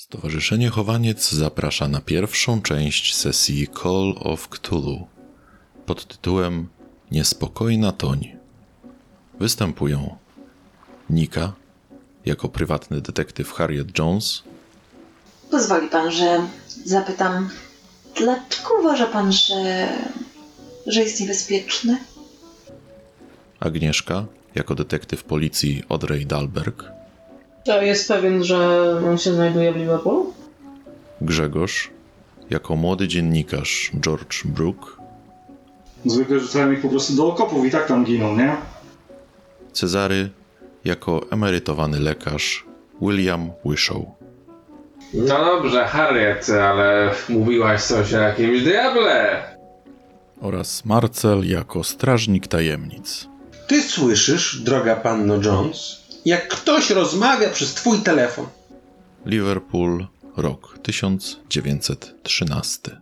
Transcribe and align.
Stowarzyszenie 0.00 0.70
Chowaniec 0.70 1.30
zaprasza 1.30 1.88
na 1.88 2.00
pierwszą 2.00 2.62
część 2.62 3.14
sesji 3.14 3.68
Call 3.82 4.14
of 4.20 4.48
Cthulhu 4.48 5.06
pod 5.86 6.06
tytułem 6.06 6.68
Niespokojna 7.10 7.92
Toń. 7.92 8.36
Występują 9.40 10.16
Nika 11.10 11.52
jako 12.26 12.48
prywatny 12.48 13.00
detektyw 13.00 13.52
Harriet 13.52 13.98
Jones, 13.98 14.42
Pozwoli 15.50 15.88
pan, 15.88 16.10
że 16.10 16.46
zapytam, 16.84 17.50
dlaczego 18.16 18.68
uważa 18.80 19.06
pan, 19.06 19.32
że, 19.32 19.88
że 20.86 21.00
jest 21.00 21.20
niebezpieczny? 21.20 21.98
Agnieszka 23.60 24.26
jako 24.54 24.74
detektyw 24.74 25.24
policji 25.24 25.82
Audrey 25.88 26.26
Dalberg, 26.26 26.99
To 27.64 27.82
jest 27.82 28.08
pewien, 28.08 28.44
że 28.44 28.58
on 29.10 29.18
się 29.18 29.32
znajduje 29.34 29.72
w 29.72 29.76
Liverpoolu? 29.76 30.32
Grzegorz 31.20 31.90
jako 32.50 32.76
młody 32.76 33.08
dziennikarz 33.08 33.90
George 34.00 34.44
Brook, 34.44 35.00
Zwykle 36.06 36.40
rzucają 36.40 36.72
ich 36.72 36.80
po 36.82 36.88
prostu 36.88 37.16
do 37.16 37.26
okopów 37.26 37.66
i 37.66 37.70
tak 37.70 37.86
tam 37.88 38.04
giną, 38.04 38.36
nie? 38.36 38.56
Cezary 39.72 40.30
jako 40.84 41.20
emerytowany 41.30 42.00
lekarz 42.00 42.64
William 43.02 43.50
Wishow. 43.64 44.02
No 45.14 45.44
dobrze, 45.44 45.84
Harriet, 45.84 46.50
ale 46.50 47.10
mówiłaś 47.28 47.82
coś 47.82 48.14
o 48.14 48.18
jakimś 48.18 48.62
diable. 48.62 49.42
oraz 50.40 50.84
Marcel 50.84 51.48
jako 51.48 51.84
strażnik 51.84 52.46
tajemnic. 52.46 53.28
Ty 53.66 53.82
słyszysz, 53.82 54.60
droga 54.60 54.96
panno 54.96 55.34
Jones, 55.42 55.99
jak 56.24 56.48
ktoś 56.48 56.90
rozmawia 56.90 57.50
przez 57.50 57.74
twój 57.74 57.98
telefon. 57.98 58.46
Liverpool, 59.26 60.06
rok 60.36 60.78
1913. 60.82 63.00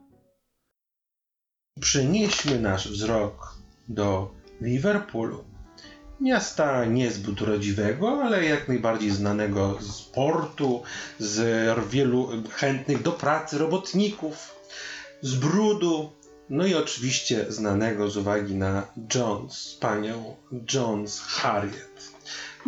Przenieśmy 1.80 2.60
nasz 2.60 2.88
wzrok 2.88 3.54
do 3.88 4.30
Liverpoolu. 4.60 5.44
Miasta 6.20 6.84
niezbyt 6.84 7.40
rodziwego, 7.40 8.24
ale 8.24 8.44
jak 8.44 8.68
najbardziej 8.68 9.10
znanego 9.10 9.78
z 9.80 10.02
portu, 10.02 10.82
z 11.18 11.88
wielu 11.88 12.28
chętnych 12.50 13.02
do 13.02 13.12
pracy 13.12 13.58
robotników, 13.58 14.54
z 15.22 15.34
brudu, 15.34 16.12
no 16.50 16.66
i 16.66 16.74
oczywiście 16.74 17.52
znanego 17.52 18.10
z 18.10 18.16
uwagi 18.16 18.54
na 18.54 18.86
Jones, 19.14 19.76
panią 19.80 20.36
Jones 20.74 21.20
Harriet. 21.20 22.07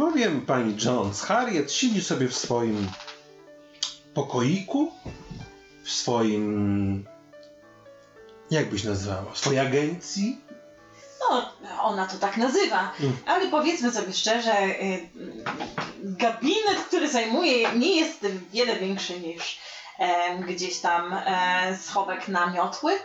Bowiem 0.05 0.41
pani 0.47 0.77
Jones 0.84 1.23
Harriet 1.23 1.73
siedzi 1.73 2.03
sobie 2.05 2.29
w 2.29 2.37
swoim 2.37 2.89
pokoiku, 4.15 4.93
w 5.84 5.91
swoim 5.91 7.05
jak 8.51 8.71
byś 8.71 8.84
nazwała? 8.84 9.34
Swojej 9.34 9.61
agencji? 9.61 10.41
No, 11.21 11.53
ona 11.83 12.06
to 12.06 12.19
tak 12.19 12.37
nazywa, 12.37 12.93
Mm. 13.01 13.17
ale 13.27 13.48
powiedzmy 13.48 13.93
sobie 13.93 14.12
szczerze, 14.12 14.53
y, 14.83 15.09
gabinet, 16.03 16.78
który 16.89 17.09
zajmuje, 17.09 17.73
nie 17.77 17.97
jest 17.97 18.27
wiele 18.53 18.77
większy 18.77 19.21
niż 19.21 19.59
gdzieś 20.47 20.79
tam 20.79 21.12
e, 21.12 21.79
schowek 21.83 22.29
na 22.29 22.51
miotły, 22.51 22.98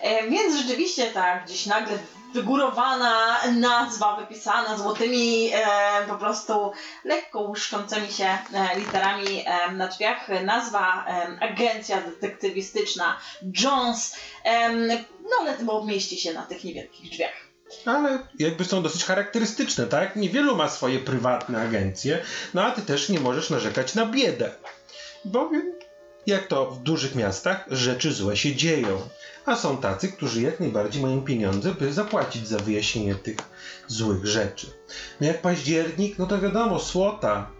E, 0.00 0.30
więc 0.30 0.56
rzeczywiście 0.56 1.10
tak 1.10 1.44
gdzieś 1.44 1.66
nagle 1.66 1.98
wygórowana 2.34 3.40
nazwa 3.56 4.16
wypisana 4.16 4.76
złotymi 4.76 5.50
e, 5.54 5.62
po 6.08 6.14
prostu 6.14 6.72
lekko 7.04 7.40
łuszczącymi 7.40 8.12
się 8.12 8.38
literami 8.76 9.44
na 9.72 9.88
drzwiach, 9.88 10.28
nazwa 10.44 11.06
agencja 11.40 12.00
detektywistyczna 12.00 13.18
Jones, 13.62 14.16
no 15.30 15.44
ledwo 15.44 15.84
mieści 15.84 16.16
się 16.16 16.32
na 16.32 16.42
tych 16.42 16.64
niewielkich 16.64 17.10
drzwiach. 17.10 17.52
Ale 17.86 18.18
jakby 18.38 18.64
są 18.64 18.82
dosyć 18.82 19.04
charakterystyczne, 19.04 19.86
tak? 19.86 20.16
Niewielu 20.16 20.56
ma 20.56 20.68
swoje 20.68 20.98
prywatne 20.98 21.62
agencje, 21.62 22.22
no 22.54 22.62
a 22.62 22.70
ty 22.70 22.82
też 22.82 23.08
nie 23.08 23.20
możesz 23.20 23.50
narzekać 23.50 23.94
na 23.94 24.06
biedę. 24.06 24.50
Bowiem, 25.24 25.72
jak 26.26 26.46
to 26.46 26.70
w 26.70 26.82
dużych 26.82 27.14
miastach, 27.14 27.64
rzeczy 27.70 28.12
złe 28.12 28.36
się 28.36 28.56
dzieją. 28.56 29.00
A 29.46 29.56
są 29.56 29.76
tacy, 29.76 30.12
którzy 30.12 30.42
jak 30.42 30.60
najbardziej 30.60 31.02
mają 31.02 31.22
pieniądze, 31.22 31.74
by 31.74 31.92
zapłacić 31.92 32.48
za 32.48 32.58
wyjaśnienie 32.58 33.14
tych 33.14 33.36
złych 33.86 34.26
rzeczy. 34.26 34.66
No 35.20 35.26
jak 35.26 35.42
październik, 35.42 36.18
no 36.18 36.26
to 36.26 36.40
wiadomo, 36.40 36.80
słota, 36.80 37.50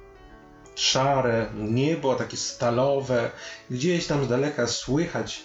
szare, 0.74 1.50
niebo 1.54 2.14
takie 2.14 2.36
stalowe, 2.36 3.30
gdzieś 3.70 4.06
tam 4.06 4.24
z 4.24 4.28
daleka 4.28 4.66
słychać 4.66 5.42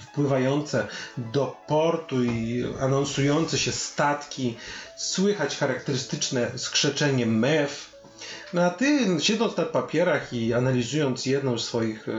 wpływające 0.00 0.86
do 1.16 1.56
portu 1.66 2.24
i 2.24 2.64
anonsujące 2.80 3.58
się 3.58 3.72
statki, 3.72 4.56
słychać 4.96 5.56
charakterystyczne 5.56 6.58
skrzeczenie 6.58 7.26
mew. 7.26 7.89
No 8.52 8.62
a 8.62 8.70
ty, 8.70 9.06
siedząc 9.20 9.56
na 9.56 9.64
papierach 9.64 10.32
i 10.32 10.54
analizując 10.54 11.26
jedną 11.26 11.58
z 11.58 11.64
swoich 11.64 12.08
e, 12.08 12.12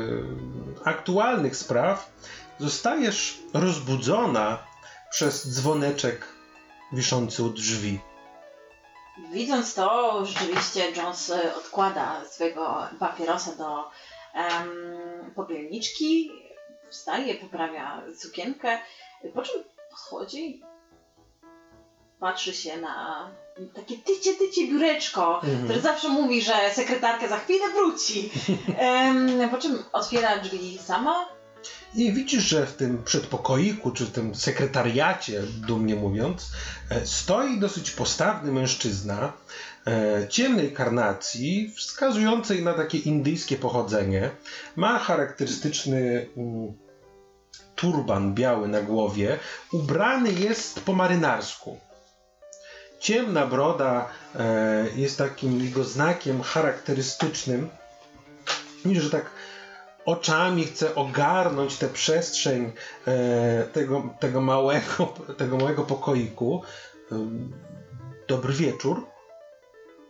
aktualnych 0.84 1.56
spraw, 1.56 2.12
zostajesz 2.60 3.40
rozbudzona 3.54 4.68
przez 5.12 5.48
dzwoneczek 5.50 6.28
wiszący 6.94 7.44
u 7.44 7.50
drzwi. 7.50 8.00
Widząc 9.34 9.74
to, 9.74 10.26
rzeczywiście 10.26 10.92
Jones 10.92 11.30
e, 11.30 11.56
odkłada 11.56 12.26
swojego 12.26 12.88
papierosa 13.00 13.56
do 13.56 13.90
em, 14.34 14.70
popielniczki, 15.36 16.32
wstaje, 16.90 17.36
poprawia 17.36 18.02
sukienkę, 18.18 18.80
po 19.34 19.42
czym 19.42 19.64
podchodzi, 19.90 20.62
patrzy 22.20 22.54
się 22.54 22.78
na 22.78 23.28
takie 23.68 23.98
tycie, 23.98 24.34
tycie 24.36 24.68
biureczko, 24.68 25.42
Mhm. 25.44 25.64
które 25.64 25.82
zawsze 25.82 26.10
mówi, 26.10 26.42
że 26.42 26.54
sekretarka 26.74 27.28
za 27.28 27.38
chwilę 27.38 27.66
wróci. 27.74 28.30
Po 29.52 29.58
czym 29.58 29.84
otwiera 29.94 30.40
drzwi 30.40 30.80
sama, 30.86 31.26
I 31.96 32.14
widzisz, 32.14 32.44
że 32.44 32.66
w 32.66 32.74
tym 32.74 33.04
przedpokoiku, 33.04 33.92
czy 33.92 34.06
w 34.06 34.12
tym 34.12 34.36
sekretariacie, 34.36 35.42
dumnie 35.68 35.96
mówiąc, 35.96 36.52
e, 36.90 37.06
stoi 37.06 37.60
dosyć 37.60 37.92
postawny 37.92 38.52
mężczyzna 38.52 39.34
e, 39.88 40.28
ciemnej 40.30 40.74
karnacji, 40.74 41.74
wskazującej 41.78 42.64
na 42.64 42.74
takie 42.74 42.98
indyjskie 42.98 43.58
pochodzenie. 43.58 44.30
Ma 44.76 45.00
charakterystyczny 45.00 46.28
mm, 46.38 46.74
turban 47.76 48.34
biały 48.34 48.68
na 48.68 48.82
głowie, 48.82 49.40
ubrany 49.72 50.32
jest 50.34 50.80
po 50.80 50.94
marynarsku. 50.94 51.80
Ciemna 53.02 53.48
broda 53.48 54.10
e, 54.36 54.86
jest 54.96 55.18
takim 55.18 55.62
jego 55.64 55.84
znakiem 55.84 56.42
charakterystycznym. 56.42 57.70
Że 58.92 59.10
tak 59.10 59.26
oczami 60.06 60.64
chce 60.64 60.96
ogarnąć 60.96 61.78
tę 61.78 61.90
przestrzeń 61.90 62.72
e, 63.08 63.64
tego, 63.74 64.04
tego, 64.20 64.42
małego, 64.42 65.06
tego 65.38 65.58
małego 65.58 65.84
pokoiku. 65.84 66.64
Ym, 67.12 67.54
Dobry 68.28 68.54
wieczór. 68.54 69.06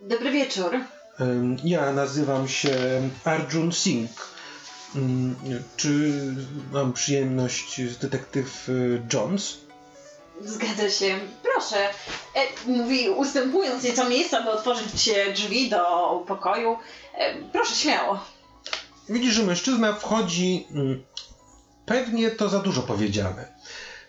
dobry 0.02 0.32
wieczór. 0.32 0.72
Ja 1.64 1.92
nazywam 1.94 2.48
się 2.48 2.72
Arjun 3.26 3.72
Singh. 3.72 4.28
Ym, 4.96 5.36
Czy 5.78 6.12
mam 6.72 6.94
przyjemność 6.94 7.82
z 7.82 7.98
detektyw 7.98 8.70
Jones? 9.14 9.58
Zgadza 10.44 10.90
się. 10.90 11.20
Proszę. 11.44 11.90
E, 12.36 12.70
mówi, 12.72 13.10
ustępując 13.10 13.84
nieco 13.84 14.10
miejsca, 14.10 14.42
by 14.44 14.50
otworzyć 14.52 15.08
e, 15.10 15.34
drzwi 15.34 15.70
do 15.70 15.80
pokoju. 16.28 16.78
E, 17.16 17.36
proszę, 17.52 17.76
śmiało. 17.76 18.20
Widzisz, 19.10 19.34
że 19.34 19.44
mężczyzna 19.44 19.94
wchodzi. 19.94 20.68
mm, 20.72 21.04
Pewnie 21.86 22.32
to 22.32 22.50
za 22.50 22.60
dużo 22.60 22.82
powiedziane. 22.82 23.48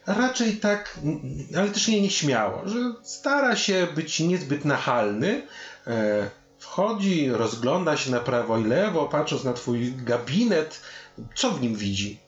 Raczej 0.07 0.57
tak, 0.57 0.99
mm, 1.03 1.21
ale 1.57 1.69
też 1.71 1.89
nie 1.89 2.01
nieśmiało, 2.01 2.69
że 2.69 2.79
stara 3.03 3.57
się 3.57 3.87
być 3.95 4.21
niezbyt 4.21 4.65
nachalny. 4.65 5.47
E, 5.87 6.31
Wchodzi, 6.59 7.31
rozgląda 7.31 7.97
się 7.97 8.11
na 8.11 8.21
prawo 8.21 8.59
i 8.59 8.65
lewo, 8.65 9.09
patrząc 9.09 9.45
na 9.45 9.53
twój 9.53 9.93
gabinet. 9.97 10.81
Co 11.35 11.51
w 11.51 11.61
nim 11.63 11.75
widzi? 11.77 12.21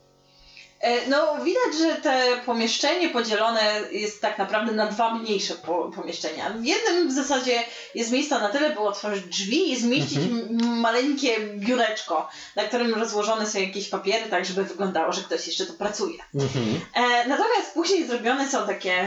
E, 0.85 1.09
no, 1.09 1.45
widać, 1.45 1.79
że 1.79 1.95
te 1.95 2.37
pomieszczenie 2.47 3.09
podzielone 3.09 3.81
jest 3.91 4.21
tak 4.21 4.39
naprawdę 4.39 4.73
na 4.73 4.87
dwa 4.87 5.15
mniejsze 5.15 5.55
po, 5.55 5.91
pomieszczenia. 5.97 6.51
W 6.51 6.65
jednym 6.65 7.09
w 7.09 7.13
zasadzie 7.13 7.63
jest 7.95 8.11
miejsca 8.13 8.39
na 8.39 8.49
tyle, 8.49 8.71
by 8.71 8.79
otworzyć 8.79 9.25
drzwi 9.25 9.73
i 9.73 9.77
zmieścić 9.77 10.19
Mhm. 10.19 10.81
maleńkie 10.81 11.41
biureczko, 11.41 12.29
na 12.57 12.65
którym 12.65 12.95
rozłożone 12.95 13.47
są 13.47 13.59
jakieś 13.61 13.89
papiery, 13.89 14.31
tak 14.31 14.45
żeby 14.45 14.65
wyglądało, 14.65 15.13
że 15.13 15.23
ktoś 15.23 15.47
jeszcze 15.47 15.67
tu 15.67 15.73
pracuje. 15.73 16.19
Mhm. 16.35 16.81
E, 16.95 17.29
natomiast 17.29 17.75
później 17.75 18.07
zrobione 18.07 18.49
są 18.49 18.67
takie 18.67 18.93
e, 19.01 19.07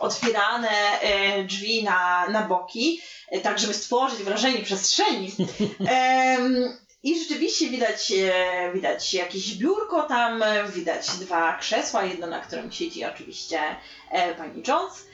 otwierane 0.00 1.00
e, 1.00 1.44
drzwi 1.44 1.84
na, 1.84 2.26
na 2.28 2.42
boki, 2.42 3.00
e, 3.30 3.40
tak 3.40 3.58
żeby 3.58 3.74
stworzyć 3.74 4.18
wrażenie 4.22 4.58
przestrzeni. 4.58 5.32
I 7.08 7.18
rzeczywiście 7.18 7.70
widać, 7.70 8.12
e, 8.12 8.72
widać 8.74 9.14
jakieś 9.14 9.54
biurko 9.54 10.02
tam, 10.02 10.44
widać 10.74 11.08
dwa 11.10 11.56
krzesła, 11.56 12.04
jedno 12.04 12.26
na 12.26 12.40
którym 12.40 12.72
siedzi 12.72 13.04
oczywiście 13.04 13.60
e, 14.10 14.34
pani 14.34 14.62
Jones. 14.68 15.08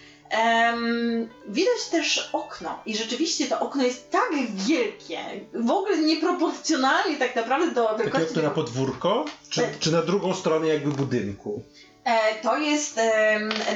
Widać 1.49 1.88
też 1.91 2.31
okno 2.32 2.82
i 2.87 2.96
rzeczywiście 2.96 3.46
to 3.46 3.61
okno 3.61 3.85
jest 3.85 4.11
tak 4.11 4.31
wielkie, 4.55 5.19
w 5.55 5.70
ogóle 5.70 5.99
nieproporcjonalnie 5.99 7.17
tak 7.17 7.37
naprawdę 7.37 7.75
do 7.75 7.85
Takie 7.85 8.02
wielkości 8.02 8.31
okno 8.31 8.43
na 8.43 8.50
podwórko, 8.50 9.25
czy, 9.50 9.69
czy 9.81 9.93
na 9.93 10.02
drugą 10.02 10.35
stronę 10.35 10.67
jakby 10.69 10.91
budynku? 10.91 11.62
E, 12.05 12.35
to 12.43 12.59
jest 12.59 13.01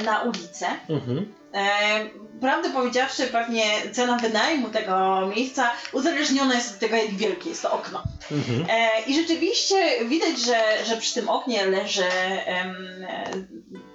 na 0.05 0.21
ulicę. 0.21 0.67
Mhm. 0.89 1.33
E, 1.53 2.09
prawdę 2.41 2.69
powiedziawszy, 2.69 3.27
pewnie 3.27 3.63
cena 3.91 4.17
wynajmu 4.17 4.69
tego 4.69 5.27
miejsca 5.35 5.71
uzależniona 5.91 6.55
jest 6.55 6.73
od 6.73 6.79
tego, 6.79 6.95
jak 6.95 7.13
wielkie 7.13 7.49
jest 7.49 7.61
to 7.61 7.71
okno. 7.71 8.03
Mhm. 8.31 8.65
E, 8.69 9.01
I 9.07 9.15
rzeczywiście 9.15 10.05
widać, 10.05 10.39
że, 10.39 10.85
że 10.85 10.97
przy 10.97 11.13
tym 11.13 11.29
oknie 11.29 11.65
leży 11.65 12.03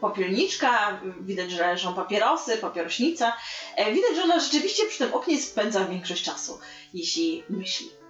popielniczka, 0.00 1.00
widać, 1.20 1.50
że 1.50 1.66
leżą 1.66 1.94
papierosy, 1.94 2.56
papierośnica. 2.56 3.36
Widać, 3.78 4.16
że 4.16 4.22
ona 4.22 4.40
rzeczywiście 4.40 4.82
przy 4.86 4.98
tym 4.98 5.14
oknie 5.14 5.40
spędza 5.40 5.84
większość 5.84 6.24
czasu, 6.24 6.58
jeśli 6.94 7.44
myśli. 7.50 8.03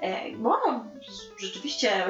E, 0.00 0.32
bo 0.36 0.50
ona 0.62 0.84
rzeczywiście 1.40 2.06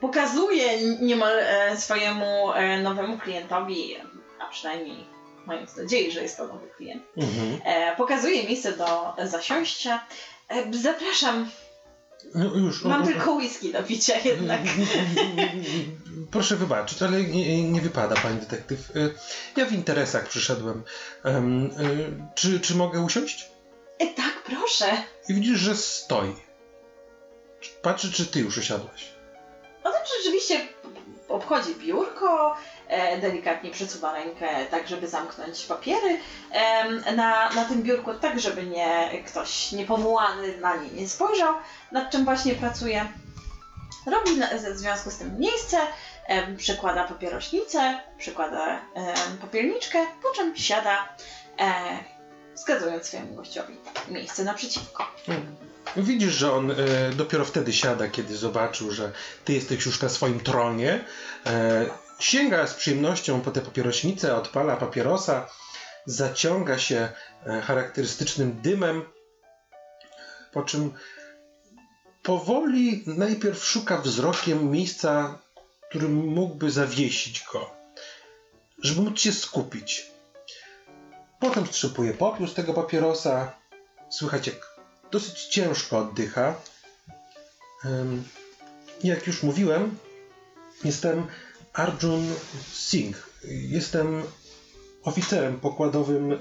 pokazuje 0.00 0.94
niemal 1.00 1.38
e, 1.38 1.76
swojemu 1.76 2.52
e, 2.52 2.82
nowemu 2.82 3.18
klientowi, 3.18 3.94
a 4.40 4.46
przynajmniej 4.50 5.04
mając 5.46 5.76
nadzieję, 5.76 6.12
że 6.12 6.22
jest 6.22 6.36
to 6.36 6.46
nowy 6.46 6.68
klient, 6.76 7.02
Mhm. 7.16 7.60
pokazuje 7.96 8.44
miejsce 8.44 8.72
do 8.76 9.14
zasiąścia. 9.26 10.06
Zapraszam, 10.70 11.50
No 12.34 12.54
już. 12.54 12.84
mam 12.84 13.02
o- 13.02 13.06
tylko 13.06 13.32
whisky 13.32 13.72
do 13.72 13.82
picia 13.82 14.18
jednak. 14.24 14.60
Proszę 16.30 16.56
wybaczyć, 16.56 17.02
ale 17.02 17.22
nie, 17.22 17.62
nie 17.70 17.80
wypada, 17.80 18.14
pani 18.16 18.40
detektyw. 18.40 18.92
Ja 19.56 19.64
w 19.66 19.72
interesach 19.72 20.28
przyszedłem. 20.28 20.82
Em, 21.24 21.70
Czy, 22.34 22.60
czy 22.60 22.74
mogę 22.74 23.00
usiąść? 23.00 23.48
Tak, 24.16 24.42
proszę. 24.44 24.86
I 25.28 25.34
widzisz, 25.34 25.58
że 25.58 25.76
stoi. 25.76 26.34
Patrzy, 27.82 28.12
czy 28.12 28.26
ty 28.26 28.40
już 28.40 28.58
usiadłaś. 28.58 29.08
No 29.84 29.92
tak 29.92 30.02
rzeczywiście 30.18 30.68
obchodzi 31.28 31.74
biurko, 31.74 32.56
e, 32.88 33.20
delikatnie 33.20 33.70
przesuwa 33.70 34.12
rękę 34.12 34.48
tak, 34.70 34.88
żeby 34.88 35.08
zamknąć 35.08 35.64
papiery 35.64 36.18
na, 37.16 37.50
na 37.50 37.64
tym 37.64 37.82
biurku, 37.82 38.14
tak 38.14 38.40
żeby 38.40 38.66
nie 38.66 39.10
ktoś 39.26 39.72
niepowołany 39.72 40.58
na 40.58 40.76
nie 40.76 40.90
nie 40.90 41.08
spojrzał, 41.08 41.54
nad 41.92 42.10
czym 42.10 42.24
właśnie 42.24 42.54
pracuje. 42.54 43.06
Robi 44.06 44.30
w 44.74 44.78
związku 44.78 45.10
z 45.10 45.18
tym 45.18 45.38
miejsce, 45.38 45.78
em, 46.26 46.56
przykłada 46.56 47.04
papierośnicę, 47.04 48.00
przykłada 48.18 48.80
em, 48.94 49.38
popielniczkę, 49.40 50.06
po 50.22 50.30
czym 50.30 50.56
siada, 50.56 51.08
e, 51.58 51.82
wskazując 52.54 53.06
swojemu 53.06 53.34
gościowi 53.34 53.76
miejsce 54.08 54.44
naprzeciwko. 54.44 55.06
Widzisz, 55.96 56.34
że 56.34 56.52
on 56.52 56.70
e, 56.70 56.74
dopiero 57.16 57.44
wtedy 57.44 57.72
siada, 57.72 58.08
kiedy 58.08 58.36
zobaczył, 58.36 58.90
że 58.90 59.12
ty 59.44 59.52
jesteś 59.52 59.86
już 59.86 60.02
na 60.02 60.08
swoim 60.08 60.40
tronie. 60.40 61.04
E, 61.46 61.86
sięga 62.18 62.66
z 62.66 62.74
przyjemnością 62.74 63.40
po 63.40 63.50
tę 63.50 63.60
papierośnicę, 63.60 64.36
odpala 64.36 64.76
papierosa, 64.76 65.50
zaciąga 66.06 66.78
się 66.78 67.08
e, 67.46 67.60
charakterystycznym 67.60 68.60
dymem, 68.62 69.04
po 70.52 70.62
czym 70.62 70.92
powoli 72.22 73.04
najpierw 73.06 73.64
szuka 73.64 73.98
wzrokiem 73.98 74.70
miejsca, 74.70 75.38
którym 75.88 76.14
mógłby 76.14 76.70
zawiesić 76.70 77.44
go, 77.52 77.70
żeby 78.82 79.00
móc 79.00 79.20
się 79.20 79.32
skupić. 79.32 80.06
Potem 81.40 81.66
strzepuje 81.66 82.14
popiół 82.14 82.46
z 82.46 82.54
tego 82.54 82.74
papierosa. 82.74 83.52
Słychać, 84.10 84.46
jak 84.46 84.77
dosyć 85.10 85.44
ciężko 85.44 85.98
oddycha. 85.98 86.54
Jak 89.04 89.26
już 89.26 89.42
mówiłem, 89.42 89.98
jestem 90.84 91.26
Arjun 91.72 92.26
Singh. 92.72 93.30
Jestem 93.44 94.22
oficerem 95.02 95.60
pokładowym 95.60 96.32
e, 96.32 96.36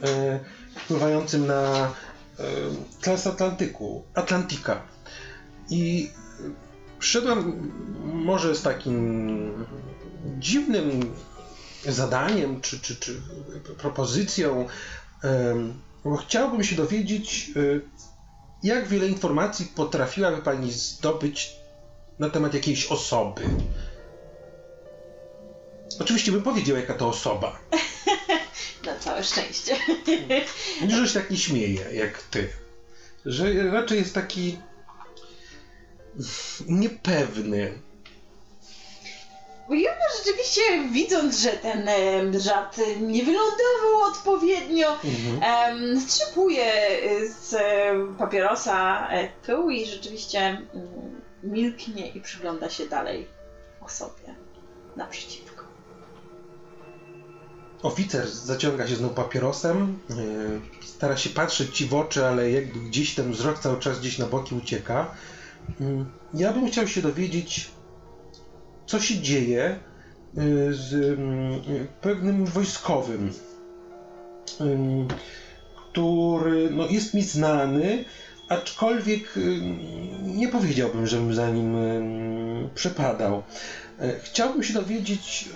pływającym 0.88 1.48
na 1.48 1.64
e, 1.76 1.92
transatlantyku, 3.02 4.04
Atlantika. 4.14 4.82
I 5.70 6.10
e, 6.40 6.52
przyszedłem 7.00 7.72
może 8.04 8.56
z 8.56 8.62
takim 8.62 9.66
dziwnym 10.40 11.16
zadaniem 11.86 12.62
czy, 12.62 12.80
czy, 12.80 12.96
czy 12.96 13.22
propozycją, 13.78 14.68
bo 16.04 16.18
chciałbym 16.18 16.64
się 16.64 16.76
dowiedzieć, 16.76 17.52
e, 17.56 18.17
jak 18.64 18.88
wiele 18.88 19.08
informacji 19.08 19.66
potrafiłaby 19.66 20.42
Pani 20.42 20.72
zdobyć 20.72 21.56
na 22.20 22.30
temat 22.30 22.54
jakiejś 22.54 22.86
osoby? 22.86 23.42
Oczywiście 26.00 26.32
bym 26.32 26.44
powiedział, 26.44 26.78
jaka 26.78 26.94
to 26.94 27.08
osoba. 27.08 27.60
Na 28.86 29.00
całe 29.00 29.24
szczęście. 29.24 29.76
Że 30.90 31.08
się 31.08 31.20
tak 31.20 31.32
nie 31.32 31.38
śmieje, 31.38 31.86
jak 31.94 32.24
Ty. 32.24 32.50
Że 33.26 33.72
raczej 33.72 34.00
jest 34.00 34.14
taki 34.14 34.58
niepewny. 36.68 37.82
I 39.70 39.88
ona 39.88 40.06
rzeczywiście, 40.18 40.62
widząc, 40.92 41.40
że 41.40 41.50
ten 41.50 41.90
żart 42.40 42.78
nie 43.02 43.24
wylądował 43.24 44.02
odpowiednio, 44.12 44.88
Mhm. 45.04 46.00
strzepuje 46.00 46.74
z 47.30 47.56
papierosa 48.18 49.08
e, 49.12 49.30
pył 49.46 49.70
i 49.70 49.86
rzeczywiście 49.86 50.40
mm, 50.40 50.68
milknie 51.44 52.08
i 52.12 52.22
przygląda 52.22 52.70
się 52.70 52.86
dalej 52.88 53.28
osobie 53.82 54.36
naprzeciwko. 54.96 55.64
Oficer 57.84 58.28
zaciąga 58.30 58.88
się 58.88 58.96
znowu 58.96 59.14
papierosem, 59.16 60.00
yy, 60.10 60.86
stara 60.88 61.18
się 61.18 61.30
patrzeć 61.30 61.78
ci 61.78 61.86
w 61.86 61.96
oczy, 61.96 62.26
ale 62.26 62.52
jakby 62.52 62.80
gdzieś 62.80 63.16
ten 63.16 63.32
wzrok 63.32 63.60
cały 63.60 63.80
czas 63.80 64.00
gdzieś 64.00 64.18
na 64.18 64.26
boki 64.26 64.56
ucieka. 64.56 65.12
Yy, 65.80 66.06
Ja 66.34 66.54
bym 66.54 66.68
chciał 66.68 66.88
się 66.88 67.02
dowiedzieć, 67.02 67.70
co 68.88 69.00
się 69.00 69.22
dzieje 69.22 69.80
yy, 70.34 70.74
z 70.74 70.92
yy, 70.92 71.88
pewnym 72.02 72.46
wojskowym, 72.46 73.34
który 75.76 76.70
no, 76.70 76.88
jest 76.88 77.14
mi 77.14 77.22
znany, 77.22 78.06
aczkolwiek 78.50 79.36
yy, 79.36 79.62
nie 80.24 80.48
powiedziałbym, 80.48 81.08
żebym 81.08 81.34
za 81.34 81.50
nim 81.50 81.74
yy, 81.74 82.70
przepadał. 82.76 83.44
Yy, 84.00 84.20
Chciałbym 84.24 84.64
się 84.64 84.74
dowiedzieć, 84.74 85.50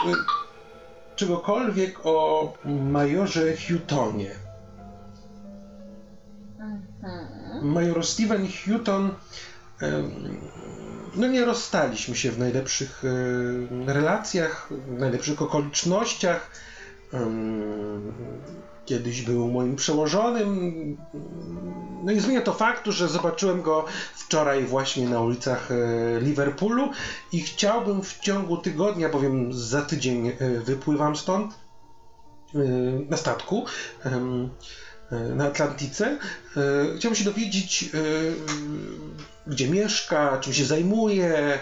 czegokolwiek 1.15 2.05
o 2.05 2.53
majorze 2.65 3.57
Houghtonie. 3.67 4.31
Major 7.61 8.05
Steven 8.05 8.47
Houghton, 8.47 9.11
em, 9.81 10.37
no 11.15 11.27
nie 11.27 11.45
rozstaliśmy 11.45 12.15
się 12.15 12.31
w 12.31 12.39
najlepszych 12.39 13.03
em, 13.05 13.89
relacjach, 13.89 14.69
w 14.87 14.99
najlepszych 14.99 15.41
okolicznościach. 15.41 16.51
Kiedyś 18.85 19.21
był 19.21 19.51
moim 19.51 19.75
przełożonym. 19.75 20.97
No 22.03 22.11
i 22.11 22.19
zmienia 22.19 22.41
to 22.41 22.53
faktu, 22.53 22.91
że 22.91 23.07
zobaczyłem 23.07 23.61
go 23.61 23.85
wczoraj 24.15 24.63
właśnie 24.63 25.09
na 25.09 25.21
ulicach 25.21 25.69
e, 25.71 26.21
Liverpoolu 26.21 26.89
i 27.31 27.41
chciałbym 27.41 28.01
w 28.03 28.19
ciągu 28.19 28.57
tygodnia, 28.57 29.09
bowiem 29.09 29.53
za 29.53 29.81
tydzień 29.81 30.27
e, 30.27 30.33
wypływam 30.65 31.15
stąd 31.15 31.53
e, 32.55 32.57
na 33.09 33.17
statku 33.17 33.65
e, 34.05 34.21
na 35.11 35.45
Atlantyce. 35.47 36.17
E, 36.57 36.97
Chciałbym 36.97 37.15
się 37.15 37.25
dowiedzieć, 37.25 37.83
e, 37.83 37.97
gdzie 39.47 39.67
mieszka, 39.69 40.37
czym 40.37 40.53
się 40.53 40.65
zajmuje, 40.65 41.59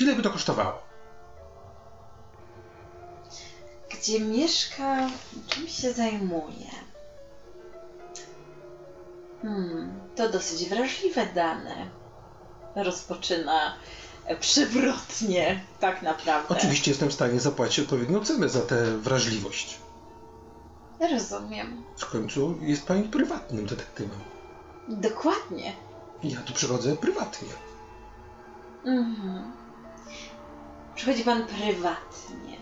ile 0.00 0.14
by 0.14 0.22
to 0.22 0.30
kosztowało. 0.30 0.82
Gdzie 3.90 4.20
mieszka, 4.20 5.08
czym 5.48 5.68
się 5.68 5.92
zajmuje? 5.92 6.70
Hmm, 9.42 10.00
to 10.16 10.28
dosyć 10.28 10.68
wrażliwe 10.68 11.26
dane. 11.34 11.90
Rozpoczyna 12.76 13.74
e, 14.26 14.36
przewrotnie, 14.36 15.60
tak 15.80 16.02
naprawdę. 16.02 16.54
Oczywiście 16.58 16.90
jestem 16.90 17.08
w 17.08 17.14
stanie 17.14 17.40
zapłacić 17.40 17.78
odpowiednią 17.80 18.24
cenę 18.24 18.48
za 18.48 18.60
tę 18.60 18.98
wrażliwość. 18.98 19.78
Rozumiem. 21.00 21.84
W 21.96 22.10
końcu 22.10 22.58
jest 22.60 22.86
pani 22.86 23.08
prywatnym 23.08 23.66
detektywem. 23.66 24.18
Dokładnie. 24.88 25.72
Ja 26.22 26.40
tu 26.40 26.52
przychodzę 26.52 26.96
prywatnie. 26.96 27.48
Mhm. 28.84 29.52
Przychodzi 30.94 31.24
pan 31.24 31.46
prywatnie. 31.46 32.56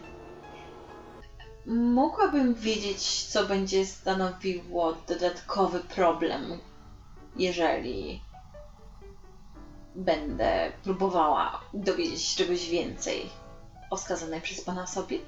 Mogłabym 1.67 2.55
wiedzieć, 2.55 3.25
co 3.25 3.47
będzie 3.47 3.87
stanowiło 3.87 4.95
dodatkowy 5.09 5.81
problem, 5.81 6.59
jeżeli 7.37 8.23
będę 9.95 10.73
próbowała 10.85 11.61
dowiedzieć 11.75 12.23
się 12.23 12.45
czegoś 12.45 12.69
więcej 12.69 13.31
o 13.91 13.97
skazanej 13.97 14.41
przez 14.41 14.61
pana 14.61 14.83
osobie? 14.83 15.19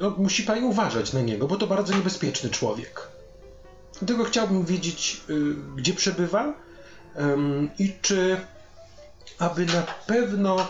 No, 0.00 0.10
musi 0.18 0.42
pani 0.42 0.66
uważać 0.66 1.12
na 1.12 1.20
niego, 1.20 1.46
bo 1.46 1.56
to 1.56 1.66
bardzo 1.66 1.94
niebezpieczny 1.94 2.50
człowiek. 2.50 3.08
Dlatego 3.98 4.24
chciałbym 4.24 4.64
wiedzieć, 4.64 5.20
y, 5.30 5.54
gdzie 5.76 5.94
przebywa 5.94 6.54
i 7.78 7.92
czy 8.02 8.36
aby 9.38 9.66
na 9.66 9.82
pewno 10.06 10.60
y, 10.60 10.66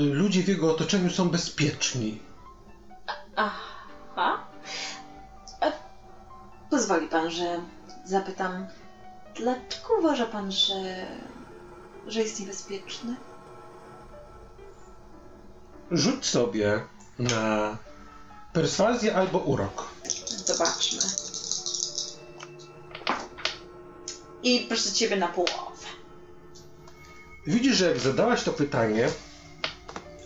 ludzie 0.00 0.42
w 0.42 0.48
jego 0.48 0.70
otoczeniu 0.70 1.10
są 1.10 1.28
bezpieczni. 1.28 2.18
Aha. 3.36 4.44
Pozwoli 6.70 7.08
pan, 7.08 7.30
że 7.30 7.60
zapytam, 8.04 8.66
dlaczego 9.36 9.94
uważa 9.98 10.26
pan, 10.26 10.52
że, 10.52 11.06
że 12.06 12.20
jest 12.20 12.40
niebezpieczny? 12.40 13.16
Rzuć 15.90 16.26
sobie 16.26 16.80
na 17.20 17.76
perswazję 18.52 19.14
albo 19.16 19.38
urok. 19.38 19.88
Zobaczmy. 20.44 21.00
I 24.42 24.66
proszę 24.68 24.92
ciebie 24.92 25.16
na 25.16 25.28
połowę. 25.28 25.86
Widzisz, 27.46 27.76
że 27.76 27.88
jak 27.88 27.98
zadałaś 27.98 28.42
to 28.42 28.52
pytanie, 28.52 29.08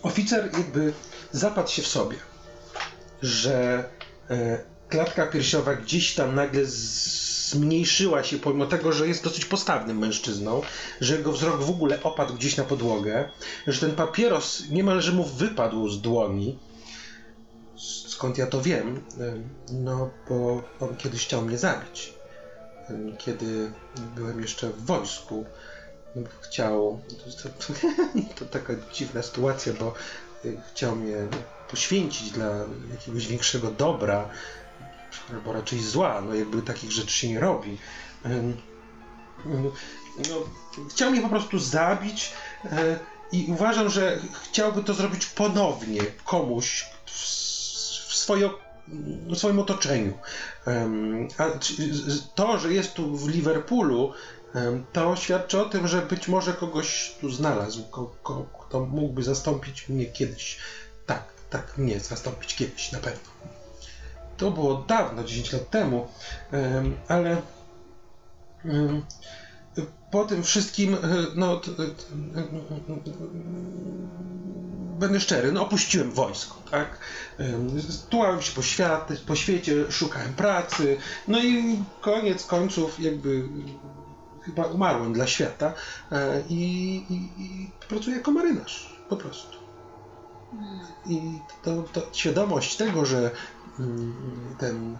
oficer 0.03 0.49
jakby 0.53 0.93
zapadł 1.31 1.69
się 1.71 1.81
w 1.81 1.87
sobie, 1.87 2.17
że 3.21 3.89
e, 4.29 4.63
klatka 4.89 5.27
piersiowa 5.27 5.75
gdzieś 5.75 6.15
tam 6.15 6.35
nagle 6.35 6.65
zmniejszyła 6.65 8.23
się, 8.23 8.37
pomimo 8.37 8.65
tego, 8.65 8.91
że 8.91 9.07
jest 9.07 9.23
dosyć 9.23 9.45
postawnym 9.45 9.97
mężczyzną, 9.97 10.61
że 11.01 11.17
jego 11.17 11.31
wzrok 11.31 11.63
w 11.63 11.69
ogóle 11.69 12.03
opadł 12.03 12.33
gdzieś 12.33 12.57
na 12.57 12.63
podłogę, 12.63 13.29
że 13.67 13.79
ten 13.79 13.95
papieros 13.95 14.63
niemalże 14.69 15.11
mu 15.11 15.23
wypadł 15.23 15.89
z 15.89 16.01
dłoni. 16.01 16.59
Skąd 18.15 18.37
ja 18.37 18.47
to 18.47 18.61
wiem? 18.61 19.03
No, 19.71 20.09
bo 20.29 20.63
on 20.79 20.95
kiedyś 20.97 21.25
chciał 21.25 21.41
mnie 21.41 21.57
zabić. 21.57 22.13
Kiedy 23.17 23.71
byłem 24.15 24.41
jeszcze 24.41 24.69
w 24.69 24.85
wojsku, 24.85 25.45
chciał. 26.41 27.01
To, 27.43 27.49
to, 27.49 27.73
to 28.39 28.45
taka 28.45 28.73
dziwna 28.93 29.21
sytuacja, 29.21 29.73
bo 29.73 29.93
y, 30.45 30.61
chciał 30.71 30.95
mnie 30.95 31.15
poświęcić 31.69 32.31
dla 32.31 32.51
jakiegoś 32.91 33.27
większego 33.27 33.71
dobra, 33.71 34.29
albo 35.31 35.53
raczej 35.53 35.79
zła. 35.79 36.21
No, 36.21 36.35
jakby 36.35 36.61
takich 36.61 36.91
rzeczy 36.91 37.11
się 37.11 37.29
nie 37.29 37.39
robi. 37.39 37.77
No, 39.45 39.71
chciał 40.89 41.11
mnie 41.11 41.21
po 41.21 41.29
prostu 41.29 41.59
zabić 41.59 42.33
e, 42.65 42.99
i 43.31 43.45
uważam, 43.49 43.89
że 43.89 44.19
chciałby 44.43 44.83
to 44.83 44.93
zrobić 44.93 45.25
ponownie 45.25 46.01
komuś 46.25 46.85
swoje, 48.25 48.49
w 49.27 49.37
swoim 49.37 49.59
otoczeniu. 49.59 50.13
A 51.37 51.43
to, 52.35 52.59
że 52.59 52.73
jest 52.73 52.93
tu 52.93 53.17
w 53.17 53.29
Liverpoolu, 53.29 54.13
to 54.93 55.15
świadczy 55.15 55.61
o 55.61 55.65
tym, 55.65 55.87
że 55.87 56.01
być 56.01 56.27
może 56.27 56.53
kogoś 56.53 57.15
tu 57.21 57.29
znalazł, 57.29 57.83
kto 58.67 58.85
mógłby 58.85 59.23
zastąpić 59.23 59.89
mnie 59.89 60.05
kiedyś. 60.05 60.57
Tak, 61.05 61.23
tak, 61.49 61.77
mnie 61.77 61.99
zastąpić 61.99 62.55
kiedyś, 62.55 62.91
na 62.91 62.99
pewno. 62.99 63.29
To 64.37 64.51
było 64.51 64.83
dawno, 64.87 65.23
10 65.23 65.53
lat 65.53 65.69
temu, 65.69 66.07
em, 66.51 66.97
ale 67.07 67.41
po 70.11 70.25
tym 70.25 70.43
wszystkim, 70.43 70.93
e, 70.93 70.97
no, 71.35 71.57
t, 71.57 71.71
t, 71.71 71.83
będę 74.99 75.19
szczery, 75.19 75.51
no 75.51 75.61
opuściłem 75.61 76.11
wojsko, 76.11 76.55
tak? 76.71 76.99
Em, 77.37 77.81
Tułałem 78.09 78.41
się 78.41 78.51
po, 78.51 78.61
świat, 78.61 79.09
po 79.27 79.35
świecie, 79.35 79.91
szukałem 79.91 80.33
pracy, 80.33 80.97
no 81.27 81.43
i 81.43 81.79
koniec 82.01 82.45
końców 82.45 82.99
jakby 82.99 83.49
chyba 84.45 84.63
umarłem 84.63 85.13
dla 85.13 85.27
świata 85.27 85.73
e, 86.11 86.43
i, 86.49 86.95
i, 87.09 87.13
i 87.15 87.71
pracuję 87.89 88.15
jako 88.15 88.31
marynarz, 88.31 88.95
po 89.09 89.17
prostu. 89.17 89.57
I 91.05 91.39
to, 91.63 91.83
to 91.83 92.01
świadomość 92.11 92.75
tego, 92.75 93.05
że 93.05 93.31
mm, 93.79 94.55
ten 94.59 94.97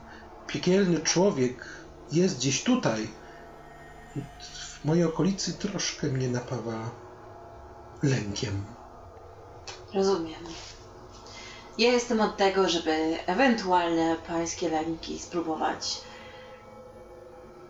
piekielny 0.48 1.00
człowiek 1.00 1.66
jest 2.12 2.38
gdzieś 2.38 2.64
tutaj, 2.64 3.08
mojej 4.86 5.04
okolicy 5.04 5.54
troszkę 5.54 6.08
mnie 6.08 6.30
napawa 6.30 6.90
lękiem. 8.04 8.66
Rozumiem. 9.94 10.44
Ja 11.78 11.92
jestem 11.92 12.22
od 12.22 12.38
tego, 12.38 12.70
żeby 12.70 13.18
ewentualne 13.26 14.16
pańskie 14.28 14.70
lęki 14.70 15.20
spróbować 15.20 16.02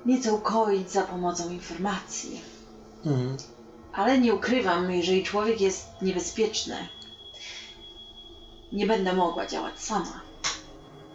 nieco 0.06 0.36
ukoić 0.36 0.92
za 0.92 1.02
pomocą 1.02 1.50
informacji. 1.50 2.42
Mhm. 3.06 3.38
Ale 3.94 4.20
nie 4.20 4.34
ukrywam, 4.34 4.92
jeżeli 4.92 5.24
człowiek 5.24 5.62
jest 5.62 5.88
niebezpieczny, 6.02 6.88
nie 8.72 8.88
będę 8.88 9.14
mogła 9.14 9.48
działać 9.48 9.80
sama. 9.80 10.22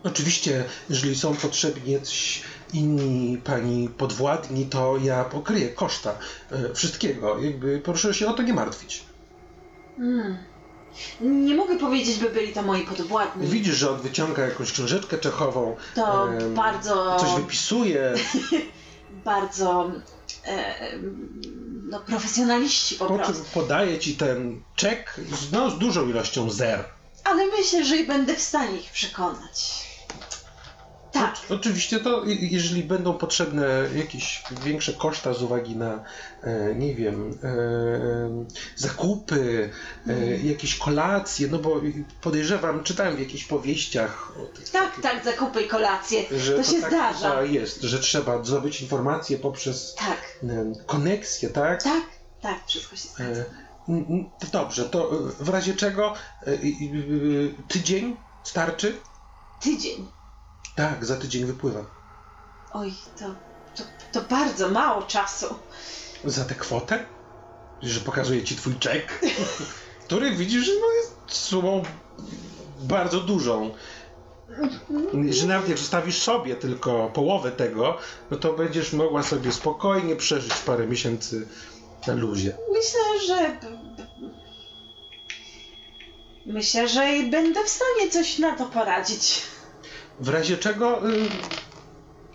Oczywiście, 0.04 0.64
jeżeli 0.90 1.16
są 1.16 1.34
potrzebni 1.34 1.92
jacyś 1.92 2.42
inni 2.74 3.38
pani 3.38 3.88
podwładni, 3.88 4.66
to 4.66 4.96
ja 5.02 5.24
pokryję 5.24 5.68
koszta 5.68 6.18
e, 6.50 6.74
wszystkiego. 6.74 7.38
Jakby 7.38 7.80
proszę 7.84 8.14
się 8.14 8.28
o 8.28 8.32
to 8.32 8.42
nie 8.42 8.54
martwić. 8.54 9.04
Hmm. 9.96 10.36
Nie 11.20 11.54
mogę 11.54 11.78
powiedzieć, 11.78 12.18
by 12.18 12.30
byli 12.30 12.52
to 12.52 12.62
moi 12.62 12.82
podwładni. 12.82 13.46
Widzisz, 13.46 13.76
że 13.76 13.90
on 13.90 14.00
wyciąga 14.00 14.44
jakąś 14.44 14.72
książeczkę 14.72 15.18
czechową, 15.18 15.76
To 15.94 16.32
em, 16.32 16.54
bardzo, 16.54 17.16
coś 17.20 17.42
wypisuje, 17.42 18.14
bardzo 19.24 19.90
e, 20.46 20.74
no, 21.90 22.00
profesjonaliści 22.00 22.94
po 22.94 23.06
po 23.06 23.14
prostu. 23.14 23.34
czym 23.34 23.44
podaje 23.54 23.98
ci 23.98 24.16
ten 24.16 24.62
czek 24.76 25.20
z, 25.40 25.52
no, 25.52 25.70
z 25.70 25.78
dużą 25.78 26.08
ilością 26.08 26.50
zer. 26.50 26.84
Ale 27.24 27.46
myślę, 27.46 27.84
że 27.84 28.04
będę 28.04 28.36
w 28.36 28.40
stanie 28.40 28.76
ich 28.76 28.90
przekonać. 28.90 29.89
Tak. 31.12 31.34
O, 31.50 31.54
oczywiście 31.54 32.00
to, 32.00 32.22
jeżeli 32.26 32.84
będą 32.84 33.14
potrzebne 33.18 33.66
jakieś 33.94 34.42
większe 34.64 34.92
koszta 34.92 35.34
z 35.34 35.42
uwagi 35.42 35.76
na, 35.76 36.04
e, 36.42 36.74
nie 36.74 36.94
wiem, 36.94 37.38
e, 37.42 37.50
zakupy, 38.76 39.70
e, 40.08 40.12
Mhm. 40.12 40.46
jakieś 40.46 40.76
kolacje, 40.78 41.48
no 41.48 41.58
bo 41.58 41.80
podejrzewam, 42.20 42.84
czytałem 42.84 43.16
w 43.16 43.20
jakichś 43.20 43.44
powieściach 43.44 44.32
o 44.42 44.56
tych, 44.56 44.70
Tak, 44.70 45.00
tak, 45.00 45.24
zakupy 45.24 45.62
i 45.62 45.68
kolacje. 45.68 46.22
że 46.38 46.52
To 46.56 46.62
się 46.62 46.80
tak 46.80 46.90
zdarza. 46.90 47.42
jest, 47.42 47.82
że 47.82 47.98
trzeba 47.98 48.44
zdobyć 48.44 48.80
informacje 48.82 49.38
poprzez 49.38 49.94
Tak, 49.94 50.38
koneksję, 50.86 51.48
tak? 51.50 51.82
tak, 51.82 52.02
tak, 52.42 52.58
wszystko 52.66 52.96
się 52.96 53.08
zgadza. 53.08 53.44
To 54.38 54.46
dobrze, 54.52 54.84
to 54.84 55.10
w 55.40 55.48
razie 55.48 55.74
czego 55.74 56.14
tydzień 57.68 58.16
starczy? 58.44 58.96
Tydzień. 59.60 60.08
Tak, 60.76 61.04
za 61.04 61.16
tydzień 61.16 61.44
wypływam. 61.44 61.86
Oj, 62.72 62.94
to, 63.18 63.24
to, 63.76 63.82
to 64.12 64.28
bardzo 64.28 64.68
mało 64.68 65.02
czasu. 65.02 65.54
Za 66.24 66.44
tę 66.44 66.54
kwotę? 66.54 67.04
Że 67.82 68.00
pokazuje 68.00 68.44
ci 68.44 68.56
twój 68.56 68.74
czek, 68.74 69.20
który 70.06 70.36
widzisz, 70.36 70.66
że 70.66 70.72
no 70.80 70.92
jest 70.92 71.14
sumą 71.26 71.82
bardzo 72.80 73.20
dużą. 73.20 73.70
Że 75.30 75.46
nawet 75.46 75.68
jak 75.68 75.78
zostawisz 75.78 76.22
sobie 76.22 76.56
tylko 76.56 77.10
połowę 77.14 77.52
tego, 77.52 77.98
no 78.30 78.36
to 78.36 78.52
będziesz 78.52 78.92
mogła 78.92 79.22
sobie 79.22 79.52
spokojnie 79.52 80.16
przeżyć 80.16 80.52
parę 80.54 80.86
miesięcy 80.86 81.46
na 82.06 82.14
luzie. 82.14 82.56
Myślę, 82.72 83.00
że. 83.26 83.56
Myślę, 86.46 86.88
że 86.88 87.00
będę 87.30 87.64
w 87.64 87.68
stanie 87.68 88.10
coś 88.10 88.38
na 88.38 88.56
to 88.56 88.66
poradzić. 88.66 89.42
W 90.20 90.28
razie 90.28 90.56
czego 90.58 91.10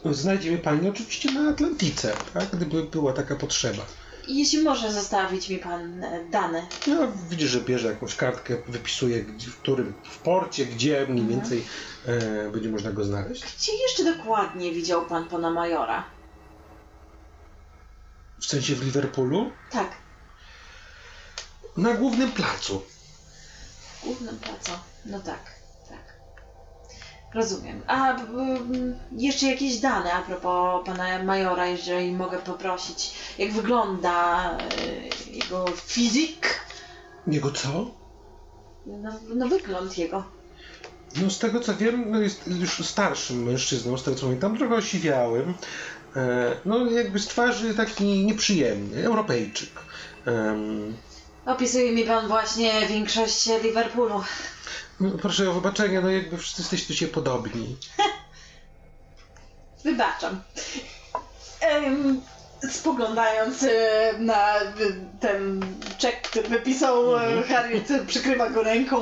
y, 0.05 0.13
znajdzie 0.13 0.49
mnie 0.51 0.57
pani 0.59 0.89
oczywiście 0.89 1.31
na 1.31 1.49
Atlantice, 1.49 2.13
tak? 2.33 2.49
Gdyby 2.49 2.83
była 2.83 3.13
taka 3.13 3.35
potrzeba. 3.35 3.85
Jeśli 4.27 4.61
może 4.63 4.93
zostawić 4.93 5.49
mi 5.49 5.57
pan 5.57 6.03
e, 6.03 6.25
dane. 6.29 6.67
No, 6.87 7.07
widzisz, 7.29 7.49
że 7.49 7.61
bierze 7.61 7.87
jakąś 7.87 8.15
kartkę, 8.15 8.57
wypisuje 8.67 9.23
gdzie, 9.23 9.47
w 9.47 9.57
którym, 9.57 9.93
w 10.03 10.17
porcie, 10.17 10.65
gdzie 10.65 11.07
mniej 11.09 11.25
więcej 11.27 11.65
e, 12.05 12.49
będzie 12.49 12.69
można 12.69 12.91
go 12.91 13.03
znaleźć. 13.03 13.43
Gdzie 13.57 13.71
jeszcze 13.73 14.03
dokładnie 14.17 14.71
widział 14.71 15.05
pan 15.05 15.27
pana 15.27 15.49
majora? 15.51 16.03
W 18.39 18.45
sensie 18.45 18.75
w 18.75 18.83
Liverpoolu? 18.85 19.51
Tak, 19.71 19.91
Na 21.77 21.93
głównym 21.93 22.31
placu. 22.31 22.81
w 24.01 24.03
głównym 24.03 24.37
placu. 24.39 24.71
No 25.05 25.19
tak. 25.19 25.54
Rozumiem. 27.35 27.81
A 27.87 28.13
b- 28.13 28.23
b- 28.59 28.93
jeszcze 29.11 29.45
jakieś 29.45 29.77
dane 29.77 30.13
a 30.13 30.21
propos 30.21 30.85
pana 30.85 31.23
Majora, 31.23 31.67
jeżeli 31.67 32.11
mogę 32.11 32.37
poprosić. 32.37 33.11
Jak 33.37 33.51
wygląda 33.51 34.57
y, 35.27 35.31
jego 35.35 35.65
fizyk? 35.85 36.59
Jego 37.27 37.51
co? 37.51 37.91
No, 38.85 39.11
no 39.35 39.47
wygląd 39.47 39.97
jego. 39.97 40.23
No 41.21 41.29
z 41.29 41.39
tego 41.39 41.59
co 41.59 41.75
wiem, 41.75 42.11
no 42.11 42.19
jest 42.19 42.47
już 42.47 42.85
starszym 42.87 43.43
mężczyzną, 43.43 43.97
z 43.97 44.03
tego 44.03 44.17
co 44.17 44.23
pamiętam, 44.25 44.57
trochę 44.57 44.75
osiwiałym. 44.75 45.53
E, 46.15 46.51
no 46.65 46.85
jakby 46.91 47.19
z 47.19 47.27
twarzy 47.27 47.73
taki 47.73 48.25
nieprzyjemny, 48.25 49.05
Europejczyk. 49.05 49.69
Em, 50.25 50.97
Opisuje 51.45 51.91
mi 51.91 52.03
pan 52.03 52.27
właśnie 52.27 52.87
większość 52.87 53.49
Liverpoolu. 53.63 54.23
No, 54.99 55.09
proszę 55.21 55.49
o 55.49 55.53
wybaczenie, 55.53 56.01
no 56.01 56.09
jakby 56.09 56.37
wszyscy 56.37 56.61
jesteście 56.61 56.93
się 56.93 57.07
podobni. 57.07 57.77
Wybaczam. 59.83 60.41
Em, 61.61 62.21
spoglądając 62.69 63.63
e, 63.63 64.13
na 64.19 64.61
e, 64.61 64.71
ten 65.19 65.65
czek, 65.97 66.21
który 66.21 66.49
wypisał 66.49 67.17
e, 67.17 67.43
Harriet, 67.43 67.87
przykrywa 68.07 68.49
go 68.49 68.63
ręką. 68.63 69.01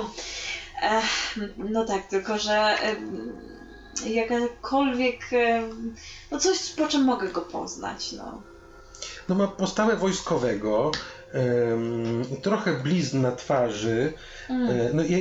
Ech, 0.81 1.39
no 1.57 1.85
tak, 1.85 2.07
tylko 2.07 2.37
że 2.37 2.77
em, 2.81 3.33
jakakolwiek, 4.05 5.33
em, 5.33 5.95
no 6.31 6.39
coś 6.39 6.69
po 6.69 6.87
czym 6.87 7.03
mogę 7.03 7.27
go 7.27 7.41
poznać, 7.41 8.11
no. 8.11 8.41
No 9.29 9.35
ma 9.35 9.47
postawę 9.47 9.95
wojskowego, 9.95 10.91
trochę 12.41 12.73
blizn 12.73 13.21
na 13.21 13.31
twarzy. 13.31 14.13
Mm. 14.49 14.69
E, 14.69 14.93
no 14.93 15.03
ja, 15.03 15.17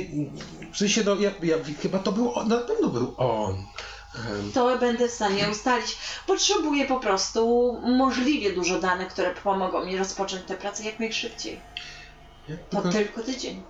w 0.73 0.77
sensie, 0.77 1.01
no 1.05 1.15
ja, 1.15 1.31
ja, 1.43 1.55
chyba 1.81 1.99
to 1.99 2.11
był 2.11 2.33
on, 2.35 2.47
na 2.47 2.57
pewno 2.57 2.87
był 2.89 3.13
on. 3.17 3.65
To 4.53 4.77
będę 4.77 5.07
w 5.07 5.11
stanie 5.11 5.49
ustalić. 5.51 5.97
Potrzebuję 6.27 6.85
po 6.85 6.99
prostu 6.99 7.73
możliwie 7.97 8.53
dużo 8.53 8.79
danych, 8.79 9.07
które 9.07 9.33
pomogą 9.43 9.85
mi 9.85 9.97
rozpocząć 9.97 10.43
tę 10.43 10.55
pracę 10.57 10.83
jak 10.83 10.99
najszybciej. 10.99 11.59
jak 12.49 12.59
To 12.69 12.81
to- 12.81 12.89
tylko 12.89 13.21
tydzień. 13.23 13.61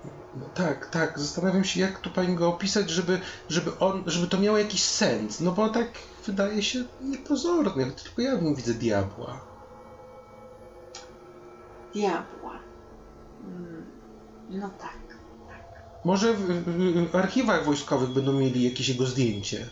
Tak, 0.53 0.89
tak. 0.89 1.19
Zastanawiam 1.19 1.63
się, 1.63 1.79
jak 1.79 1.99
tu 1.99 2.09
pani 2.09 2.35
go 2.35 2.47
opisać, 2.47 2.89
żeby, 2.89 3.19
żeby, 3.49 3.79
on, 3.79 4.03
żeby 4.07 4.27
to 4.27 4.39
miało 4.39 4.57
jakiś 4.57 4.83
sens. 4.83 5.39
No 5.39 5.51
bo 5.51 5.69
tak 5.69 5.87
wydaje 6.25 6.63
się 6.63 6.83
niepozorny. 7.01 7.91
Tylko 8.03 8.21
ja 8.21 8.35
w 8.35 8.43
nim 8.43 8.55
widzę 8.55 8.73
diabła. 8.73 9.52
Diabła. 11.93 12.59
Mm, 13.43 13.85
No 14.49 14.69
tak. 14.69 14.97
Może 16.05 16.33
w, 16.33 16.39
w, 16.39 17.11
w 17.11 17.15
archiwach 17.15 17.65
wojskowych 17.65 18.09
będą 18.09 18.33
mieli 18.33 18.63
jakieś 18.63 18.89
jego 18.89 19.05
zdjęcie. 19.05 19.67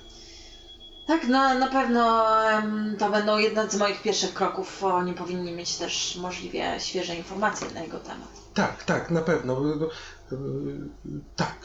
Tak, 1.07 1.27
no 1.27 1.53
na 1.59 1.67
pewno 1.67 2.29
em, 2.49 2.95
to 2.99 3.09
będą 3.09 3.37
jedne 3.37 3.69
z 3.69 3.75
moich 3.77 4.01
pierwszych 4.01 4.33
kroków. 4.33 4.83
Oni 4.83 5.13
powinni 5.13 5.51
mieć 5.51 5.75
też 5.77 6.15
możliwie 6.21 6.79
świeże 6.79 7.15
informacje 7.15 7.71
na 7.71 7.81
jego 7.81 7.99
temat. 7.99 8.27
Tak, 8.53 8.83
tak, 8.83 9.11
na 9.11 9.21
pewno. 9.21 9.61
y, 10.31 10.37
tak. 11.35 11.55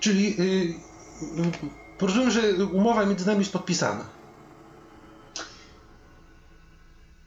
Czyli 0.00 0.36
y, 0.40 0.74
rozumiem, 2.00 2.30
że 2.30 2.40
umowa 2.72 3.06
między 3.06 3.26
nami 3.26 3.38
jest 3.38 3.52
podpisana. 3.52 4.04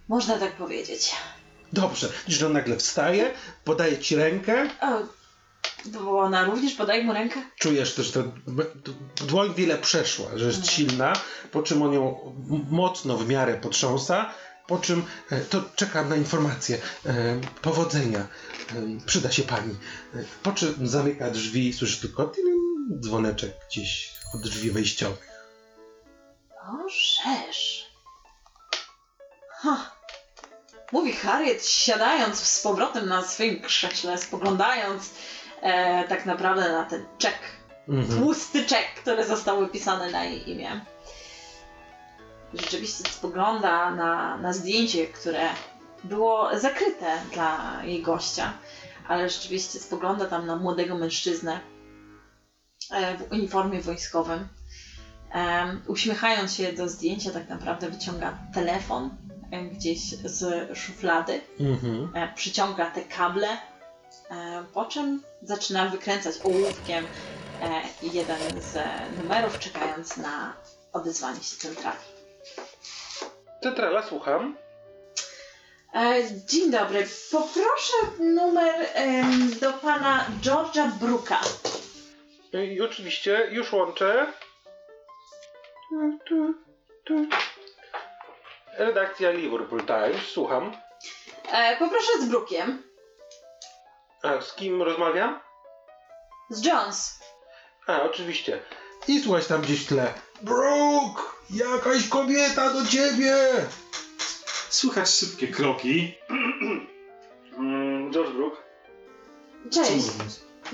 Można 0.07 0.37
tak 0.39 0.55
powiedzieć. 0.57 1.15
Dobrze. 1.75 2.09
Widzisz, 2.25 2.39
że 2.39 2.47
on 2.47 2.53
nagle 2.53 2.77
wstaje, 2.77 3.33
podaje 3.63 3.97
ci 3.97 4.15
rękę. 4.15 4.69
O, 4.81 5.01
bo 5.85 6.19
ona 6.19 6.43
również 6.43 6.73
podaje 6.73 7.03
mu 7.03 7.13
rękę? 7.13 7.41
czujesz 7.59 7.93
też, 7.93 8.13
że 8.13 8.23
dłoń 9.27 9.53
wiele 9.57 9.77
przeszła, 9.77 10.27
że 10.35 10.45
jest 10.45 10.67
silna, 10.67 11.13
po 11.51 11.63
czym 11.63 11.81
on 11.81 11.93
ją 11.93 12.33
mocno 12.69 13.17
w 13.17 13.27
miarę 13.27 13.53
potrząsa, 13.53 14.33
po 14.67 14.77
czym 14.79 15.03
e, 15.29 15.41
to 15.41 15.63
czekam 15.75 16.09
na 16.09 16.15
informację. 16.15 16.77
E, 17.05 17.41
powodzenia. 17.61 18.19
E, 18.19 18.25
przyda 19.05 19.31
się 19.31 19.43
pani. 19.43 19.75
E, 20.15 20.23
po 20.43 20.51
czym 20.51 20.87
zamyka 20.87 21.31
drzwi, 21.31 21.73
słyszysz 21.73 21.99
tylko 21.99 22.25
tyling, 22.25 22.59
dzwoneczek 22.99 23.51
gdzieś 23.69 24.13
od 24.35 24.41
drzwi 24.41 24.71
wejściowych. 24.71 25.29
O, 26.49 26.89
rzesz. 26.89 27.85
Ha. 29.49 29.94
Mówi 30.91 31.13
Harriet, 31.13 31.65
siadając 31.67 32.39
z 32.39 32.61
powrotem 32.61 33.09
na 33.09 33.21
swoim 33.23 33.61
krześle, 33.61 34.17
spoglądając 34.17 35.09
e, 35.61 36.03
tak 36.07 36.25
naprawdę 36.25 36.71
na 36.71 36.83
ten 36.85 37.05
czek 37.17 37.35
Mhm. 37.89 38.19
tłusty 38.19 38.65
czek, 38.65 38.85
który 39.01 39.25
został 39.25 39.59
wypisany 39.59 40.11
na 40.11 40.23
jej 40.23 40.49
imię. 40.49 40.81
Rzeczywiście 42.53 43.09
spogląda 43.09 43.91
na, 43.91 44.37
na 44.37 44.53
zdjęcie, 44.53 45.07
które 45.07 45.49
było 46.03 46.59
zakryte 46.59 47.17
dla 47.33 47.81
jej 47.83 48.01
gościa, 48.01 48.53
ale 49.07 49.29
rzeczywiście 49.29 49.79
spogląda 49.79 50.25
tam 50.25 50.45
na 50.45 50.55
młodego 50.55 50.95
mężczyznę 50.97 51.59
e, 52.91 53.17
w 53.17 53.31
uniformie 53.31 53.81
wojskowym. 53.81 54.47
Em, 55.31 55.81
uśmiechając 55.87 56.53
się 56.53 56.73
do 56.73 56.89
zdjęcia, 56.89 57.31
tak 57.31 57.49
naprawdę 57.49 57.89
wyciąga 57.89 58.37
telefon 58.53 59.05
e, 59.05 59.24
gdzieś 59.63 59.99
z 60.09 60.69
szuflady 60.77 61.41
Mhm. 61.59 62.11
e, 62.15 62.33
przyciąga 62.35 62.91
te 62.91 63.01
kable, 63.01 63.47
e, 64.31 64.63
po 64.73 64.85
czym 64.85 65.23
zaczyna 65.41 65.85
wykręcać 65.89 66.35
ołówkiem 66.43 67.05
e, 67.61 67.81
jeden 68.01 68.61
z 68.61 68.75
e, 68.75 68.89
numerów, 69.23 69.59
czekając 69.59 70.17
na 70.17 70.53
odezwanie 70.93 71.43
się 71.43 71.57
centrali. 71.57 71.97
Centrala, 73.63 74.03
słucham. 74.07 74.57
E, 75.93 76.23
dzień 76.45 76.71
dobry, 76.71 77.07
poproszę 77.31 77.97
numer 78.19 78.75
do 79.61 79.73
pana 79.73 80.25
George'a 80.41 80.91
Brooka. 80.91 81.39
I 82.73 82.81
oczywiście 82.81 83.47
już 83.51 83.73
łączę. 83.73 84.33
Tu, 85.89 86.19
tu, 86.27 86.53
tu. 87.05 87.27
Redakcja 88.77 89.31
Liverpool 89.31 89.81
Times, 89.85 90.27
słucham. 90.33 90.71
E, 91.51 91.77
poproszę 91.77 92.21
z 92.21 92.25
Brookiem. 92.25 92.83
A 94.23 94.41
z 94.41 94.53
kim 94.55 94.81
rozmawiam? 94.81 95.39
Z 96.49 96.65
Jones. 96.65 97.19
A, 97.87 98.01
oczywiście. 98.01 98.61
I 99.07 99.19
słuchać 99.19 99.47
tam 99.47 99.61
gdzieś 99.61 99.85
w 99.85 99.87
tle. 99.87 100.13
Brooke! 100.41 101.21
Jakaś 101.49 102.07
kobieta 102.09 102.73
do 102.73 102.85
ciebie! 102.85 103.35
Słychać 104.69 105.09
szybkie 105.09 105.47
kroki. 105.47 106.13
Mm, 107.57 108.11
George 108.13 108.29
Brook. 108.31 108.63
Cześć. 109.71 110.05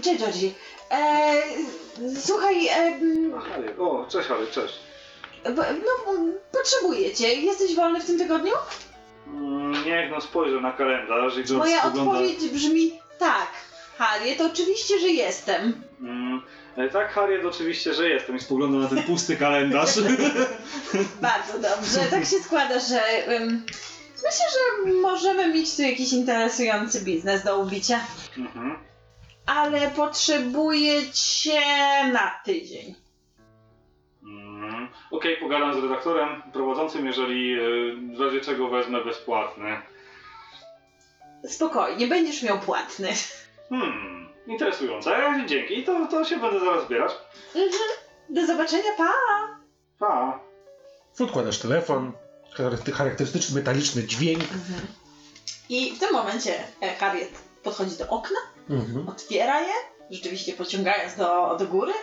Cześć, 0.01 0.19
Georgie. 0.19 0.51
E, 0.91 1.33
słuchaj, 2.21 2.67
e, 2.67 2.73
m, 2.73 3.33
A, 3.37 3.41
Harry. 3.41 3.75
O, 3.79 4.05
cześć 4.09 4.27
Harry, 4.27 4.47
cześć. 4.47 4.79
No, 5.45 6.13
potrzebuję 6.51 7.15
cię. 7.15 7.27
Jesteś 7.27 7.75
wolny 7.75 8.01
w 8.01 8.05
tym 8.05 8.17
tygodniu? 8.17 8.53
Mm, 9.27 9.85
niech 9.85 10.11
no 10.11 10.21
spojrzę 10.21 10.61
na 10.61 10.71
kalendarz 10.71 11.37
i 11.37 11.43
George 11.43 11.51
Moja 11.51 11.79
spogląda... 11.79 12.11
odpowiedź 12.11 12.49
brzmi 12.49 12.99
tak. 13.19 13.47
Harriet, 13.97 14.41
oczywiście, 14.41 14.99
że 14.99 15.07
jestem. 15.07 15.83
Mm, 16.01 16.41
e, 16.77 16.89
tak, 16.89 17.11
Harriet, 17.11 17.45
oczywiście, 17.45 17.93
że 17.93 18.09
jestem 18.09 18.35
i 18.35 18.39
spoglądam 18.39 18.81
na 18.81 18.87
ten 18.87 19.03
pusty 19.03 19.37
kalendarz. 19.37 19.89
Bardzo 21.21 21.53
dobrze. 21.53 21.99
Tak 22.09 22.25
się 22.25 22.39
składa, 22.39 22.79
że 22.79 23.01
ym, 23.35 23.65
myślę, 24.15 24.45
że 24.51 24.91
możemy 24.91 25.53
mieć 25.53 25.75
tu 25.75 25.81
jakiś 25.81 26.13
interesujący 26.13 27.01
biznes 27.01 27.43
do 27.43 27.59
ubicia. 27.59 27.99
mhm. 28.37 28.79
Ale 29.45 29.91
potrzebuję 29.91 31.01
cię 31.13 31.61
na 32.13 32.31
tydzień. 32.45 33.00
Okej, 35.11 35.37
pogadam 35.37 35.73
z 35.73 35.83
redaktorem 35.83 36.41
prowadzącym, 36.53 37.05
jeżeli 37.05 37.53
e, 37.53 37.57
w 38.17 38.21
razie 38.21 38.41
czego 38.41 38.67
wezmę 38.69 39.03
bezpłatny. 39.05 39.81
Spokojnie, 41.47 42.07
będziesz 42.07 42.43
miał 42.43 42.59
płatny. 42.59 43.09
Hmm, 43.69 44.29
interesujące. 44.47 45.33
Dzięki, 45.45 45.83
to, 45.83 46.07
to 46.07 46.25
się 46.25 46.37
będę 46.37 46.59
zaraz 46.59 46.85
zbierać. 46.85 47.11
Mhm. 47.55 47.71
Do 48.29 48.45
zobaczenia, 48.45 48.91
pa! 48.97 49.11
Pa. 49.99 50.39
Odkładasz 51.19 51.59
telefon, 51.59 52.11
charakter- 52.57 52.91
charakterystyczny 52.93 53.55
metaliczny 53.55 54.03
dźwięk. 54.03 54.43
I 55.69 55.91
w 55.95 55.99
tym 55.99 56.13
momencie 56.13 56.53
e, 56.81 56.95
Harriet 56.95 57.31
podchodzi 57.63 57.97
do 57.97 58.07
okna, 58.07 58.37
Mhm. 58.69 59.09
otwiera 59.09 59.61
je, 59.61 59.73
rzeczywiście 60.11 60.53
pociągając 60.53 61.15
do, 61.15 61.55
do 61.59 61.65
góry, 61.67 61.93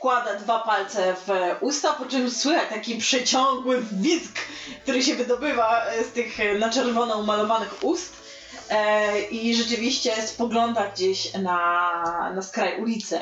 wkłada 0.00 0.34
dwa 0.34 0.58
palce 0.58 1.14
w 1.26 1.28
usta, 1.60 1.92
po 1.92 2.06
czym 2.06 2.30
słychać 2.30 2.68
taki 2.68 2.96
przeciągły 2.96 3.82
wizg, 3.92 4.38
który 4.82 5.02
się 5.02 5.14
wydobywa 5.14 5.84
e, 5.84 6.04
z 6.04 6.12
tych 6.12 6.40
e, 6.40 6.58
na 6.58 6.70
czerwono 6.70 7.18
umalowanych 7.18 7.84
ust. 7.84 8.16
E, 8.70 9.20
I 9.22 9.54
rzeczywiście 9.54 10.22
spogląda 10.22 10.86
gdzieś 10.86 11.34
na, 11.34 12.32
na 12.34 12.42
skraj 12.42 12.82
ulicy. 12.82 13.18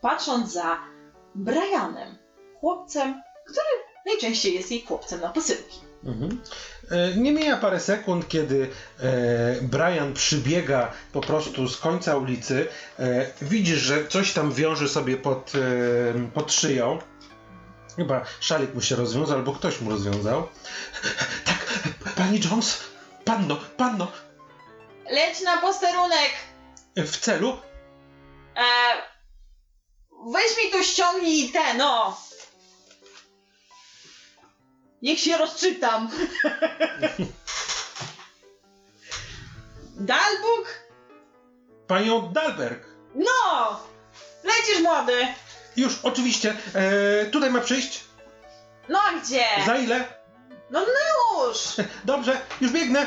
Patrząc 0.00 0.52
za 0.52 0.78
Brianem, 1.34 2.18
chłopcem, 2.60 3.22
który 3.44 3.66
najczęściej 4.06 4.54
jest 4.54 4.70
jej 4.70 4.82
chłopcem 4.82 5.20
na 5.20 5.28
posyłki. 5.28 5.85
Mhm. 6.06 6.40
E, 6.90 7.16
Nie 7.16 7.32
mija 7.32 7.56
parę 7.56 7.80
sekund, 7.80 8.28
kiedy 8.28 8.70
e, 8.98 9.06
Brian 9.62 10.14
przybiega 10.14 10.92
po 11.12 11.20
prostu 11.20 11.68
z 11.68 11.76
końca 11.76 12.16
ulicy. 12.16 12.68
E, 12.98 13.26
widzisz, 13.42 13.78
że 13.78 14.08
coś 14.08 14.32
tam 14.32 14.52
wiąże 14.52 14.88
sobie 14.88 15.16
pod, 15.16 15.52
pod 16.34 16.52
szyją. 16.52 16.98
Chyba 17.96 18.24
szalik 18.40 18.74
mu 18.74 18.80
się 18.82 18.96
rozwiązał, 18.96 19.36
albo 19.38 19.52
ktoś 19.52 19.80
mu 19.80 19.90
rozwiązał. 19.90 20.48
Tak, 21.44 21.66
pani 22.16 22.40
Jones, 22.50 22.80
panno, 23.24 23.56
panno, 23.76 24.12
Leć 25.10 25.40
na 25.40 25.56
posterunek! 25.56 26.30
w 26.96 27.16
celu. 27.16 27.58
E, 28.56 28.62
weź 30.32 30.64
mi 30.64 30.72
tu 30.72 30.82
ściągnij 30.84 31.52
te, 31.52 31.74
no! 31.74 32.16
Niech 35.02 35.20
się 35.20 35.36
rozczytam. 35.38 36.08
Dalbuk? 39.96 40.66
Panią 41.86 42.32
Dalberg. 42.32 42.86
No! 43.14 43.80
Lecisz 44.44 44.82
młody! 44.82 45.26
Już, 45.76 45.98
oczywiście. 46.02 46.56
E, 46.74 47.24
tutaj 47.26 47.50
ma 47.50 47.60
przyjść. 47.60 48.04
No 48.88 48.98
a 49.08 49.20
gdzie? 49.20 49.44
Za 49.66 49.76
ile? 49.76 50.04
No, 50.70 50.80
no 50.80 51.46
już! 51.48 51.58
Dobrze, 52.04 52.40
już 52.60 52.72
biegnę. 52.72 53.06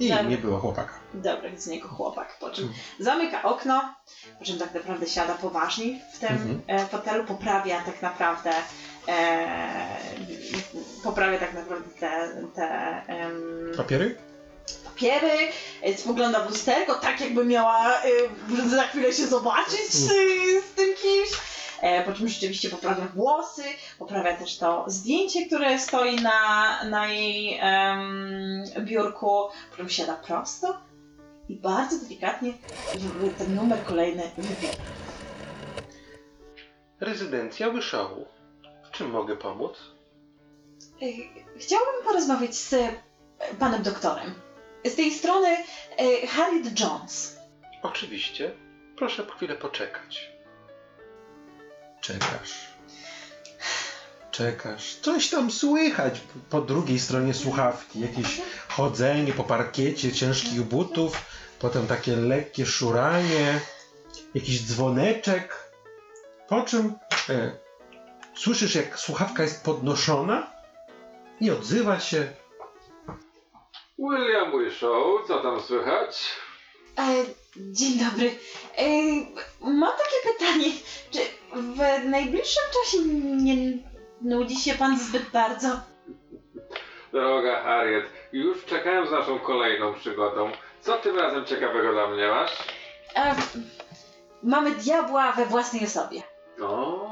I 0.00 0.08
Dobra. 0.08 0.22
nie 0.22 0.38
było 0.38 0.58
chłopaka. 0.60 0.98
Dobra, 1.14 1.50
z 1.56 1.66
niego 1.66 1.88
chłopak, 1.88 2.38
po 2.40 2.50
czym 2.50 2.72
zamyka 3.00 3.42
okno, 3.42 3.94
po 4.38 4.44
czym 4.44 4.58
tak 4.58 4.74
naprawdę 4.74 5.06
siada 5.06 5.34
poważnie 5.34 6.00
w 6.14 6.18
tym 6.18 6.28
Mhm. 6.28 6.62
e, 6.66 6.86
fotelu, 6.86 7.24
poprawia 7.24 7.80
tak 7.80 8.02
naprawdę 8.02 8.50
poprawia 11.04 11.38
tak 11.38 11.54
naprawdę 11.54 11.90
te, 12.00 12.28
te 12.54 12.66
em, 13.06 13.72
Papiery? 13.76 14.16
papiery, 14.84 15.48
e, 15.82 15.94
spogląda 15.96 16.40
w 16.40 16.50
lusterko, 16.50 16.94
tak 16.94 17.20
jakby 17.20 17.44
miała 17.44 18.02
e, 18.02 18.68
za 18.68 18.82
chwilę 18.82 19.12
się 19.12 19.26
zobaczyć 19.26 19.92
z, 19.92 20.06
z 20.64 20.74
tym 20.76 20.94
kimś. 20.94 21.28
E, 21.80 22.04
po 22.04 22.12
czym 22.12 22.28
rzeczywiście 22.28 22.70
poprawia 22.70 23.04
włosy, 23.14 23.62
poprawia 23.98 24.36
też 24.36 24.58
to 24.58 24.84
zdjęcie, 24.86 25.46
które 25.46 25.78
stoi 25.78 26.16
na, 26.16 26.84
na 26.84 27.06
jej 27.06 27.58
em, 27.60 28.64
biurku, 28.78 29.48
po 29.70 29.76
czym 29.76 29.88
siada 29.88 30.14
prosto 30.14 30.76
i 31.48 31.56
bardzo 31.56 31.98
delikatnie 31.98 32.52
ten 33.38 33.54
numer 33.54 33.84
kolejny 33.84 34.30
wybiera. 34.38 34.74
Rezydencja 37.00 37.70
Wyszołu. 37.70 38.26
Czym 38.98 39.10
mogę 39.10 39.36
pomóc? 39.36 39.78
Chciałabym 41.58 42.04
porozmawiać 42.04 42.56
z 42.56 42.72
e, 42.72 42.92
panem 43.58 43.82
doktorem. 43.82 44.34
Z 44.84 44.94
tej 44.94 45.12
strony 45.12 45.48
e, 45.48 46.26
Harriet 46.26 46.80
Jones. 46.80 47.38
Oczywiście. 47.82 48.52
Proszę 48.96 49.26
chwilę 49.36 49.54
poczekać. 49.54 50.30
Czekasz. 52.00 52.68
Czekasz. 54.30 54.94
Coś 54.94 55.30
tam 55.30 55.50
słychać 55.50 56.20
po 56.50 56.60
drugiej 56.60 56.98
stronie 56.98 57.34
słuchawki. 57.34 58.00
Jakieś 58.00 58.40
chodzenie 58.68 59.32
po 59.32 59.44
parkiecie 59.44 60.12
ciężkich 60.12 60.62
butów, 60.62 61.22
potem 61.58 61.86
takie 61.86 62.16
lekkie 62.16 62.66
szuranie, 62.66 63.60
jakiś 64.34 64.66
dzwoneczek. 64.66 65.72
Po 66.48 66.62
czym 66.62 66.94
e, 67.28 67.67
słyszysz, 68.38 68.74
jak 68.74 68.98
słuchawka 68.98 69.42
jest 69.42 69.64
podnoszona 69.64 70.50
i 71.40 71.50
odzywa 71.50 72.00
się. 72.00 72.26
William 73.98 74.52
Wishow, 74.64 75.26
co 75.28 75.42
tam 75.42 75.60
słychać? 75.60 76.24
E, 76.98 77.24
dzień 77.56 77.98
dobry. 77.98 78.30
E, 78.76 78.84
mam 79.60 79.92
takie 79.92 80.32
pytanie. 80.32 80.70
Czy 81.10 81.18
w 81.52 82.08
najbliższym 82.08 82.62
czasie 82.72 82.98
nie 83.44 83.56
nudzi 84.22 84.56
się 84.56 84.74
pan 84.74 84.98
zbyt 84.98 85.30
bardzo? 85.30 85.68
Droga 87.12 87.62
Harriet, 87.62 88.04
już 88.32 88.64
czekałem 88.64 89.08
z 89.08 89.10
naszą 89.10 89.38
kolejną 89.38 89.94
przygodą. 89.94 90.50
Co 90.80 90.98
tym 90.98 91.18
razem 91.18 91.44
ciekawego 91.46 91.92
dla 91.92 92.06
mnie 92.06 92.28
masz? 92.28 92.52
E, 93.16 93.34
mamy 94.42 94.70
diabła 94.70 95.32
we 95.32 95.46
własnej 95.46 95.84
osobie. 95.84 96.22
O, 96.62 97.07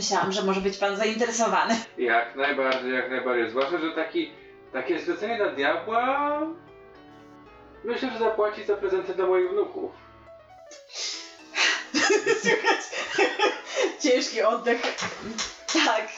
Pomyślałam, 0.00 0.32
że 0.32 0.42
może 0.42 0.60
być 0.60 0.78
pan 0.78 0.96
zainteresowany. 0.96 1.74
jak 1.98 2.36
najbardziej, 2.36 2.92
jak 2.92 3.10
najbardziej. 3.10 3.50
Zwłaszcza, 3.50 3.78
że 3.78 3.90
taki, 3.90 4.32
takie 4.72 4.98
zlecenie 4.98 5.38
na 5.38 5.46
diabła... 5.46 6.40
Myślę, 7.84 8.10
że 8.10 8.18
zapłaci 8.18 8.64
za 8.64 8.76
prezenty 8.76 9.14
dla 9.14 9.26
moich 9.26 9.50
wnuków. 9.50 9.92
Słychać 12.42 12.80
ciężki 14.02 14.42
oddech. 14.42 14.82
Tak, 15.84 16.08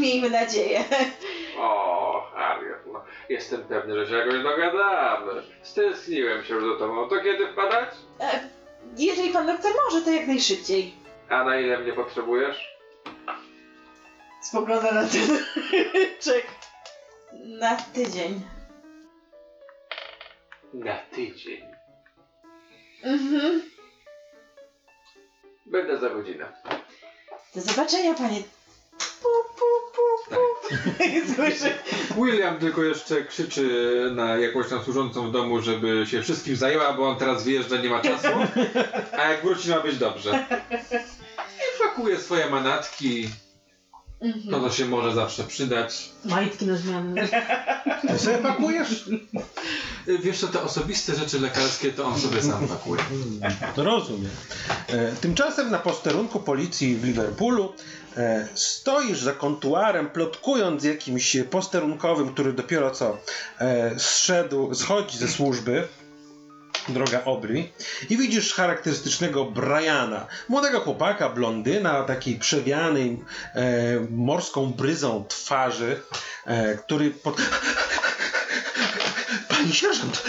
miejmy 0.00 0.30
nadzieję. 0.30 0.84
O, 1.58 2.30
Harriet, 2.34 2.86
no, 2.92 3.04
jestem 3.28 3.64
pewny, 3.64 3.94
że 4.04 4.10
się 4.10 4.14
jakoś 4.16 4.42
dogadamy. 4.42 5.42
Stęskniłem 5.62 6.44
się 6.44 6.60
do 6.60 6.76
tobą. 6.78 7.08
To 7.08 7.20
kiedy 7.20 7.52
wpadać? 7.52 7.88
E, 8.20 8.48
jeżeli 8.96 9.30
pan 9.30 9.46
doktor 9.46 9.72
może, 9.84 10.04
to 10.04 10.10
jak 10.10 10.26
najszybciej. 10.26 10.94
A 11.28 11.44
na 11.44 11.60
ile 11.60 11.78
mnie 11.78 11.92
potrzebujesz? 11.92 12.75
Spogląda 14.42 14.92
na 14.92 15.08
ten 15.08 15.38
czek. 16.24 16.46
Na 17.32 17.76
tydzień. 17.76 18.40
Na 20.74 20.96
tydzień. 20.96 21.66
Mhm. 23.02 23.62
Będę 25.66 25.98
za 25.98 26.10
godzinę. 26.10 26.52
Do 27.54 27.60
zobaczenia, 27.60 28.14
panie. 28.14 28.42
Pu, 29.22 29.28
pu, 29.58 29.92
pu, 29.94 30.34
pu. 30.34 30.40
Słyszę. 31.34 31.78
William 32.16 32.58
tylko 32.58 32.82
jeszcze 32.82 33.24
krzyczy 33.24 33.68
na 34.14 34.36
jakąś 34.36 34.68
tam 34.68 34.84
służącą 34.84 35.28
w 35.28 35.32
domu, 35.32 35.62
żeby 35.62 36.06
się 36.06 36.22
wszystkim 36.22 36.56
zajęła, 36.56 36.92
bo 36.92 37.08
on 37.08 37.18
teraz 37.18 37.44
wyjeżdża, 37.44 37.76
nie 37.76 37.90
ma 37.90 38.00
czasu. 38.00 38.28
A 39.12 39.28
jak 39.28 39.42
wróci, 39.42 39.70
ma 39.70 39.80
być 39.80 39.98
dobrze. 39.98 40.46
Pakuje 41.96 42.20
swoje 42.20 42.50
manatki, 42.50 43.28
to 44.20 44.26
Mhm. 44.26 44.62
to 44.62 44.70
się 44.70 44.84
może 44.86 45.14
zawsze 45.14 45.44
przydać. 45.44 46.08
Majtki 46.24 46.66
na 46.66 46.76
zmianę. 46.76 47.28
Ty 48.08 48.18
sobie 48.18 48.38
pakujesz? 48.38 49.04
Wiesz 50.22 50.38
co, 50.40 50.48
te 50.48 50.62
osobiste 50.62 51.14
rzeczy 51.16 51.40
lekarskie 51.40 51.92
to 51.92 52.04
on 52.06 52.20
sobie 52.20 52.42
sam 52.42 52.68
pakuje. 52.68 53.02
Rozumiem. 53.76 54.30
E, 54.88 55.12
tymczasem 55.12 55.70
na 55.70 55.78
posterunku 55.78 56.40
policji 56.40 56.96
w 56.96 57.04
Liverpoolu 57.04 57.72
e, 58.16 58.48
stoisz 58.54 59.18
za 59.20 59.32
kontuarem, 59.32 60.10
plotkując 60.10 60.82
z 60.82 60.84
jakimś 60.84 61.36
posterunkowym, 61.50 62.32
który 62.34 62.52
dopiero 62.52 62.90
co 62.90 63.18
e, 63.58 63.98
zszedł, 63.98 64.74
schodzi 64.74 65.18
ze 65.18 65.28
służby. 65.28 65.88
Droga 66.88 67.24
Obry, 67.24 67.68
i 68.10 68.16
widzisz 68.16 68.54
charakterystycznego 68.54 69.44
Briana, 69.44 70.26
młodego 70.48 70.80
chłopaka, 70.80 71.28
blondyna, 71.28 72.02
takiej 72.02 72.38
przewianej 72.38 73.24
e, 73.54 73.62
morską 74.10 74.72
bryzą 74.72 75.24
twarzy, 75.28 76.00
e, 76.46 76.76
który 76.76 77.10
pod... 77.10 77.36
Pani 79.48 79.72
sierżant, 79.72 80.22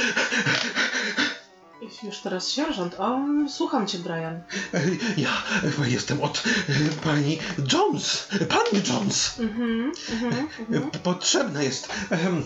Już 2.04 2.20
teraz 2.20 2.52
sierżant. 2.52 2.96
O, 3.00 3.20
słucham 3.50 3.88
cię, 3.88 3.98
Brian. 3.98 4.36
E, 4.74 4.82
Ja 5.18 5.44
jestem 5.86 6.22
od 6.22 6.44
e, 6.70 6.74
pani 7.04 7.40
Jones, 7.74 8.28
pani 8.50 8.84
Jones. 8.90 9.40
Mhm, 9.40 9.92
mhm, 10.12 10.48
mhm. 10.60 10.84
E, 10.94 10.98
Potrzebna 11.00 11.64
jest 11.64 11.90
em, 12.10 12.44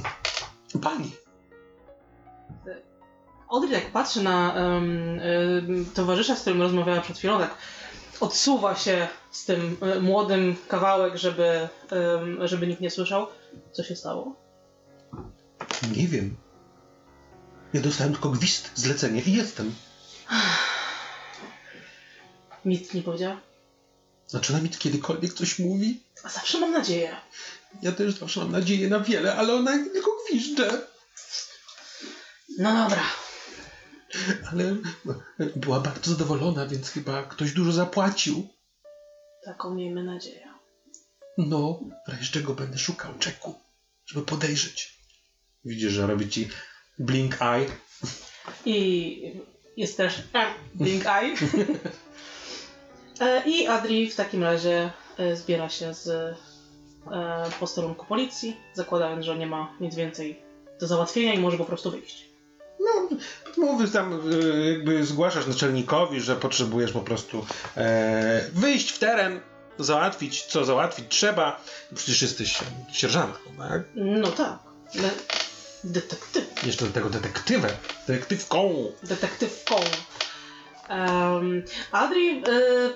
pani. 0.81 1.11
Audrey 3.51 3.71
jak 3.71 3.91
patrzy 3.91 4.23
na 4.23 4.55
em, 4.55 5.19
em, 5.19 5.85
towarzysza, 5.93 6.35
z 6.35 6.41
którym 6.41 6.61
rozmawiała 6.61 7.01
przed 7.01 7.17
chwilą, 7.17 7.39
tak 7.39 7.55
odsuwa 8.19 8.75
się 8.75 9.07
z 9.31 9.45
tym 9.45 9.77
e, 9.81 9.99
młodym 9.99 10.55
kawałek, 10.67 11.17
żeby, 11.17 11.67
em, 11.91 12.47
żeby 12.47 12.67
nikt 12.67 12.81
nie 12.81 12.91
słyszał. 12.91 13.27
Co 13.71 13.83
się 13.83 13.95
stało? 13.95 14.35
Nie 15.95 16.07
wiem. 16.07 16.37
Ja 17.73 17.81
dostałem 17.81 18.13
tylko 18.13 18.29
gwizd, 18.29 18.71
zlecenie 18.75 19.21
i 19.21 19.33
jestem. 19.33 19.75
Nic 22.65 22.93
nie 22.93 23.01
powiedziała? 23.01 23.37
Zaczyna 24.27 24.61
mi 24.61 24.69
kiedykolwiek 24.69 25.33
coś 25.33 25.59
mówi? 25.59 26.03
A 26.23 26.29
zawsze 26.29 26.59
mam 26.59 26.71
nadzieję. 26.71 27.15
Ja 27.81 27.91
też 27.91 28.13
zawsze 28.13 28.39
mam 28.39 28.51
nadzieję 28.51 28.89
na 28.89 28.99
wiele, 28.99 29.35
ale 29.35 29.53
ona 29.53 29.71
tylko 29.71 30.11
gwizdże. 30.29 30.87
No 32.57 32.83
dobra. 32.83 33.03
Ale 34.51 34.75
była 35.55 35.79
bardzo 35.79 36.11
zadowolona, 36.11 36.67
więc 36.67 36.89
chyba 36.89 37.23
ktoś 37.23 37.53
dużo 37.53 37.71
zapłacił. 37.71 38.47
Taką 39.45 39.75
miejmy 39.75 40.03
nadzieję. 40.03 40.47
No, 41.37 41.79
w 42.07 42.11
razie 42.11 42.31
czego 42.31 42.53
będę 42.53 42.77
szukał 42.77 43.13
czeku, 43.19 43.59
żeby 44.05 44.25
podejrzeć. 44.25 45.01
Widzisz, 45.65 45.91
że 45.91 46.07
robi 46.07 46.29
ci 46.29 46.49
blink 46.99 47.41
eye. 47.41 47.67
I 48.65 49.41
jest 49.77 49.97
też 49.97 50.23
e, 50.33 50.53
Blink 50.75 51.05
Eye. 51.05 51.35
E, 53.19 53.43
I 53.45 53.67
Adri 53.67 54.09
w 54.09 54.15
takim 54.15 54.43
razie 54.43 54.91
e, 55.17 55.35
zbiera 55.35 55.69
się 55.69 55.93
z 55.93 56.07
e, 56.07 56.35
posterunku 57.59 58.05
policji, 58.05 58.57
zakładając, 58.73 59.25
że 59.25 59.37
nie 59.37 59.47
ma 59.47 59.77
nic 59.79 59.95
więcej 59.95 60.41
do 60.79 60.87
załatwienia 60.87 61.33
i 61.33 61.39
może 61.39 61.57
po 61.57 61.65
prostu 61.65 61.91
wyjść. 61.91 62.30
No, 62.81 63.09
mówisz 63.57 63.91
tam, 63.91 64.13
e, 64.13 64.69
jakby 64.71 65.05
zgłaszasz 65.05 65.47
naczelnikowi, 65.47 66.21
że 66.21 66.35
potrzebujesz 66.35 66.91
po 66.91 67.01
prostu 67.01 67.45
e, 67.77 68.45
wyjść 68.53 68.91
w 68.91 68.99
teren, 68.99 69.39
załatwić, 69.79 70.43
co 70.45 70.65
załatwić 70.65 71.05
trzeba. 71.09 71.61
Przecież 71.95 72.21
jesteś 72.21 72.57
sierżantką, 72.93 73.49
tak? 73.57 73.81
No 73.95 74.27
tak. 74.31 74.59
Le- 74.95 75.09
detektyw. 75.83 76.65
Jeszcze 76.65 76.85
do 76.85 76.91
tego 76.91 77.09
detektywem, 77.09 77.71
detektywką. 78.07 78.91
detektywką. 79.03 79.75
Um, 80.89 81.63
Adri 81.91 82.29
e, 82.29 82.41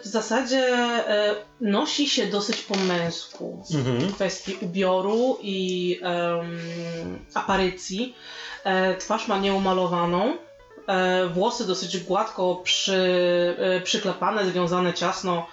w 0.01 0.05
zasadzie 0.05 0.67
e, 0.67 1.35
nosi 1.61 2.09
się 2.09 2.27
dosyć 2.27 2.61
po 2.61 2.75
męsku 2.75 3.63
Mhm. 3.73 3.99
w 3.99 4.15
kwestii 4.15 4.57
ubioru 4.61 5.37
i 5.41 5.99
em, 6.01 6.59
aparycji. 7.33 8.15
E, 8.63 8.95
twarz 8.95 9.27
ma 9.27 9.37
nieumalowaną, 9.39 10.37
włosy 11.33 11.67
dosyć 11.67 11.97
gładko 11.97 12.55
przy, 12.63 12.97
przyklepane, 13.83 14.45
związane 14.45 14.93
ciasno 14.93 15.47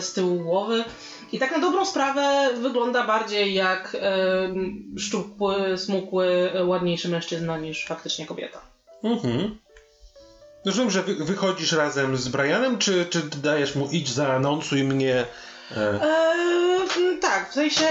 z 0.00 0.12
tyłu 0.12 0.40
głowy. 0.40 0.84
I 1.32 1.38
tak 1.38 1.52
na 1.52 1.58
dobrą 1.58 1.84
sprawę 1.84 2.48
wygląda 2.54 3.06
bardziej 3.06 3.54
jak 3.54 3.96
szczupły, 4.98 5.78
smukły, 5.78 6.50
ładniejszy 6.64 7.08
mężczyzna 7.08 7.58
niż 7.58 7.84
faktycznie 7.86 8.26
kobieta. 8.26 8.60
Mhm. 9.04 9.58
Rozumiem, 10.64 10.90
że 10.90 11.02
wy, 11.02 11.14
wychodzisz 11.14 11.72
razem 11.72 12.16
z 12.16 12.28
Brianem, 12.28 12.78
czy, 12.78 13.06
czy 13.06 13.22
dajesz 13.22 13.74
mu 13.74 13.88
idź, 13.90 14.12
zaanonsuj 14.12 14.84
mnie. 14.84 15.26
E, 15.76 16.00
Eee, 16.02 17.18
tak, 17.20 17.50
w 17.50 17.54
sensie 17.54 17.88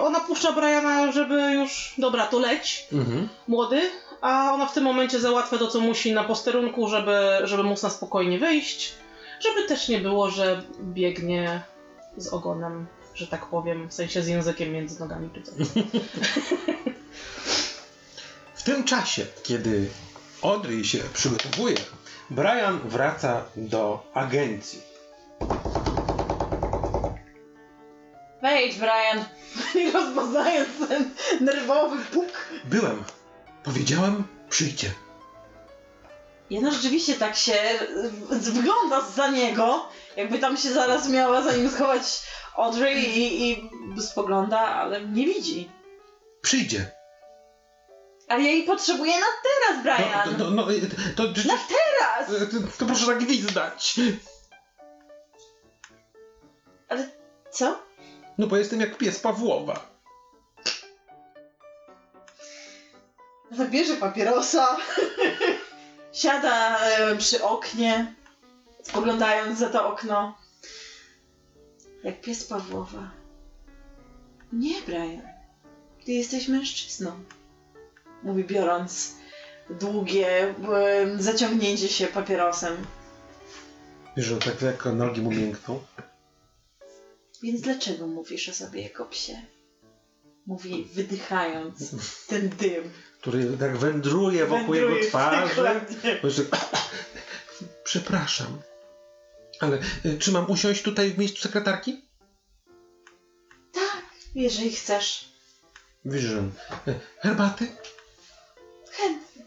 ona 0.00 0.20
puszcza 0.20 0.52
Briana, 0.52 1.12
żeby 1.12 1.34
już, 1.34 1.94
dobra, 1.98 2.26
to 2.26 2.38
leć, 2.38 2.86
mhm. 2.92 3.28
młody, 3.48 3.90
a 4.20 4.52
ona 4.54 4.66
w 4.66 4.74
tym 4.74 4.84
momencie 4.84 5.20
załatwia 5.20 5.58
to, 5.58 5.68
co 5.68 5.80
musi 5.80 6.12
na 6.12 6.24
posterunku, 6.24 6.88
żeby, 6.88 7.20
żeby 7.44 7.62
móc 7.62 7.82
na 7.82 7.90
spokojnie 7.90 8.38
wyjść, 8.38 8.94
żeby 9.40 9.68
też 9.68 9.88
nie 9.88 9.98
było, 9.98 10.30
że 10.30 10.62
biegnie 10.80 11.62
z 12.16 12.28
ogonem, 12.28 12.86
że 13.14 13.26
tak 13.26 13.46
powiem, 13.46 13.88
w 13.88 13.94
sensie 13.94 14.22
z 14.22 14.28
językiem 14.28 14.72
między 14.72 15.00
nogami 15.00 15.30
czy 15.34 15.42
coś. 15.46 15.54
W 18.54 18.62
tym 18.62 18.84
czasie, 18.84 19.26
kiedy 19.42 19.88
Audrey 20.44 20.84
się 20.84 20.98
przygotowuje, 20.98 21.76
Brian 22.30 22.78
wraca 22.84 23.44
do 23.56 24.10
agencji. 24.14 24.80
Wejdź, 28.42 28.76
Brian. 28.76 29.24
I 29.74 29.90
rozpoznając 29.98 30.68
ten 30.88 31.10
nerwowy 31.40 32.04
puk. 32.04 32.26
Byłem. 32.64 33.04
Powiedziałem, 33.62 34.24
przyjdzie. 34.48 34.90
Jedna 36.50 36.70
rzeczywiście 36.70 37.14
tak 37.14 37.36
się 37.36 37.54
y, 38.32 38.50
wygląda 38.50 39.00
za 39.00 39.30
niego, 39.30 39.88
jakby 40.16 40.38
tam 40.38 40.56
się 40.56 40.72
zaraz 40.72 41.08
miała 41.08 41.42
za 41.42 41.56
nim 41.56 41.70
schować 41.70 42.22
Audrey 42.56 43.18
i, 43.18 43.50
i 43.50 43.70
spogląda, 44.02 44.58
ale 44.60 45.06
nie 45.06 45.26
widzi. 45.26 45.70
Przyjdzie. 46.42 47.03
Ale 48.28 48.42
ja 48.42 48.50
jej 48.50 48.62
potrzebuję 48.62 49.12
na 49.20 49.26
teraz, 49.42 49.82
Brian! 49.82 50.38
No, 50.38 50.50
no, 50.50 50.56
no, 50.56 50.66
to, 51.16 51.26
to, 51.26 51.42
to, 51.42 51.48
Na 51.48 51.58
teraz! 51.58 52.50
to, 52.50 52.78
to 52.78 52.86
proszę 52.86 53.06
tak 53.06 53.18
gwizdać. 53.18 54.00
Co? 57.50 57.82
No 58.38 58.46
bo 58.46 58.56
jestem 58.56 58.80
jak 58.80 58.98
pies 58.98 59.18
Pawłowa. 59.18 59.86
Zabierze 63.50 63.96
papierosa. 63.96 64.76
Siada 66.12 66.78
e, 66.80 67.16
przy 67.16 67.44
oknie, 67.44 68.14
spoglądając 68.82 69.58
za 69.58 69.68
to 69.68 69.88
okno. 69.88 70.38
Jak 72.04 72.20
pies 72.20 72.44
Pawłowa. 72.44 73.10
Nie, 74.52 74.82
Brian. 74.82 75.22
Ty 76.04 76.12
jesteś 76.12 76.48
mężczyzną. 76.48 77.24
Mówi 78.24 78.44
biorąc 78.44 79.14
długie 79.70 80.28
e, 80.28 80.54
zaciągnięcie 81.18 81.88
się 81.88 82.06
papierosem. 82.06 82.76
Wiesz, 84.16 84.26
że 84.26 84.36
tak 84.36 84.62
lekko 84.62 84.92
nogi 84.92 85.20
mu 85.20 85.30
miękną. 85.30 85.82
Więc 87.42 87.60
dlaczego 87.60 88.06
mówisz 88.06 88.48
o 88.48 88.52
sobie 88.52 88.82
jako 88.82 89.04
psie? 89.04 89.42
Mówi 90.46 90.84
wydychając 90.94 91.90
ten 92.26 92.48
dym. 92.48 92.90
Który 93.20 93.56
tak 93.56 93.76
wędruje 93.76 94.46
wokół 94.46 94.74
Wędruje 94.74 94.96
jego 94.96 95.08
twarzy. 95.08 96.46
Przepraszam. 97.84 98.60
Ale 99.60 99.78
y, 100.04 100.18
czy 100.18 100.32
mam 100.32 100.50
usiąść 100.50 100.82
tutaj 100.82 101.10
w 101.10 101.18
miejscu 101.18 101.42
sekretarki? 101.42 102.08
Tak, 103.72 104.02
jeżeli 104.34 104.72
chcesz. 104.72 105.28
Że... 106.04 106.38
y, 106.88 106.94
Herbaty? 107.18 107.66
Chętnie. 108.96 109.42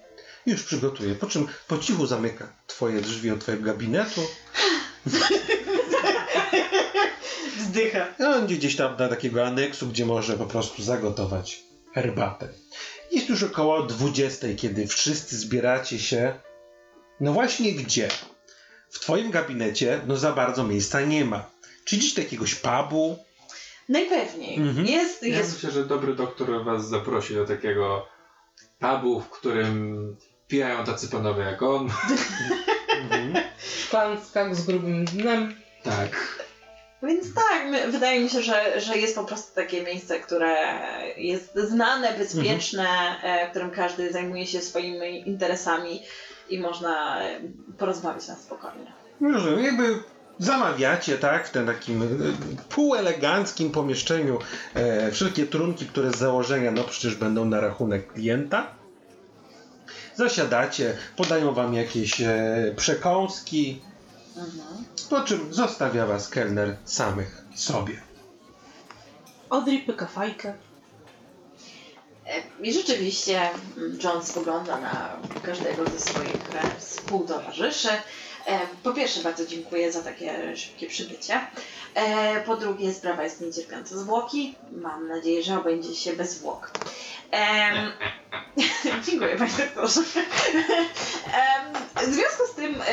Już 0.46 0.64
przygotuję. 0.64 1.16
Po 1.16 1.28
czym 1.28 1.48
po 1.68 1.78
cichu 1.78 2.06
zamyka 2.08 2.54
twoje 2.68 3.02
drzwi 3.02 3.32
od 3.32 3.40
twojego 3.40 3.64
gabinetu. 3.66 4.22
Wzdycha. 7.58 8.08
A 8.20 8.24
on 8.24 8.46
idzie 8.46 8.56
gdzieś 8.56 8.76
tam 8.76 8.96
do 8.98 9.08
takiego 9.10 9.46
aneksu, 9.46 9.88
gdzie 9.88 10.06
może 10.06 10.38
po 10.38 10.46
prostu 10.46 10.84
zagotować 10.84 11.60
herbatę. 11.94 12.50
Jest 13.12 13.30
już 13.30 13.44
około 13.44 13.84
20, 13.84 14.48
kiedy 14.58 14.88
wszyscy 14.88 15.38
zbieracie 15.38 16.00
się. 16.00 16.40
No 17.20 17.34
właśnie 17.34 17.72
gdzie? 17.74 18.08
W 18.90 19.00
twoim 19.00 19.32
gabinecie 19.32 20.02
no 20.08 20.18
za 20.18 20.32
bardzo 20.34 20.64
miejsca 20.64 21.02
nie 21.02 21.26
ma. 21.26 21.50
Czy 21.86 21.98
gdzieś 21.98 22.14
do 22.14 22.22
jakiegoś 22.22 22.56
pubu? 22.56 23.18
Najpewniej. 23.90 24.58
Mhm. 24.58 24.88
Jest, 24.88 25.24
Ja 25.24 25.38
jest. 25.38 25.54
myślę, 25.54 25.72
że 25.72 25.86
dobry 25.86 26.16
doktor 26.16 26.64
was 26.66 26.90
zaprosi 26.90 27.36
do 27.36 27.46
takiego 27.46 28.08
pubu, 28.80 29.22
w 29.22 29.30
którym 29.30 30.16
pijają 30.48 30.84
tacy 30.84 31.08
panowie 31.10 31.44
jak 31.44 31.62
on. 31.62 31.90
Mhm. 33.02 33.34
Szklanskak 33.60 34.56
z 34.56 34.66
grubym 34.66 35.06
dnem. 35.06 35.56
Tak. 35.84 36.38
Więc 37.04 37.34
tak, 37.34 37.68
my, 37.70 37.92
wydaje 37.92 38.20
mi 38.20 38.30
się, 38.30 38.42
że, 38.42 38.82
że 38.82 38.98
jest 38.98 39.16
po 39.16 39.24
prostu 39.24 39.56
takie 39.56 39.84
miejsce, 39.84 40.20
które 40.20 40.56
jest 41.18 41.56
znane, 41.56 42.14
bezpieczne, 42.18 42.88
e, 43.24 43.48
w 43.48 43.50
którym 43.50 43.72
każdy 43.72 44.12
zajmuje 44.12 44.46
się 44.46 44.62
swoimi 44.62 45.30
interesami 45.30 46.04
i 46.50 46.60
można 46.60 47.20
porozmawiać 47.78 48.28
na 48.28 48.36
spokojnie. 48.36 48.94
No, 49.22 49.40
że 49.40 49.62
jakby 49.62 50.04
zamawiacie, 50.40 51.18
tak, 51.18 51.48
w 51.48 51.52
tym 51.52 51.66
takim 51.68 52.02
e, 52.04 52.06
półeleganckim 52.70 53.72
pomieszczeniu 53.72 54.40
e, 54.74 55.12
wszelkie 55.12 55.46
trunki, 55.48 55.86
które 55.86 56.12
z 56.12 56.18
założenia, 56.18 56.72
no 56.72 56.84
przecież 56.84 57.16
będą 57.16 57.46
na 57.46 57.60
rachunek 57.62 58.14
klienta. 58.14 58.68
Zasiadacie, 60.16 60.98
podają 61.16 61.54
wam 61.54 61.74
jakieś 61.74 62.22
e, 62.22 62.74
przekąski, 62.78 63.82
Mhm. 64.38 64.84
po 65.10 65.22
czym 65.22 65.54
zostawia 65.54 66.06
was 66.06 66.30
kelner 66.30 66.76
samych 66.86 67.42
sobie. 67.56 68.02
Audrey 69.50 69.80
pyka 69.80 70.06
fajkę. 70.06 70.54
E, 72.26 72.42
I 72.64 72.74
rzeczywiście 72.74 73.50
John 74.04 74.24
spogląda 74.26 74.82
na 74.82 75.10
każdego 75.44 75.86
ze 75.90 76.00
swoich 76.00 76.56
e, 76.56 76.80
współtowarzyszy. 76.80 77.90
E, 78.48 78.60
Po 78.84 78.94
pierwsze 78.94 79.20
bardzo 79.24 79.46
dziękuję 79.46 79.92
za 79.92 80.02
takie 80.04 80.58
szybkie 80.58 80.88
przybycie. 80.88 81.40
E, 81.96 82.42
Po 82.42 82.56
drugie 82.58 82.94
sprawa 82.94 83.24
jest 83.24 83.42
niecierpiąca 83.42 83.98
zwłoki. 83.98 84.56
Mam 84.72 85.08
nadzieję, 85.08 85.44
że 85.44 85.60
obędzie 85.60 85.96
się 85.96 86.14
bez 86.14 86.32
zwłok. 86.38 86.72
Em, 87.32 87.92
dziękuję 89.08 89.36
panie 89.36 89.52
doktorze. 89.58 90.02
Em, 91.26 92.08
W 92.10 92.14
związku 92.14 92.44
z 92.52 92.56
tym 92.56 92.76
e, 92.82 92.86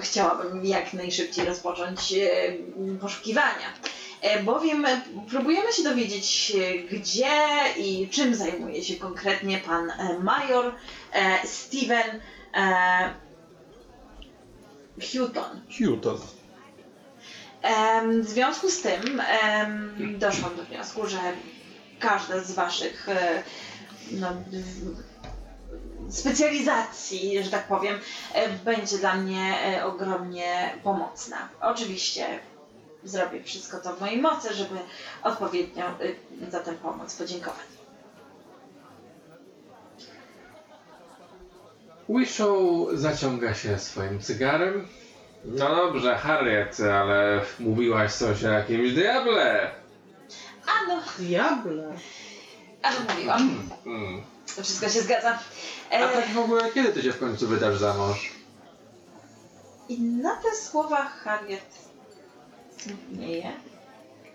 chciałabym 0.00 0.64
jak 0.64 0.92
najszybciej 0.92 1.44
rozpocząć 1.44 2.12
e, 2.12 2.28
poszukiwania. 3.00 3.72
E, 4.20 4.42
Bowiem 4.42 4.86
próbujemy 5.30 5.72
się 5.72 5.82
dowiedzieć, 5.82 6.52
e, 6.56 6.78
gdzie 6.78 7.30
i 7.76 8.08
czym 8.08 8.34
zajmuje 8.34 8.84
się 8.84 8.94
konkretnie 8.96 9.58
pan 9.58 9.92
major 10.22 10.72
Steven 11.44 12.20
Houghton. 15.02 15.60
Houghton. 15.78 16.18
Em, 17.62 18.22
W 18.22 18.28
związku 18.28 18.70
z 18.70 18.82
tym 18.82 19.20
em, 19.20 20.18
doszłam 20.18 20.56
do 20.56 20.62
wniosku, 20.64 21.06
że 21.06 21.18
każda 22.00 22.40
z 22.40 22.52
waszych 22.52 23.08
e, 23.08 23.42
no, 24.12 24.28
w- 24.52 25.02
specjalizacji, 26.14 27.44
że 27.44 27.50
tak 27.50 27.66
powiem, 27.68 27.98
e, 28.34 28.48
będzie 28.48 28.98
dla 28.98 29.14
mnie 29.14 29.54
e, 29.76 29.84
ogromnie 29.84 30.78
pomocna. 30.84 31.48
Oczywiście 31.60 32.26
zrobię 33.04 33.42
wszystko 33.42 33.78
to 33.78 33.94
w 33.96 34.00
mojej 34.00 34.18
mocy, 34.20 34.54
żeby 34.54 34.74
odpowiednio 35.22 35.86
e, 35.86 36.50
za 36.50 36.60
tę 36.60 36.72
pomoc 36.72 37.14
podziękować. 37.14 37.66
Wishow 42.18 42.88
zaciąga 42.94 43.54
się 43.54 43.78
swoim 43.78 44.20
cygarem. 44.20 44.88
No 45.44 45.76
dobrze, 45.76 46.16
Harriet, 46.16 46.80
ale 46.80 47.40
mówiłaś 47.60 48.12
coś 48.12 48.44
o 48.44 48.48
jakimś 48.48 48.92
diable. 48.92 49.70
Ano, 50.82 51.02
Diable. 51.18 51.92
ano 52.82 52.96
mówiłam. 53.10 53.68
Mm. 53.86 54.22
To 54.56 54.62
wszystko 54.62 54.88
się 54.88 55.00
zgadza. 55.00 55.38
E, 55.92 56.04
A 56.04 56.08
tak 56.08 56.28
w 56.28 56.38
ogóle, 56.38 56.70
kiedy 56.74 56.92
ty 56.92 57.02
się 57.02 57.12
w 57.12 57.18
końcu 57.18 57.48
wydasz 57.48 57.76
za 57.78 57.94
mąż? 57.94 58.30
I 59.88 60.00
na 60.00 60.36
te 60.36 60.56
słowa 60.56 60.96
Harriet 61.04 61.78
smutnieje. 62.78 63.52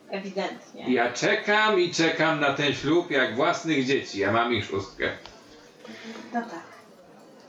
Ewidentnie. 0.10 0.94
Ja 0.94 1.14
czekam 1.14 1.80
i 1.80 1.94
czekam 1.94 2.40
na 2.40 2.54
ten 2.54 2.74
ślub 2.74 3.12
jak 3.12 3.36
własnych 3.36 3.86
dzieci, 3.86 4.20
ja 4.20 4.32
mam 4.32 4.54
ich 4.54 4.66
szóstkę. 4.66 5.12
No 6.34 6.42
tak. 6.42 6.67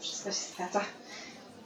Wszystko 0.09 0.33
się 0.33 0.38
zgadza. 0.55 0.81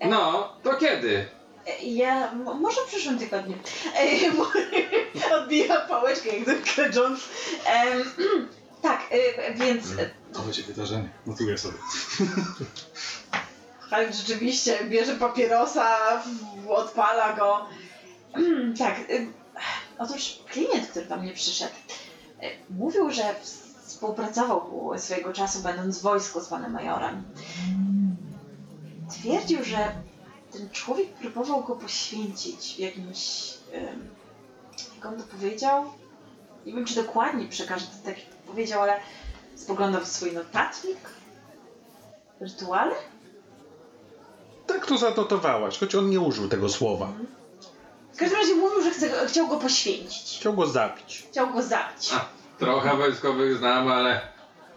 No, 0.09 0.52
to 0.62 0.74
kiedy? 0.74 1.28
E, 1.66 1.83
Ja, 1.85 2.31
m- 2.33 2.61
może 2.61 2.81
w 2.81 2.87
przyszłym 2.87 3.18
tygodniu. 3.18 3.57
E, 3.96 4.31
bo- 4.37 5.37
Odbija 5.37 5.81
pałeczkę 5.81 6.28
jak 6.28 6.44
zwykle 6.44 6.90
Jones. 6.94 7.20
Em, 7.66 8.05
tak, 8.83 9.00
e, 9.11 9.55
więc 9.55 9.85
To 10.33 10.40
będzie 10.42 10.62
wydarzenie. 10.62 11.09
Notuję 11.26 11.59
sobie. 11.59 11.78
Hulk 13.90 14.12
rzeczywiście 14.20 14.85
bierze 14.85 15.14
papierosa, 15.14 15.98
w- 16.66 16.70
odpala 16.70 17.33
go. 17.33 17.66
tak, 18.78 18.98
y, 19.11 19.26
otóż 19.98 20.38
klient, 20.50 20.87
który 20.87 21.07
do 21.07 21.16
mnie 21.16 21.33
przyszedł, 21.33 21.74
y, 22.42 22.46
mówił, 22.70 23.11
że 23.11 23.35
współpracował 23.87 24.90
swojego 24.98 25.33
czasu 25.33 25.61
będąc 25.61 25.98
w 25.98 26.02
wojsku 26.02 26.40
z 26.40 26.46
panem 26.48 26.72
majorem. 26.72 27.24
Twierdził, 29.22 29.64
że 29.64 29.92
ten 30.52 30.70
człowiek 30.70 31.08
próbował 31.08 31.64
go 31.64 31.76
poświęcić 31.76 32.74
w 32.76 32.78
jakimś... 32.78 33.52
jak 34.96 35.06
on 35.06 35.16
to 35.16 35.22
powiedział? 35.22 35.85
Nie 36.66 36.72
wiem, 36.72 36.85
czy 36.85 36.94
dokładnie 36.94 37.48
przekażę 37.48 37.87
to 37.87 38.06
tak, 38.06 38.18
jak 38.18 38.26
powiedział, 38.46 38.82
ale 38.82 39.00
spoglądał 39.56 40.00
w 40.00 40.08
swój 40.08 40.32
notatnik? 40.32 40.98
Rytuale? 42.40 42.94
Tak 44.66 44.87
to 44.87 44.98
zanotowałaś, 44.98 45.78
choć 45.78 45.94
on 45.94 46.11
nie 46.11 46.20
użył 46.20 46.48
tego 46.48 46.68
słowa. 46.68 47.12
W 48.12 48.16
każdym 48.16 48.38
razie 48.38 48.54
mówił, 48.54 48.82
że 48.82 48.90
chce, 48.90 49.26
chciał 49.26 49.48
go 49.48 49.56
poświęcić. 49.56 50.38
Chciał 50.40 50.54
go 50.54 50.66
zabić. 50.66 51.26
Chciał 51.30 51.52
go 51.52 51.62
zabić. 51.62 52.12
A, 52.14 52.24
trochę 52.58 52.96
wojskowych 52.96 53.58
znam, 53.58 53.88
ale 53.88 54.20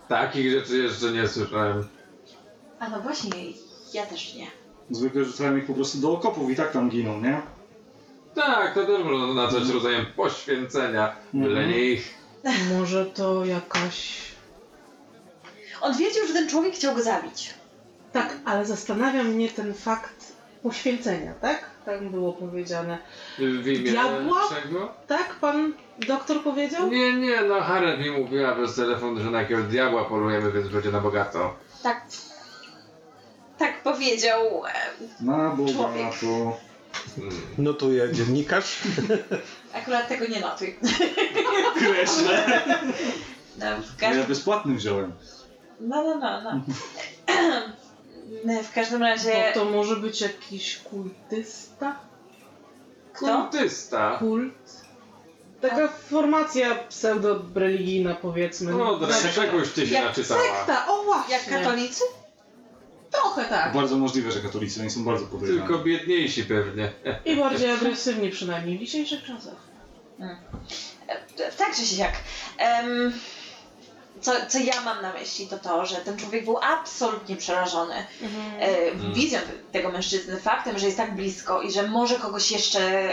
takich 0.08 0.51
rzeczy 0.51 0.77
jeszcze 0.77 1.12
nie 1.12 1.27
słyszałem. 1.27 1.88
A 2.79 2.89
no 2.89 3.01
właśnie, 3.01 3.31
ja 3.95 4.05
też 4.05 4.36
nie. 4.36 4.47
Zwykle 4.91 5.25
rzucają 5.25 5.55
ich 5.58 5.65
po 5.65 5.73
prostu 5.73 5.97
do 5.97 6.12
okopów 6.12 6.49
i 6.51 6.55
tak 6.55 6.71
tam 6.71 6.89
giną, 6.89 7.21
nie? 7.21 7.41
Tak, 8.36 8.73
to 8.73 8.86
też 8.86 9.03
można 9.03 9.34
nazwać 9.34 9.69
rodzajem 9.69 10.05
poświęcenia, 10.15 11.15
byle 11.34 11.60
Mhm. 11.62 11.69
nie 11.69 11.79
ich. 11.79 12.13
Może 12.79 13.05
to 13.05 13.45
jakaś... 13.45 14.17
On 15.81 15.97
wiedział, 15.97 16.27
że 16.27 16.34
ten 16.34 16.49
człowiek 16.49 16.73
chciał 16.73 16.95
go 16.95 17.03
zabić. 17.03 17.53
Tak, 18.13 18.38
ale 18.45 18.65
zastanawia 18.65 19.23
mnie 19.23 19.49
ten 19.49 19.73
fakt 19.73 20.34
poświęcenia, 20.63 21.34
tak? 21.41 21.65
Tak 21.86 22.10
było 22.10 22.34
powiedziane. 22.34 22.97
W 23.38 23.67
imię 23.67 23.91
Diabła? 23.91 24.41
czego? 24.49 24.93
Tak 25.08 25.36
pan 25.41 25.73
doktor 26.08 26.43
powiedział? 26.43 26.89
Nie, 26.89 27.13
nie, 27.13 27.41
no 27.41 27.62
Harriet 27.62 27.99
mi 27.99 28.12
mówiła 28.12 28.55
przez 28.55 28.75
telefon, 28.75 29.19
że 29.19 29.31
na 29.31 29.41
jakiegoś 29.41 29.63
diabła 29.65 30.05
polujemy, 30.05 30.51
więc 30.51 30.67
będzie 30.67 30.91
na 30.91 30.99
bogato. 30.99 31.53
Tak. 31.84 32.01
Tak 33.58 33.84
powiedział. 33.84 34.65
e, 34.65 35.24
Na 35.26 35.56
Człowiek. 35.56 35.76
bogato. 35.76 36.58
Hmm. 37.15 37.41
Notuje 37.58 38.13
dziennikarz. 38.13 38.78
Akurat 39.82 40.08
tego 40.08 40.28
nie 40.28 40.39
notuj. 40.39 40.76
Kreślę. 41.80 42.62
No, 43.60 43.65
w, 43.82 44.02
Ja 44.02 44.10
każ... 44.12 44.26
bezpłatnym 44.28 44.78
wziąłem. 44.78 45.12
no, 45.80 46.04
no, 46.04 46.15
no, 46.20 46.41
no. 46.41 46.62
W 48.63 48.74
każdym 48.74 49.02
razie. 49.04 49.54
Bo 49.54 49.60
to 49.60 49.65
może 49.65 49.96
być 49.96 50.22
jakiś 50.22 50.78
kultysta? 50.78 51.96
Kto? 53.13 53.41
Kultysta. 53.41 54.15
Kult? 54.20 54.54
Taka 55.62 55.88
formacja 55.88 56.76
pseudo-religijna 56.89 58.15
powiedzmy. 58.15 58.72
No, 58.72 58.98
do 59.00 59.08
czegoś 59.36 59.70
ty 59.72 59.88
się 59.88 59.94
Jak 59.94 60.06
naczytała. 60.06 60.41
Sekta, 60.41 60.88
o 60.88 61.04
właśnie! 61.04 61.34
Jak 61.36 61.50
katolicy? 61.50 62.04
Trochę 63.21 63.45
tak. 63.45 63.73
Bardzo 63.73 63.97
możliwe, 63.97 64.32
że 64.32 64.39
katolicy, 64.41 64.82
oni 64.82 64.89
są 64.89 65.04
bardzo 65.04 65.25
podejrzani. 65.25 65.60
Tylko 65.67 65.80
biedniejsi 65.84 66.43
pewnie. 66.43 66.91
I 67.25 67.36
bardziej 67.36 67.71
agresywni 67.71 68.30
przynajmniej 68.30 68.78
w 68.78 68.80
dzisiejszych 68.80 69.23
czasach. 69.23 69.56
E, 70.19 71.51
Tak 71.58 71.75
czy 71.75 71.86
siak. 71.86 72.13
Em, 72.58 73.13
co, 74.21 74.32
co 74.49 74.60
ja 74.60 74.82
mam 74.82 75.01
na 75.01 75.13
myśli, 75.13 75.47
to 75.47 75.58
to, 75.58 75.86
że 75.86 75.95
ten 75.95 76.17
człowiek 76.17 76.45
był 76.45 76.58
absolutnie 76.62 77.36
przerażony 77.36 77.95
e, 78.60 78.91
Mhm. 78.91 79.13
wizją 79.13 79.39
tego 79.71 79.91
mężczyzny, 79.91 80.39
faktem, 80.39 80.80
że 80.80 80.86
jest 80.86 80.97
tak 80.97 81.15
blisko 81.15 81.62
i 81.62 81.71
że 81.71 81.88
może 81.88 82.15
kogoś 82.15 82.51
jeszcze 82.51 83.12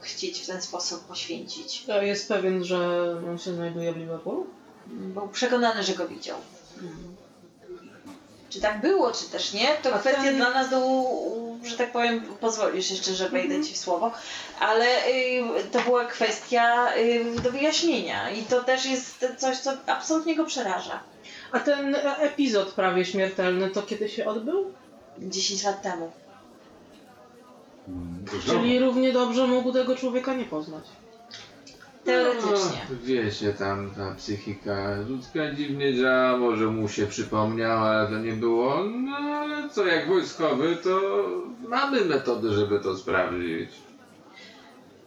chcieć 0.00 0.40
w 0.40 0.46
ten 0.46 0.62
sposób 0.62 1.04
poświęcić. 1.04 1.84
To 1.86 2.02
jest 2.02 2.28
pewien, 2.28 2.64
że 2.64 3.10
on 3.30 3.38
się 3.38 3.54
znajduje 3.54 3.92
w 3.92 3.96
Liverpoolu? 3.96 4.46
Był 4.86 5.28
przekonany, 5.28 5.82
że 5.82 5.92
go 5.94 6.08
widział. 6.08 6.38
Czy 8.54 8.60
tak 8.60 8.80
było, 8.80 9.12
czy 9.12 9.24
też 9.24 9.52
nie, 9.52 9.68
to 9.82 9.94
A 9.94 9.98
kwestia 9.98 10.22
ten- 10.22 10.36
dla 10.36 10.50
nas 10.50 10.70
do, 10.70 10.80
że 11.64 11.76
tak 11.76 11.92
powiem, 11.92 12.20
pozwolisz 12.40 12.90
jeszcze, 12.90 13.14
że 13.14 13.28
wejdę 13.28 13.62
ci 13.64 13.74
w 13.74 13.76
słowo, 13.76 14.12
ale 14.60 15.06
y, 15.08 15.42
to 15.72 15.80
była 15.80 16.04
kwestia 16.04 16.96
y, 16.96 17.24
do 17.42 17.50
wyjaśnienia 17.50 18.30
i 18.30 18.42
to 18.42 18.62
też 18.64 18.86
jest 18.86 19.26
coś, 19.38 19.56
co 19.56 19.70
absolutnie 19.86 20.36
go 20.36 20.44
przeraża. 20.44 21.00
A 21.52 21.60
ten 21.60 21.96
epizod 22.18 22.68
prawie 22.72 23.04
śmiertelny, 23.04 23.70
to 23.70 23.82
kiedy 23.82 24.08
się 24.08 24.26
odbył? 24.26 24.72
10 25.18 25.64
lat 25.64 25.82
temu. 25.82 26.10
Mm, 27.88 28.24
Czyli 28.46 28.78
równie 28.78 29.12
dobrze 29.12 29.46
mógł 29.46 29.72
tego 29.72 29.96
człowieka 29.96 30.34
nie 30.34 30.44
poznać. 30.44 30.84
Teoretycznie. 32.04 32.80
No, 32.90 32.96
wiecie, 33.02 33.52
tam 33.52 33.90
ta 33.90 34.14
psychika 34.14 34.74
ludzka 35.08 35.52
dziwnie 35.54 35.94
działa, 35.94 36.36
może 36.38 36.66
mu 36.66 36.88
się 36.88 37.06
przypomniał, 37.06 37.84
ale 37.84 38.08
to 38.08 38.18
nie 38.18 38.32
było. 38.32 38.84
No 38.84 39.16
ale 39.16 39.68
co, 39.68 39.86
jak 39.86 40.08
wojskowy, 40.08 40.76
to 40.76 41.00
mamy 41.68 42.04
metody, 42.04 42.54
żeby 42.54 42.80
to 42.80 42.96
sprawdzić. 42.96 43.70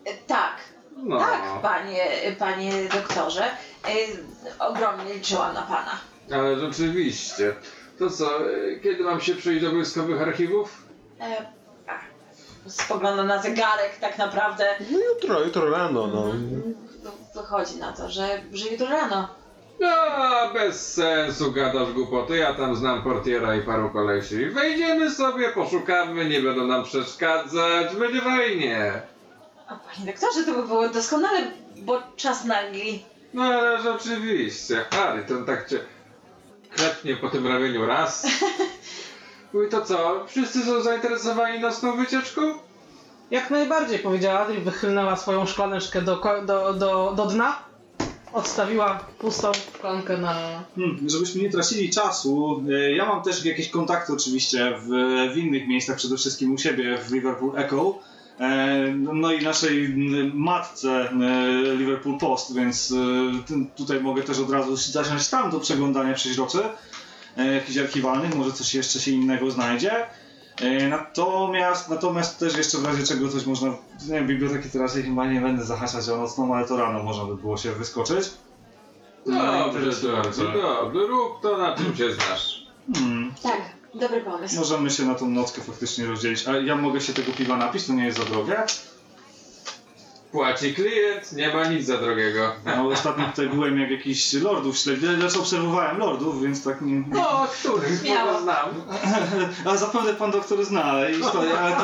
Y, 0.08 0.18
Tak, 0.28 0.56
No. 1.04 1.20
tak, 1.20 1.42
panie, 1.62 2.06
panie 2.40 2.72
doktorze. 2.94 3.46
Y, 3.46 4.24
ogromnie 4.60 5.14
liczyłam 5.14 5.54
na 5.54 5.62
pana. 5.62 5.92
Ale 6.32 6.60
rzeczywiście. 6.60 7.56
To 8.00 8.10
co, 8.10 8.52
e, 8.52 8.80
kiedy 8.84 9.04
mam 9.04 9.22
się 9.22 9.36
przejść 9.36 9.62
do 9.66 9.72
wojskowych 9.72 10.22
archiwów? 10.22 10.84
E, 11.22 11.46
a, 11.88 12.00
spoglądam 12.70 13.28
na 13.28 13.42
zegarek 13.42 13.98
tak 14.02 14.18
naprawdę. 14.18 14.66
No 14.92 14.98
jutro, 15.00 15.40
jutro 15.46 15.70
rano, 15.70 16.08
no. 16.08 16.24
Wychodzi 17.36 17.76
na 17.76 17.92
to, 17.92 18.10
że, 18.10 18.42
że 18.54 18.70
jutro 18.70 18.88
rano. 18.88 19.28
No, 19.80 19.88
bez 20.54 20.94
sensu 20.94 21.52
gadasz 21.52 21.92
głupoty, 21.92 22.38
ja 22.38 22.54
tam 22.54 22.76
znam 22.76 23.02
portiera 23.02 23.56
i 23.56 23.62
paru 23.62 23.90
kolesi. 23.90 24.46
Wejdziemy 24.46 25.12
sobie, 25.12 25.50
poszukamy, 25.50 26.26
nie 26.26 26.42
będą 26.42 26.68
nam 26.68 26.84
przeszkadzać, 26.84 27.96
będzie 27.96 28.22
fajnie. 28.22 29.02
A 29.68 29.76
panie 29.76 30.12
doktorze, 30.12 30.44
to 30.44 30.54
by 30.54 30.68
było 30.68 30.90
doskonale, 30.90 31.40
bo 31.76 32.02
czas 32.16 32.46
nagli. 32.46 33.04
No 33.34 33.44
ale 33.44 33.82
rzeczywiście, 33.82 34.86
Harry, 34.92 35.24
ten 35.24 35.46
tak 35.46 35.70
cię 35.70 35.80
klepnie 36.76 37.16
po 37.16 37.30
tym 37.30 37.48
ramieniu 37.48 37.86
raz. 37.86 38.28
Mówi 39.54 39.70
to 39.70 39.82
co, 39.82 40.26
wszyscy 40.28 40.64
są 40.64 40.82
zainteresowani 40.82 41.60
nocną 41.60 41.98
wycieczką? 41.98 42.42
Jak 43.32 43.50
najbardziej, 43.50 44.00
powiedziała 44.00 44.40
Adri, 44.40 44.62
wychylnęła 44.62 45.16
swoją 45.16 45.46
szklaneczkę 45.46 46.02
do, 46.02 46.22
do, 46.46 46.74
do, 46.74 47.14
do 47.16 47.26
dna, 47.26 47.60
odstawiła 48.34 49.00
pustą 49.20 49.52
szklankę 49.54 50.18
na... 50.18 50.64
Hmm, 50.76 51.10
żebyśmy 51.10 51.42
nie 51.42 51.50
tracili 51.50 51.90
czasu, 51.90 52.64
e, 52.70 52.92
ja 52.92 53.06
mam 53.06 53.24
też 53.24 53.46
jakieś 53.46 53.70
kontakty 53.70 54.14
oczywiście 54.14 54.74
w, 54.80 54.88
w 55.34 55.38
innych 55.38 55.68
miejscach, 55.68 55.98
przede 55.98 56.18
wszystkim 56.18 56.54
u 56.54 56.58
siebie 56.58 56.98
w 56.98 57.12
Liverpool 57.14 57.58
Echo. 57.58 58.00
E, 58.40 58.94
No 58.94 59.32
i 59.32 59.44
naszej 59.44 59.96
matce 60.34 60.90
e, 60.90 61.76
Liverpool 61.76 62.18
Post, 62.18 62.56
więc 62.56 62.94
tutaj 63.76 64.02
mogę 64.02 64.24
też 64.24 64.40
od 64.40 64.52
razu 64.52 64.76
zacząć 64.76 65.30
tam 65.30 65.52
do 65.52 65.60
przeglądania 65.60 66.14
przeźroczy, 66.14 66.60
jakichś 67.54 67.78
archiwalnych, 67.78 68.36
może 68.36 68.52
coś 68.52 68.76
jeszcze 68.76 69.00
się 69.00 69.12
innego 69.12 69.52
znajdzie. 69.52 69.92
E, 70.62 70.88
Natomiast, 70.88 71.90
natomiast 71.90 72.40
też 72.40 72.58
jeszcze 72.58 72.78
w 72.78 72.86
razie 72.86 73.04
czego 73.04 73.30
coś 73.30 73.46
można, 73.46 73.68
nie 74.08 74.14
wiem, 74.14 74.28
biblioteki 74.28 74.70
teraz 74.70 74.96
ja 74.96 75.04
chyba 75.04 75.26
nie 75.26 75.42
będę 75.42 75.64
zahaczać 75.66 76.10
o 76.10 76.18
nocną, 76.18 76.56
ale 76.56 76.68
to 76.68 76.78
rano 76.78 77.04
można 77.04 77.26
by 77.26 77.36
było 77.36 77.58
się 77.58 77.72
wyskoczyć. 77.72 78.32
Dobrze, 79.26 79.68
interesujące. 79.68 80.44
dobrze, 80.44 80.62
dobrze. 80.62 81.08
Rób 81.08 81.42
to, 81.42 81.58
na 81.58 81.76
czym 81.76 81.96
się 81.96 82.12
znasz. 82.14 82.68
Hmm. 82.96 83.34
Tak, 83.44 83.62
dobry 83.94 84.22
pomysł. 84.22 84.56
Możemy 84.56 84.90
się 84.90 85.06
na 85.06 85.16
tą 85.16 85.30
nockę 85.30 85.62
faktycznie 85.62 86.06
rozdzielić. 86.06 86.48
A 86.48 86.58
ja 86.58 86.76
mogę 86.76 87.02
się 87.02 87.14
tego 87.14 87.32
piwa 87.32 87.58
napić, 87.58 87.86
to 87.86 87.94
nie 87.94 88.06
jest 88.06 88.18
za 88.18 88.24
drogie. 88.26 88.64
Płaci 90.32 90.74
klient, 90.76 91.34
nie 91.34 91.54
ma 91.54 91.66
nic 91.68 91.86
za 91.86 91.98
drogiego. 91.98 92.52
No, 92.66 92.88
ostatnio 92.88 93.26
tutaj 93.26 93.48
byłem 93.50 93.80
jak 93.80 93.92
jakiś 93.92 94.34
lordów 94.34 94.78
śledził, 94.78 95.16
znaczy 95.16 95.40
obserwowałem 95.40 95.98
lordów, 95.98 96.44
więc 96.44 96.64
tak 96.64 96.82
nie... 96.82 97.04
No, 97.08 97.48
których 97.60 98.00
Śmiało. 98.02 98.42
znam. 98.42 98.70
A 99.70 99.78
zapewne 99.78 100.14
pan 100.14 100.32
doktor 100.32 100.66
zna, 100.66 100.84
ale 100.84 101.12
to, 101.12 101.32
to, 101.32 101.40
ale 101.60 101.76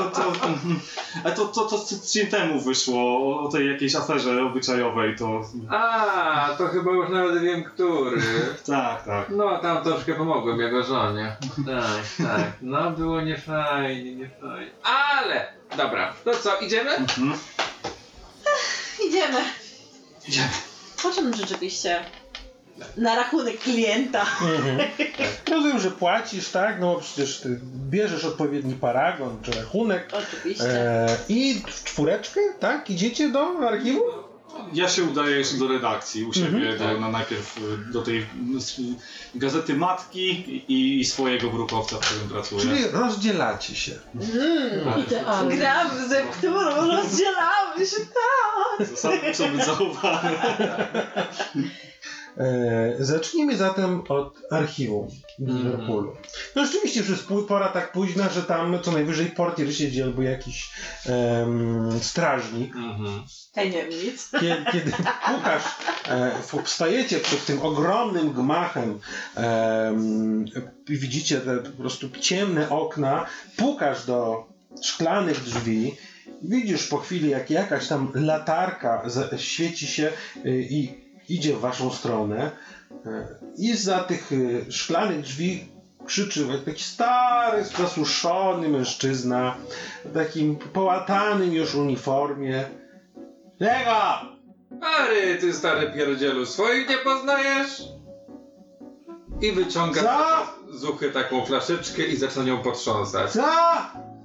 to, 1.35 1.45
to, 1.45 1.45
to, 1.45 1.65
to 1.69 1.77
tydzień 1.77 2.27
temu 2.27 2.61
wyszło 2.61 2.99
o, 3.01 3.39
o 3.43 3.51
tej 3.51 3.71
jakiejś 3.71 3.95
aferze 3.95 4.43
obyczajowej, 4.43 5.15
to 5.15 5.41
A, 5.69 6.49
to 6.57 6.67
chyba 6.67 6.91
już 6.91 7.09
nawet 7.09 7.41
wiem, 7.41 7.63
który. 7.63 8.21
tak, 8.67 9.05
tak. 9.05 9.29
No, 9.29 9.57
tam 9.57 9.83
troszkę 9.83 10.13
pomogłem 10.13 10.59
jego 10.59 10.83
żonie. 10.83 11.35
Tak, 11.65 12.27
tak. 12.27 12.51
No, 12.61 12.91
było 12.91 13.21
niefajnie, 13.21 14.15
niefajnie. 14.15 14.71
Ale! 14.83 15.53
Dobra, 15.77 16.13
to 16.23 16.31
co, 16.35 16.59
idziemy? 16.59 16.91
Mhm. 16.91 17.33
Idziemy. 19.07 19.39
Idziemy. 20.27 20.49
Po 21.03 21.11
czym 21.11 21.33
rzeczywiście? 21.35 21.99
Na 22.97 23.15
rachunek 23.15 23.59
klienta. 23.59 24.25
Mhm. 24.41 24.89
Rozumiem, 25.51 25.79
że 25.79 25.91
płacisz, 25.91 26.49
tak? 26.49 26.79
No 26.79 26.93
bo 26.93 26.99
przecież 26.99 27.39
ty 27.39 27.59
bierzesz 27.89 28.25
odpowiedni 28.25 28.73
paragon 28.73 29.37
czy 29.43 29.51
rachunek. 29.51 30.09
Oczywiście. 30.11 30.65
E, 30.65 31.17
I 31.29 31.61
w 31.67 31.83
czwóreczkę, 31.83 32.41
tak? 32.59 32.89
Idziecie 32.89 33.29
do 33.29 33.67
archiwum? 33.67 34.03
Ja 34.73 34.89
się 34.89 35.03
udaję 35.03 35.37
jeszcze 35.37 35.57
do 35.57 35.67
redakcji 35.67 36.23
u 36.25 36.33
siebie, 36.33 36.69
Mhm. 36.69 36.77
do, 36.95 36.99
no, 37.01 37.11
najpierw 37.11 37.57
y, 37.57 37.61
do 37.91 38.01
tej 38.01 38.17
y, 38.19 38.25
gazety 39.35 39.73
matki 39.73 40.29
i, 40.67 40.99
i 40.99 41.05
swojego 41.05 41.49
brukowca, 41.49 41.95
w 41.97 41.99
którym 41.99 42.29
pracuję. 42.29 42.61
Czyli 42.61 42.83
rozdzielacie 42.91 43.75
się. 43.75 43.91
Mm, 44.15 44.99
Idealnie. 45.07 45.57
Gram 45.57 46.07
ze 46.09 46.23
którą 46.23 46.61
rozdzielamy 46.87 47.85
się, 47.85 47.97
tak. 47.97 48.87
Być 49.51 49.65
zachowane. 49.65 50.31
E, 52.38 52.95
zacznijmy 52.99 53.57
zatem 53.57 54.01
od 54.09 54.34
archiwum 54.51 55.07
w 55.39 55.41
Mhm. 55.41 55.57
Liverpoolu. 55.57 56.15
No 56.55 56.65
rzeczywiście 56.65 56.99
już 56.99 57.09
jest 57.09 57.27
pół- 57.27 57.43
pora 57.47 57.69
tak 57.69 57.91
późna, 57.91 58.29
że 58.29 58.43
tam 58.43 58.79
co 58.81 58.91
najwyżej 58.91 59.25
portier 59.25 59.75
siedzi 59.75 60.01
albo 60.01 60.21
jakiś 60.21 60.69
em, 61.05 61.99
strażnik. 62.01 62.75
Mhm. 62.75 63.23
Tajemnic. 63.53 64.29
Kiedy, 64.31 64.65
kiedy 64.71 64.91
pukasz, 65.27 65.63
e, 66.09 66.31
wstajecie 66.63 67.19
przed 67.19 67.45
tym 67.45 67.61
ogromnym 67.61 68.34
gmachem 68.34 68.99
em, 69.36 70.45
i 70.89 70.97
widzicie 70.97 71.39
te 71.39 71.57
po 71.57 71.69
prostu 71.81 72.09
ciemne 72.09 72.69
okna, 72.69 73.25
pukasz 73.57 74.05
do 74.05 74.45
szklanych 74.84 75.43
drzwi, 75.43 75.95
widzisz 76.41 76.88
po 76.88 76.97
chwili 76.97 77.29
jak 77.29 77.49
jakaś 77.49 77.88
tam 77.88 78.11
latarka 78.15 79.03
świeci 79.38 79.88
się 79.88 80.11
y, 80.45 80.67
i 80.69 81.02
idzie 81.30 81.55
w 81.55 81.59
waszą 81.59 81.91
stronę 81.91 82.51
e, 83.05 83.28
i 83.57 83.74
za 83.74 83.99
tych 83.99 84.32
y, 84.32 84.65
szklanych 84.69 85.21
drzwi 85.21 85.74
krzyczy 86.05 86.47
taki 86.65 86.84
stary, 86.84 87.63
zasuszony 87.63 88.69
mężczyzna 88.69 89.55
w 90.05 90.13
takim 90.13 90.55
połatanym 90.55 91.53
już 91.53 91.76
uniformie. 91.76 92.63
Czego? 93.59 93.95
Ary, 94.82 95.38
ty 95.39 95.53
stary 95.53 95.91
pierdzielu, 95.91 96.45
swoich 96.45 96.89
nie 96.89 96.97
poznajesz? 96.97 97.84
I 99.41 99.51
wyciąga 99.51 100.01
Co? 100.01 100.78
z 100.78 100.84
uchy 100.84 101.11
taką 101.11 101.45
flaszeczkę 101.45 102.03
i 102.03 102.15
zaczyna 102.15 102.45
nią 102.45 102.61
potrząsać. 102.61 103.32
Co? 103.32 103.47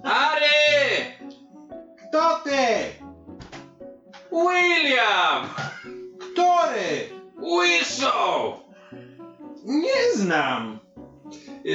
Ary! 0.05 1.19
Kto 2.09 2.41
ty? 2.45 2.59
William! 4.33 5.49
Który? 6.43 7.09
Wishow! 7.39 8.61
Nie 9.65 10.17
znam. 10.17 10.79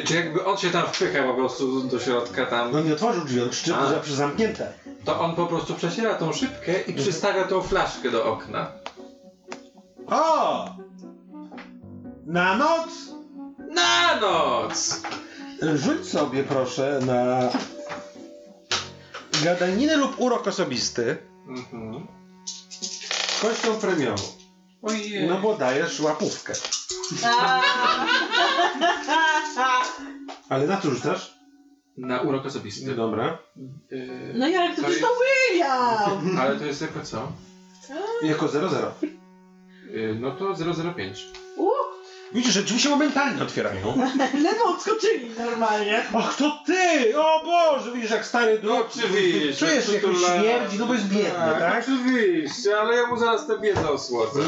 Czy 0.06 0.16
jakby 0.16 0.46
on 0.46 0.58
się 0.58 0.70
tam 0.70 0.84
wpycha 0.88 1.24
po 1.24 1.34
prostu 1.34 1.82
do 1.82 2.00
środka 2.00 2.46
tam, 2.46 2.72
No 2.72 2.82
nie 2.82 2.94
otworzył 2.94 3.26
drzwi, 3.26 3.42
on 3.42 3.50
krzyczy, 3.50 3.76
A. 3.76 3.90
że 3.90 4.00
przez 4.00 4.16
zamknięte. 4.16 4.74
to 5.06 5.20
on 5.22 5.36
po 5.36 5.46
prostu 5.48 5.74
przeciera 5.74 6.16
tą 6.16 6.34
szybkę 6.34 6.82
i 6.82 6.94
przystawia 6.94 7.44
tą 7.48 7.62
flaszkę 7.62 8.12
do 8.12 8.26
okna. 8.34 8.72
O! 10.08 10.66
Na 12.26 12.58
noc? 12.58 12.90
Na 13.70 14.20
noc! 14.20 15.02
Rzuć 15.76 16.08
sobie 16.10 16.44
proszę 16.44 17.00
na 17.06 17.50
gadaninę 19.44 19.96
lub 19.98 20.20
urok 20.20 20.48
osobisty 20.48 21.18
Mhm. 21.48 22.08
kością 23.42 23.74
premiową. 23.82 24.24
Ojej. 24.84 25.28
No 25.28 25.38
bo 25.38 25.58
dajesz 25.58 26.00
łapówkę. 26.00 26.54
Ale 30.50 30.68
na 30.68 30.82
co 30.82 30.90
rzucasz? 30.90 31.34
Na 31.98 32.22
urok 32.22 32.46
osobisty. 32.46 32.96
Dobra. 32.96 33.38
Yy, 33.92 34.34
No 34.36 34.48
Jarek, 34.48 34.76
to 34.76 34.82
To 34.82 34.90
jest- 34.90 35.02
to 35.02 35.08
William! 35.50 36.38
ale 36.42 36.60
to 36.60 36.66
jest 36.66 36.82
jako 36.82 37.02
co? 37.02 37.32
Jako 38.24 38.46
0-0. 38.46 38.92
Yy, 39.92 40.18
no 40.20 40.32
to 40.32 40.56
005. 40.96 41.26
Uh, 41.58 41.70
Widzisz, 42.34 42.54
że 42.54 42.64
drzwi 42.64 42.80
się 42.80 42.90
momentalnie 42.90 43.44
otwierają. 43.44 43.96
lewo 44.44 44.66
odskoczyli 44.66 45.30
normalnie. 45.40 46.04
Ach, 46.18 46.36
to 46.38 46.60
ty! 46.66 47.18
O 47.18 47.42
Boże, 47.46 47.92
widzisz 47.92 48.12
jak 48.12 48.26
stary 48.26 48.60
No 48.64 48.78
oczywiście. 48.78 49.66
Czujesz 49.66 49.94
jak 49.94 50.04
mi 50.04 50.10
przytulałem. 50.10 50.42
śmierdzi, 50.42 50.80
no 50.80 50.86
bo 50.86 50.94
jest 50.94 51.08
biedny, 51.08 51.54
tak? 51.60 51.84
Oczywiście, 51.84 52.80
ale 52.80 52.96
ja 52.96 53.08
mu 53.08 53.18
zaraz 53.18 53.48
tę 53.48 53.60
biedzę 53.60 53.90
osłodzę. 53.90 54.40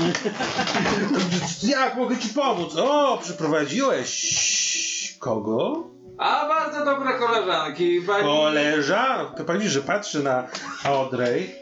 Jak 1.77 1.95
mogę 1.95 2.17
ci 2.17 2.29
pomóc? 2.29 2.75
O, 2.77 3.19
przyprowadziłeś 3.23 5.17
kogo? 5.19 5.83
A 6.17 6.47
bardzo 6.47 6.85
dobre 6.85 7.19
koleżanki. 7.19 8.01
Pani... 8.01 8.23
Koleżankę. 8.23 9.43
Pan 9.43 9.57
widzi, 9.59 9.69
że 9.69 9.81
patrzy 9.81 10.23
na 10.23 10.47
Audrey. 10.83 11.55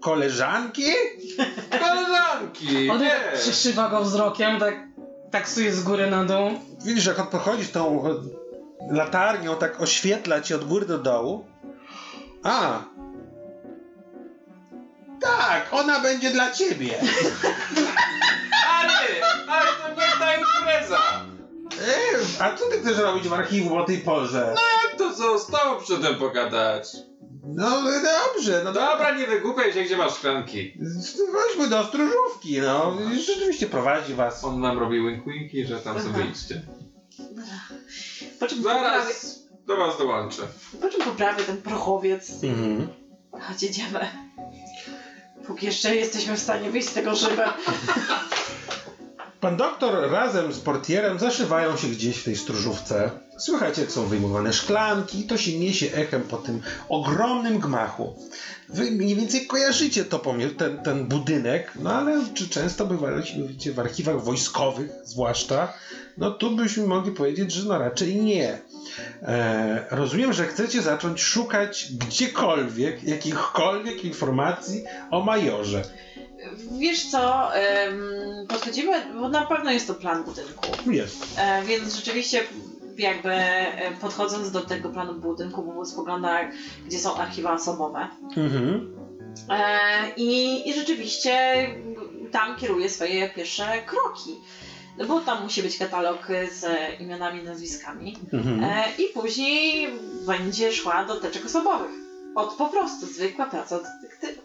Koleżanki? 0.00 0.82
Koleżanki! 1.70 2.90
On 2.90 3.00
nie. 3.00 3.20
przyszywa 3.34 3.88
go 3.88 4.00
wzrokiem, 4.04 4.60
tak 4.60 4.74
taksuje 5.36 5.72
z 5.72 5.82
góry 5.82 6.10
na 6.10 6.24
dół. 6.24 6.50
Widzisz, 6.84 7.06
jak 7.06 7.18
on 7.18 7.26
pochodzi 7.26 7.64
z 7.64 7.72
tą 7.72 8.04
latarnią, 8.90 9.56
tak 9.56 9.80
oświetla 9.80 10.40
ci 10.40 10.54
od 10.54 10.64
góry 10.64 10.86
do 10.86 10.98
dołu. 10.98 11.44
A! 12.42 12.82
Tak, 15.20 15.68
ona 15.72 16.00
będzie 16.00 16.30
dla 16.30 16.52
ciebie. 16.52 16.94
Ale, 18.78 18.92
ale 19.48 19.66
to 19.66 20.00
nie 20.00 20.06
ta 20.18 20.36
impreza! 20.36 21.02
E, 21.80 22.42
a 22.44 22.56
co 22.56 22.64
ty 22.70 22.80
chcesz 22.80 22.98
robić 22.98 23.28
w 23.28 23.32
archiwum 23.32 23.78
o 23.78 23.84
tej 23.84 23.98
porze? 23.98 24.54
To 24.98 25.14
co, 25.14 25.38
z 25.38 25.46
tobą 25.46 25.80
przedtem 25.84 26.14
pogadać. 26.14 26.88
No 27.46 27.70
dobrze, 27.82 28.60
no 28.64 28.72
dobra. 28.72 28.90
Dobra, 28.92 29.18
nie 29.18 29.26
wygłupiaj 29.26 29.72
się, 29.72 29.82
gdzie 29.82 29.96
masz 29.96 30.14
szklanki. 30.14 30.78
Chodźmy 31.32 31.68
do 31.68 31.84
stróżówki, 31.86 32.60
no. 32.60 32.96
Rzeczywiście 33.26 33.66
prowadzi 33.66 34.14
was. 34.14 34.44
On 34.44 34.60
nam 34.60 34.78
robi 34.78 35.00
wink-winki, 35.00 35.66
że 35.66 35.80
tam 35.80 36.02
sobie 36.02 36.24
idźcie. 36.24 36.62
Po 38.40 38.46
czym 38.46 38.58
poprawię, 38.58 38.80
Zaraz 38.88 39.38
do 39.66 39.76
was 39.76 39.98
dołączę. 39.98 40.42
po 40.80 40.88
czym 40.88 41.02
poprawię 41.02 41.44
ten 41.44 41.56
prochowiec? 41.62 42.30
Mhm. 42.44 42.88
Chodź, 43.40 43.62
jedziemy. 43.62 44.00
Póki 45.46 45.66
jeszcze 45.66 45.96
jesteśmy 45.96 46.36
w 46.36 46.40
stanie 46.40 46.70
wyjść 46.70 46.88
z 46.88 46.92
tego 46.92 47.16
szybem. 47.16 47.50
Pan 49.40 49.56
doktor 49.56 50.10
razem 50.10 50.52
z 50.52 50.60
portierem 50.60 51.18
zaszywają 51.18 51.76
się 51.76 51.86
gdzieś 51.88 52.16
w 52.18 52.24
tej 52.24 52.36
stróżówce. 52.36 53.10
Słychać, 53.38 53.78
jak 53.78 53.90
są 53.90 54.06
wyjmowane 54.06 54.52
szklanki, 54.52 55.24
to 55.24 55.36
się 55.36 55.58
niesie 55.58 55.86
echem 55.94 56.22
po 56.22 56.36
tym 56.36 56.62
ogromnym 56.88 57.58
gmachu. 57.58 58.14
Wy 58.68 58.90
mniej 58.90 59.16
więcej 59.16 59.46
kojarzycie 59.46 60.04
to 60.04 60.34
ten, 60.58 60.78
ten 60.78 61.04
budynek, 61.04 61.72
no 61.80 61.92
ale 61.92 62.24
czy 62.34 62.48
często 62.48 62.86
bywaliście 62.86 63.72
w 63.72 63.80
archiwach 63.80 64.24
wojskowych, 64.24 64.90
zwłaszcza, 65.04 65.72
no 66.18 66.30
tu 66.30 66.56
byśmy 66.56 66.86
mogli 66.86 67.12
powiedzieć, 67.12 67.52
że 67.52 67.68
no 67.68 67.78
raczej 67.78 68.16
nie. 68.16 68.58
E, 69.22 69.86
rozumiem, 69.90 70.32
że 70.32 70.46
chcecie 70.46 70.82
zacząć 70.82 71.20
szukać 71.20 71.92
gdziekolwiek, 71.92 73.04
jakichkolwiek 73.04 74.04
informacji 74.04 74.84
o 75.10 75.20
majorze. 75.20 75.82
Wiesz 76.78 77.10
co, 77.10 77.50
podchodzimy, 78.48 79.14
bo 79.14 79.28
na 79.28 79.46
pewno 79.46 79.72
jest 79.72 79.86
to 79.86 79.94
plan 79.94 80.24
budynku. 80.24 80.90
Jest. 80.90 81.38
E, 81.38 81.62
więc 81.64 81.96
rzeczywiście 81.96 82.42
jakby 82.98 83.32
e, 83.32 83.90
podchodząc 84.00 84.50
do 84.50 84.60
tego 84.60 84.88
planu 84.88 85.14
budynku, 85.14 85.62
mógł 85.64 85.84
spoglądać, 85.84 86.46
gdzie 86.86 86.98
są 86.98 87.16
archiwa 87.16 87.52
osobowe. 87.52 88.08
Mhm. 88.36 88.96
E, 89.50 90.14
i, 90.16 90.68
I 90.68 90.74
rzeczywiście 90.74 91.66
tam 92.32 92.56
kieruje 92.56 92.90
swoje 92.90 93.28
pierwsze 93.28 93.82
kroki. 93.86 94.30
No 94.98 95.04
bo 95.04 95.20
tam 95.20 95.42
musi 95.42 95.62
być 95.62 95.78
katalog 95.78 96.28
z 96.52 96.66
imionami, 97.00 97.42
nazwiskami. 97.42 98.16
Mhm. 98.32 98.64
E, 98.64 98.84
I 98.98 99.12
później 99.14 99.88
będzie 100.26 100.72
szła 100.72 101.04
do 101.04 101.20
teczek 101.20 101.46
osobowych. 101.46 101.90
Od 102.34 102.54
po 102.54 102.68
prostu 102.68 103.06
zwykła 103.06 103.46
praca 103.46 103.78
detektywa. 103.78 104.42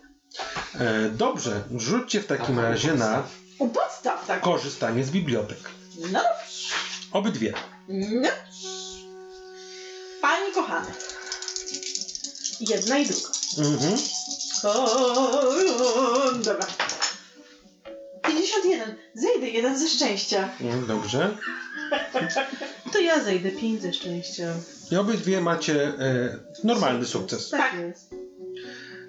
E, 0.79 1.09
dobrze, 1.09 1.63
rzućcie 1.77 2.21
w 2.21 2.27
takim 2.27 2.59
razie 2.59 2.93
na 2.93 3.23
U 3.59 3.69
podstaw, 3.69 4.27
tak. 4.27 4.41
korzystanie 4.41 5.03
z 5.03 5.11
bibliotek. 5.11 5.59
No 6.11 6.19
Obydwie. 7.11 7.53
No. 7.91 8.29
Pani 10.21 10.51
kochana. 10.53 10.91
Jedna 12.59 12.97
i 12.97 13.05
druga. 13.05 13.29
Mhm. 13.57 13.97
O, 14.63 16.31
dobra. 16.43 16.67
51. 18.27 18.95
Zejdę 19.13 19.49
jeden 19.49 19.77
ze 19.79 19.89
szczęścia. 19.89 20.49
Mm, 20.61 20.87
Dobrze. 20.87 21.37
To 22.93 22.99
ja 22.99 23.23
zejdę 23.23 23.51
pięć 23.51 23.81
ze 23.81 23.93
szczęścia. 23.93 24.53
I 24.91 24.95
obydwie 24.95 25.41
macie 25.41 25.83
e, 25.87 26.37
normalny 26.63 27.05
sukces. 27.05 27.49
Tak 27.49 27.73
jest. 27.79 28.09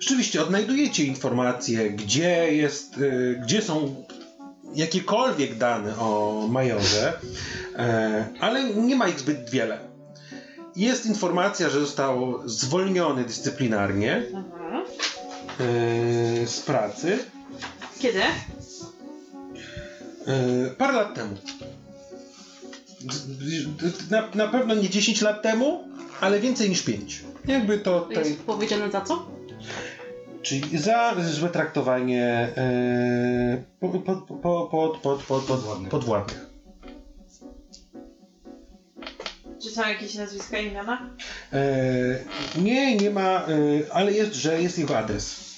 Rzeczywiście 0.00 0.42
odnajdujecie 0.42 1.04
informacje, 1.04 1.90
gdzie 1.90 2.54
jest, 2.54 2.94
e, 2.98 3.34
gdzie 3.34 3.62
są 3.62 4.04
jakiekolwiek 4.74 5.58
dane 5.58 5.98
o 5.98 6.46
majorze, 6.50 7.12
e, 7.76 8.24
ale 8.40 8.64
nie 8.64 8.96
ma 8.96 9.08
ich 9.08 9.20
zbyt 9.20 9.50
wiele. 9.50 9.78
Jest 10.76 11.06
informacja, 11.06 11.70
że 11.70 11.80
został 11.80 12.42
zwolniony 12.48 13.24
dyscyplinarnie 13.24 14.16
Mhm. 14.16 14.82
e, 15.60 16.46
z 16.46 16.60
pracy 16.60 17.18
Kiedy? 17.98 18.22
e, 18.22 18.32
parę 20.78 20.92
lat 20.92 21.14
temu. 21.14 21.36
Na, 24.10 24.28
na 24.34 24.48
pewno 24.48 24.74
nie 24.74 24.88
10 24.88 25.20
lat 25.22 25.42
temu, 25.42 25.88
ale 26.20 26.40
więcej 26.40 26.68
niż 26.70 26.82
5. 26.82 27.22
Jakby 27.46 27.78
to 27.78 28.08
jest 28.10 28.40
powiedziane 28.42 28.90
za 28.90 29.00
co? 29.00 29.26
Czyli 30.42 30.78
za 30.78 31.14
złe 31.24 31.48
traktowanie 31.48 32.48
e, 32.56 33.62
po, 33.80 33.88
po, 33.88 33.98
po, 33.98 34.22
po, 34.22 34.66
pod, 34.66 34.98
pod, 34.98 35.22
pod, 35.22 35.44
pod, 35.44 35.88
podwładnych. 35.90 36.46
Czy 39.62 39.70
są 39.70 39.88
jakieś 39.88 40.14
nazwiska 40.14 40.58
i 40.58 40.66
imiona? 40.66 41.10
E, 41.52 41.60
nie, 42.62 42.96
nie 42.96 43.10
ma, 43.10 43.46
e, 43.46 43.48
ale 43.92 44.12
jest, 44.12 44.34
że 44.34 44.62
jest 44.62 44.78
jego 44.78 44.98
adres. 44.98 45.52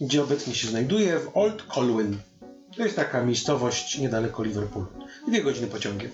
Gdzie 0.00 0.22
obecnie 0.22 0.54
się 0.54 0.68
znajduje 0.68 1.18
w 1.18 1.36
Old 1.36 1.62
Colwyn. 1.62 2.18
To 2.76 2.82
jest 2.82 2.96
taka 2.96 3.22
miejscowość 3.22 3.98
niedaleko 3.98 4.42
Liverpoolu. 4.42 4.86
Dwie 5.28 5.42
godziny 5.42 5.66
pociągiem. 5.66 6.10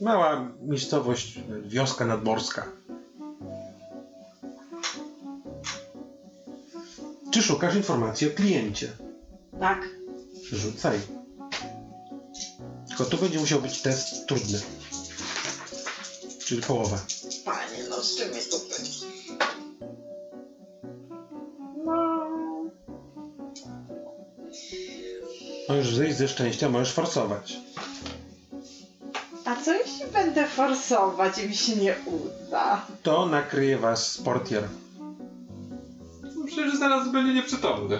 Mała 0.00 0.52
miejscowość, 0.62 1.40
wioska 1.66 2.04
nadmorska. 2.04 2.77
Czy 7.30 7.42
szukasz 7.42 7.74
informacji 7.74 8.26
o 8.26 8.30
kliencie? 8.30 8.92
Tak. 9.60 9.88
Rzucaj. 10.52 11.00
Tylko 12.88 13.04
tu 13.04 13.16
będzie 13.16 13.38
musiał 13.38 13.60
być 13.60 13.82
test 13.82 14.26
trudny. 14.26 14.60
Czyli 16.38 16.62
połowa. 16.62 16.98
Panie, 17.44 17.84
no 17.90 18.02
z 18.02 18.16
czym 18.16 18.34
jest 18.34 18.50
to 18.50 18.58
No. 21.84 22.28
Możesz 25.68 25.94
zejść 25.94 26.18
ze 26.18 26.28
szczęścia, 26.28 26.68
możesz 26.68 26.92
forsować. 26.92 27.56
A 29.44 29.56
co 29.56 29.74
jeśli 29.74 30.06
będę 30.12 30.46
forsować 30.46 31.38
i 31.38 31.48
mi 31.48 31.56
się 31.56 31.76
nie 31.76 31.96
uda? 32.06 32.86
To 33.02 33.26
nakryje 33.26 33.78
was 33.78 34.18
portier. 34.24 34.68
Zaraz 36.78 37.08
będzie 37.08 37.34
nieprzytomny. 37.34 37.98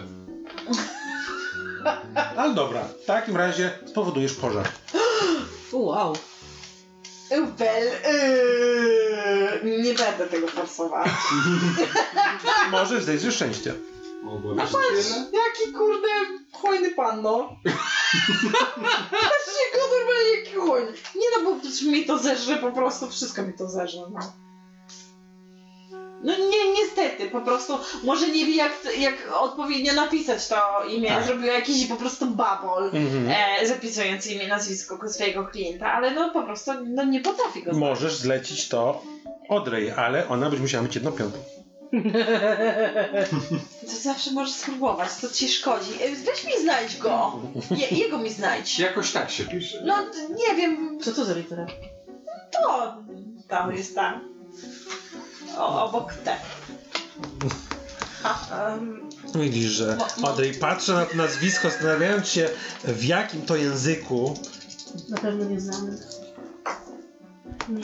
Ale 2.36 2.54
dobra, 2.54 2.84
w 3.02 3.04
takim 3.04 3.36
razie 3.36 3.78
spowodujesz 3.86 4.34
pożar. 4.34 4.68
Wow. 5.72 6.16
Bel, 7.58 7.84
yy, 9.64 9.82
nie 9.82 9.94
będę 9.94 10.26
tego 10.26 10.46
forsować. 10.46 11.10
Możesz 12.70 13.04
zejść 13.04 13.22
ze 13.22 13.32
szczęścia. 13.32 13.72
Mogłem 14.22 14.56
Patrz, 14.56 15.08
jaki 15.32 15.72
kurde 15.72 16.08
hojny 16.52 16.90
pan, 16.90 17.22
no. 17.22 17.56
Patrzcie, 19.10 19.62
kurde, 19.72 20.36
jaki 20.36 20.54
hojny. 20.56 20.92
Nie 21.14 21.26
no, 21.36 21.44
bo 21.44 21.90
mi 21.90 22.04
to 22.04 22.18
zerze, 22.18 22.56
po 22.56 22.72
prostu 22.72 23.10
wszystko 23.10 23.42
mi 23.42 23.52
to 23.52 23.68
zerze, 23.68 24.00
no. 24.10 24.47
No 26.22 26.32
nie, 26.38 26.72
niestety, 26.80 27.30
po 27.30 27.40
prostu 27.40 27.78
może 28.04 28.28
nie 28.28 28.46
wie 28.46 28.56
jak, 28.56 28.72
jak 28.98 29.14
odpowiednio 29.40 29.94
napisać 29.94 30.48
to 30.48 30.56
imię, 30.84 31.08
Tak. 31.08 31.24
zrobił 31.24 31.46
jakiś 31.46 31.86
po 31.86 31.96
prostu 31.96 32.26
babol. 32.26 32.84
Mhm. 32.84 33.28
E, 33.60 33.66
zapisując 33.66 34.26
imię, 34.26 34.48
nazwisko 34.48 35.08
swojego 35.08 35.44
klienta, 35.46 35.92
ale 35.92 36.10
no 36.14 36.30
po 36.30 36.42
prostu 36.42 36.70
no, 36.86 37.04
nie 37.04 37.20
potrafi 37.20 37.62
go 37.62 37.74
znaleźć. 37.74 38.00
Możesz 38.00 38.16
zlecić 38.16 38.68
to 38.68 39.02
Odrej, 39.48 39.90
ale 39.90 40.28
ona 40.28 40.46
będzie 40.46 40.62
musiała 40.62 40.84
mieć 40.84 40.94
jedną 40.94 41.12
piątą. 41.12 41.38
To 43.80 43.96
zawsze 44.02 44.30
możesz 44.30 44.54
spróbować, 44.54 45.08
to 45.20 45.28
ci 45.28 45.48
szkodzi. 45.48 45.92
E, 46.02 46.10
Weź 46.10 46.44
mi 46.44 46.62
znajdź 46.62 46.96
go. 46.98 47.32
Je, 47.76 47.98
jego 47.98 48.18
mi 48.18 48.30
znajdź. 48.30 48.78
Jakoś 48.78 49.12
tak 49.12 49.30
się 49.30 49.44
pisze. 49.44 49.82
No 49.86 49.96
nie 50.36 50.54
wiem, 50.56 50.98
Co 51.00 51.12
to 51.12 51.24
za 51.24 51.34
litera? 51.34 51.66
to 52.52 52.94
tam 53.48 53.74
jest 53.76 53.94
tam. 53.94 54.20
O, 55.56 55.84
obok 55.84 56.12
te. 56.14 56.36
A, 58.24 58.48
em, 58.74 59.08
Widzisz, 59.34 59.70
że 59.70 59.98
Mo- 60.20 60.28
Odrej 60.28 60.54
patrzy 60.54 60.92
na 60.92 61.06
to 61.06 61.16
nazwisko, 61.16 61.70
zastanawiając 61.70 62.28
się 62.28 62.48
w 62.84 63.04
jakim 63.04 63.42
to 63.42 63.56
języku. 63.56 64.34
Na 65.08 65.16
pewno 65.16 65.44
nie 65.44 65.60
znamy. 65.60 65.98
Nie. 67.68 67.82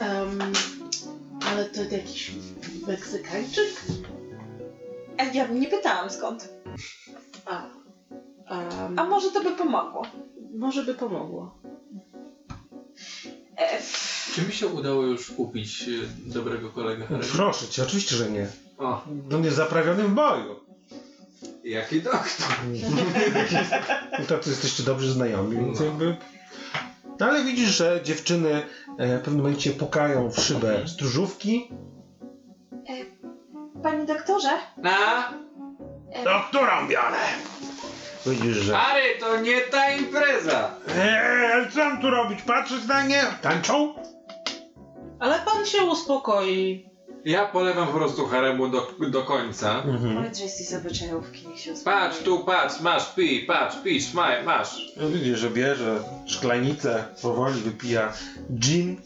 um, 0.08 0.38
ale 1.50 1.64
to 1.64 1.82
jakiś 1.82 2.32
Meksykańczyk? 2.86 3.82
a 5.18 5.24
ja 5.24 5.46
nie 5.46 5.66
pytałam 5.68 6.10
skąd. 6.10 6.48
A. 7.46 7.62
Um, 8.50 8.98
A 8.98 9.04
może 9.04 9.30
to 9.30 9.42
by 9.42 9.50
pomogło? 9.50 10.02
może 10.54 10.82
by 10.84 10.94
pomogło. 10.94 11.58
E, 13.56 13.78
Czy 14.34 14.42
mi 14.42 14.52
się 14.52 14.66
udało 14.66 15.02
już 15.02 15.30
kupić 15.30 15.82
e, 15.82 15.86
dobrego 16.26 16.70
kolegę 16.70 17.06
Harry? 17.06 17.26
Proszę 17.36 17.68
cię, 17.68 17.82
oczywiście, 17.82 18.16
że 18.16 18.30
nie. 18.30 18.46
O, 18.78 19.04
On 19.34 19.44
jest 19.44 19.56
zaprawiony 19.56 20.04
w 20.04 20.10
boju. 20.14 20.60
jaki 21.64 22.02
doktor. 22.02 22.46
No 24.18 24.24
to 24.42 24.50
jesteście 24.50 24.82
dobrzy 24.82 25.12
znajomi, 25.12 25.56
więc 25.56 25.80
jakby... 25.80 26.16
No 27.20 27.26
ale 27.26 27.44
widzisz, 27.44 27.68
że 27.70 28.00
dziewczyny 28.04 28.62
e, 28.98 29.18
w 29.18 29.22
pewnym 29.22 29.42
momencie 29.42 29.70
pukają 29.70 30.30
w 30.30 30.40
szybę 30.40 30.88
stróżówki. 30.88 31.68
panie 33.82 34.06
doktorze? 34.06 34.50
Na? 34.76 35.32
Do 36.24 36.40
którą 36.48 36.88
biorę? 36.88 37.18
Widzisz, 38.26 38.56
że... 38.56 38.74
Harry, 38.76 39.02
to 39.20 39.40
nie 39.40 39.60
ta 39.60 39.90
impreza. 39.92 40.70
Eee, 40.98 41.70
co 41.70 41.78
mam 41.78 42.00
tu 42.00 42.10
robić? 42.10 42.42
Patrzeć 42.42 42.84
na 42.88 43.02
nie? 43.06 43.22
Tańczą? 43.42 43.94
Ale 45.20 45.38
pan 45.38 45.66
się 45.66 45.82
uspokoi. 45.82 46.92
Ja 47.24 47.46
polewam 47.46 47.86
po 47.86 47.92
prostu 47.92 48.26
haremu 48.26 48.68
do, 48.68 48.90
do 49.10 49.22
końca. 49.22 49.82
Mhm. 49.82 50.16
Powiedz, 50.16 50.38
że 50.38 50.44
jesteś 50.44 50.68
z 50.68 50.74
obyczajówki, 50.74 51.48
niech 51.48 51.60
się 51.60 51.72
uspokoi. 51.72 51.94
Patrz 52.00 52.18
tu, 52.18 52.44
patrz, 52.44 52.80
masz, 52.80 53.06
pij, 53.06 53.46
patrz, 53.46 53.76
pij, 53.76 54.00
smaj, 54.00 54.44
masz. 54.44 54.76
No 54.96 55.08
widzisz, 55.08 55.38
że 55.38 55.50
bierze 55.50 55.98
szklanicę, 56.26 57.04
powoli 57.22 57.60
wypija 57.60 58.12
gin. 58.54 58.96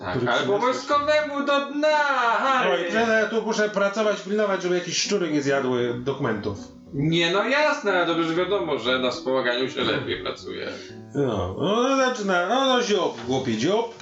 Tak, 0.00 0.16
Który 0.16 0.32
ale 0.32 0.40
po 0.46 0.58
przyniosłeś? 0.58 0.74
wojskowemu 0.76 1.46
do 1.46 1.66
dna, 1.66 1.88
Oj, 1.90 2.38
Harry. 2.38 2.90
że 2.92 2.98
ja 3.22 3.26
tu 3.28 3.42
muszę 3.42 3.68
pracować, 3.68 4.20
pilnować, 4.20 4.62
żeby 4.62 4.74
jakieś 4.74 4.98
szczury 5.02 5.30
nie 5.30 5.42
zjadły 5.42 5.94
dokumentów. 6.00 6.58
Nie, 6.94 7.30
no 7.32 7.48
jasne, 7.48 7.92
ale 7.92 8.06
dobrze 8.06 8.28
że 8.28 8.34
wiadomo, 8.34 8.78
że 8.78 8.98
na 8.98 9.10
wspomaganiu 9.10 9.70
się 9.70 9.80
lepiej 9.80 10.22
pracuje. 10.22 10.68
No, 11.14 11.56
no 11.58 11.96
zaczyna, 11.96 12.46
no 12.48 12.64
no 12.66 12.82
ziób, 12.82 13.26
głupi 13.26 13.58
dziób. 13.58 13.94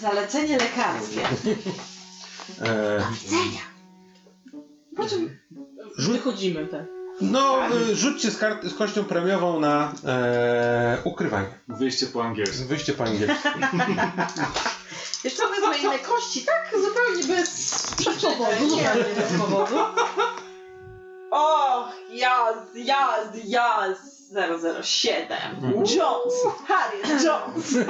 Zalecenie 0.00 0.58
lekarskie. 0.58 1.20
E, 2.62 3.02
Po 4.96 5.06
czym 5.08 5.38
Wychodzimy, 5.98 6.66
tak. 6.66 6.84
no, 7.20 7.58
y, 7.90 7.96
rzućcie 7.96 8.30
z, 8.30 8.38
kart, 8.38 8.64
z 8.64 8.74
kością 8.74 9.04
premiową 9.04 9.60
na 9.60 9.92
e, 10.04 10.98
ukrywanie. 11.04 11.58
Wyjście 11.68 12.06
po 12.06 12.24
angielsku. 12.24 12.64
Wyjście 12.68 12.92
po 12.92 13.04
angielsku. 13.04 13.48
Wiesz 15.24 15.34
co, 15.34 15.48
wezmę 15.48 15.78
inne 15.78 15.98
kości, 15.98 16.44
tak? 16.46 16.74
Zupełnie 16.84 17.36
bez 17.36 17.86
Powodu, 18.22 18.68
zupełnie 18.70 19.14
bez 19.16 19.32
powodu. 19.40 19.74
O, 21.30 21.88
jazd, 22.10 22.74
jazd, 22.74 23.44
jazd. 23.44 24.18
007. 24.82 25.26
Jones. 25.84 26.34
Harry 26.66 26.98
Jones. 27.24 27.74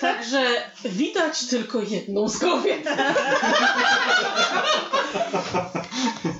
Także 0.00 0.70
widać 0.84 1.46
tylko 1.46 1.80
jedną 1.80 2.28
z 2.28 2.38
kobiet. 2.38 2.88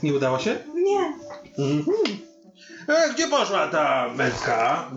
Nie 0.02 0.14
udało 0.14 0.38
się? 0.38 0.59
Nie. 0.74 1.12
Mhm. 1.59 1.96
E, 2.88 3.11
gdzie 3.14 3.28
poszła 3.28 3.66
ta 3.68 4.09
męska? 4.14 4.90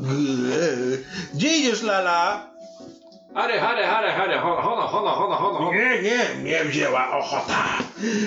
Gdzie 1.33 1.57
idziesz, 1.57 1.81
Lala? 1.81 2.50
Harry, 3.33 3.59
Harry, 3.59 3.83
Harry, 3.83 4.11
Harry, 4.11 4.37
hono, 4.39 4.87
hono, 4.87 4.87
hono, 5.15 5.35
hono. 5.35 5.73
Nie, 5.73 6.01
nie, 6.01 6.19
mnie 6.41 6.65
wzięła 6.65 7.17
ochota. 7.17 7.63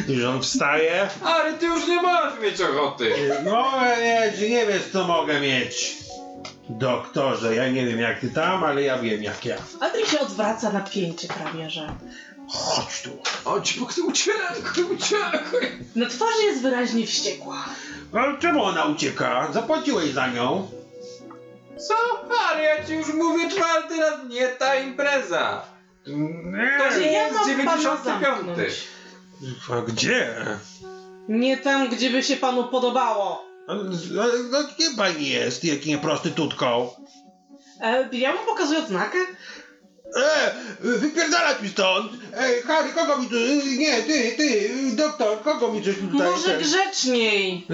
I 0.09 0.24
on 0.24 0.42
wstaje. 0.42 1.09
Harry, 1.22 1.52
ty 1.52 1.66
już 1.66 1.86
nie 1.88 2.02
możesz 2.02 2.40
mieć 2.40 2.61
ochoty. 2.61 3.14
Mogę 3.44 3.96
mieć, 4.02 4.40
nie 4.50 4.66
wiesz 4.66 4.82
co 4.92 5.05
mogę 5.05 5.40
mieć. 5.40 5.96
Doktorze, 6.68 7.55
ja 7.55 7.68
nie 7.68 7.86
wiem 7.86 8.00
jak 8.00 8.20
ty 8.20 8.30
tam, 8.30 8.64
ale 8.64 8.82
ja 8.82 8.98
wiem 8.98 9.22
jak 9.22 9.44
ja. 9.44 9.57
Andrzej 9.80 10.07
się 10.07 10.20
odwraca 10.20 10.72
na 10.72 10.80
pięcie 10.80 11.28
prawie, 11.28 11.70
że. 11.70 11.94
Chodź 12.48 13.02
tu. 13.02 13.11
Chodź, 13.44 13.78
bo 13.78 13.86
ty 13.86 14.02
uciekaj, 14.02 14.57
uciekaj. 14.94 15.40
Na 15.96 16.07
twarzy 16.07 16.42
jest 16.44 16.62
wyraźnie 16.62 17.07
wściekła. 17.07 17.64
Ale 18.14 18.38
czemu 18.38 18.64
ona 18.64 18.84
ucieka? 18.84 19.48
Zapłaciłeś 19.52 20.11
za 20.11 20.26
nią. 20.26 20.68
Co? 21.79 21.95
Harry, 22.35 22.62
ja 22.62 22.85
ci 22.85 22.95
już 22.95 23.14
mówię 23.14 23.51
czwarty 23.51 23.97
raz, 23.97 24.14
nie 24.29 24.49
ta 24.49 24.75
impreza. 24.75 25.62
Nie. 26.07 26.79
To 26.79 26.99
nie 26.99 27.12
Ja 27.12 27.27
jest 27.27 27.35
mam 27.35 27.45
pana 27.45 27.83
95. 27.83 28.05
zamknąć. 28.05 28.89
A 29.72 29.81
gdzie? 29.81 30.45
Nie 31.29 31.57
tam, 31.57 31.89
gdzie 31.89 32.11
by 32.11 32.22
się 32.22 32.37
panu 32.37 32.64
podobało. 32.64 33.45
A, 33.68 33.72
a, 33.72 34.59
a 34.59 34.62
Gdzie 34.62 34.91
pani 34.97 35.29
jest, 35.29 35.64
jak 35.64 35.87
nie 35.87 35.99
prostytutką? 35.99 36.91
E, 37.81 38.09
ja 38.12 38.33
mu 38.33 38.39
pokazuję 38.47 38.79
odznakę. 38.79 39.18
E, 40.16 40.55
wypierdalać 40.81 41.62
mi 41.62 41.68
stąd! 41.68 42.12
Ej, 42.37 42.62
Harry, 42.62 42.93
kogo 42.93 43.18
mi 43.18 43.29
tu... 43.29 43.35
Nie, 43.79 44.03
ty, 44.03 44.33
ty, 44.37 44.70
doktor, 44.93 45.43
kogo 45.43 45.72
mi 45.72 45.85
coś 45.85 45.95
tutaj... 45.95 46.31
Może 46.31 46.49
ten- 46.49 46.61
grzeczniej. 46.62 47.66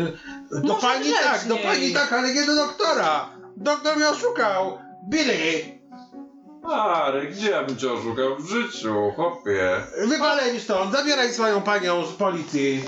Do 0.51 0.61
może 0.61 0.81
pani 0.81 1.13
tak, 1.13 1.47
do 1.49 1.55
grzeczniej. 1.55 1.63
pani 1.63 1.93
tak, 1.93 2.13
ale 2.13 2.35
nie 2.35 2.47
do 2.47 2.55
doktora! 2.55 3.40
Doktor 3.61 3.97
mnie 3.97 4.09
oszukał! 4.09 4.79
Billy! 5.09 5.81
Harry, 6.69 7.27
gdzie 7.27 7.51
ja 7.51 7.65
bym 7.65 7.77
cię 7.77 7.93
oszukał 7.93 8.37
w 8.37 8.49
życiu, 8.49 9.13
chłopie? 9.17 9.71
Wywalaj 10.07 10.53
mi 10.53 10.61
stąd, 10.61 10.93
zabieraj 10.93 11.33
swoją 11.33 11.63
panią 11.63 12.07
z 12.07 12.13
policji! 12.13 12.85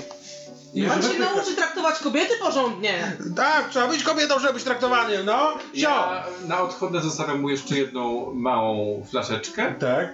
Pan 0.87 1.01
się 1.01 1.19
nauczy 1.19 1.55
traktować 1.55 1.99
kobiety 1.99 2.33
porządnie. 2.41 3.17
Tak, 3.35 3.69
trzeba 3.69 3.87
być 3.87 4.03
kobietą, 4.03 4.39
żeby 4.39 4.53
być 4.53 4.63
traktowanym, 4.63 5.25
no! 5.25 5.57
Sio! 5.73 5.89
Ja 5.89 6.23
na 6.47 6.61
odchodne 6.61 7.01
zostawiam 7.01 7.41
mu 7.41 7.49
jeszcze 7.49 7.75
jedną 7.75 8.33
małą 8.33 9.05
flaszeczkę. 9.11 9.75
Tak? 9.79 10.09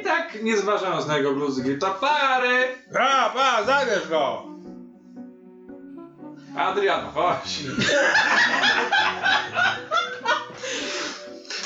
I 0.00 0.04
tak, 0.04 0.42
nie 0.42 0.56
zważając 0.56 1.06
na 1.06 1.16
jego 1.16 1.32
bluzgi, 1.32 1.78
to 1.78 1.90
pary! 1.90 2.68
A, 2.98 3.30
pa, 3.30 3.62
zabierz 3.64 4.08
go! 4.08 4.53
Adrian, 6.56 7.10
chodź. 7.14 7.58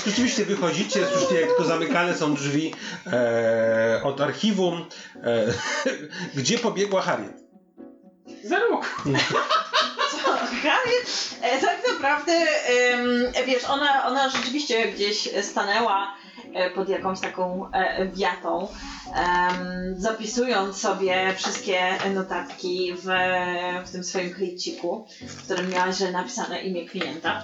Rzeczywiście 0.06 0.44
wychodzicie, 0.44 1.06
słyszycie 1.06 1.40
jak 1.40 1.48
tylko 1.48 1.64
zamykane 1.64 2.16
są 2.16 2.34
drzwi 2.34 2.74
e, 3.06 4.00
od 4.04 4.20
archiwum, 4.20 4.86
e, 5.22 5.44
gdzie 6.40 6.58
pobiegła 6.58 7.02
Harriet. 7.02 7.42
Za 8.44 8.58
róg. 8.58 9.02
Co, 10.10 10.36
Harriet 10.36 11.34
e, 11.42 11.60
tak 11.60 11.78
naprawdę, 11.92 12.32
em, 12.32 13.32
wiesz, 13.46 13.64
ona, 13.64 14.06
ona 14.06 14.28
rzeczywiście 14.28 14.92
gdzieś 14.92 15.28
stanęła 15.42 16.14
pod 16.74 16.88
jakąś 16.88 17.20
taką 17.20 17.70
e, 17.72 18.08
wiatą, 18.08 18.68
zapisując 19.96 20.76
sobie 20.76 21.34
wszystkie 21.36 21.80
notatki 22.14 22.94
w, 22.94 23.06
w 23.86 23.90
tym 23.90 24.04
swoim 24.04 24.34
klejciku, 24.34 25.06
w 25.20 25.44
którym 25.44 25.70
miałaś 25.70 26.00
napisane 26.12 26.60
imię 26.60 26.86
klienta. 26.86 27.42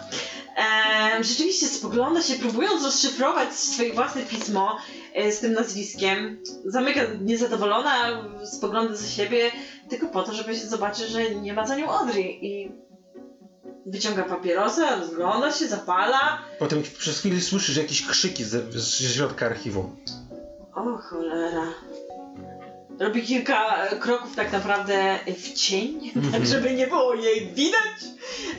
Rzeczywiście 1.20 1.66
spogląda 1.66 2.22
się, 2.22 2.34
próbując 2.34 2.84
rozszyfrować 2.84 3.52
swoje 3.52 3.92
własne 3.92 4.22
pismo 4.22 4.78
e, 5.14 5.32
z 5.32 5.40
tym 5.40 5.52
nazwiskiem. 5.52 6.42
Zamyka 6.64 7.00
niezadowolona, 7.20 8.24
spogląda 8.44 8.96
za 8.96 9.08
siebie, 9.08 9.50
tylko 9.88 10.06
po 10.06 10.22
to, 10.22 10.34
żeby 10.34 10.54
się 10.56 10.66
zobaczyć, 10.66 11.08
że 11.08 11.34
nie 11.34 11.52
ma 11.52 11.66
za 11.66 11.76
nią 11.76 11.90
Audrey 11.90 12.46
i 12.46 12.72
wyciąga 13.86 14.22
papierosa, 14.22 14.96
rozgląda 14.96 15.52
się, 15.52 15.66
zapala. 15.66 16.38
Potem 16.58 16.82
przez 16.98 17.18
chwilę 17.18 17.40
słyszysz 17.40 17.76
jakieś 17.76 18.06
krzyki 18.06 18.44
ze, 18.44 18.60
z 18.72 19.14
środka 19.14 19.46
archiwum. 19.46 19.96
O 20.74 20.98
cholera. 20.98 21.66
Robi 23.00 23.22
kilka 23.22 23.76
e, 23.76 23.96
kroków 23.96 24.36
tak 24.36 24.52
naprawdę 24.52 25.18
w 25.26 25.52
cień, 25.52 26.12
tak 26.32 26.46
żeby 26.46 26.74
nie 26.74 26.86
było 26.86 27.14
jej 27.14 27.52
widać. 27.54 28.04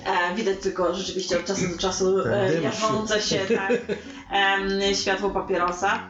E, 0.05 0.35
widać 0.35 0.59
tylko 0.59 0.95
rzeczywiście 0.95 1.39
od 1.39 1.45
czasu 1.45 1.67
do 1.67 1.77
czasu 1.77 2.19
e, 2.19 2.49
dym 2.51 2.63
jarzące 2.63 3.21
się 3.21 3.39
tak, 3.55 3.71
em, 4.31 4.95
światło 4.95 5.29
papierosa. 5.29 6.09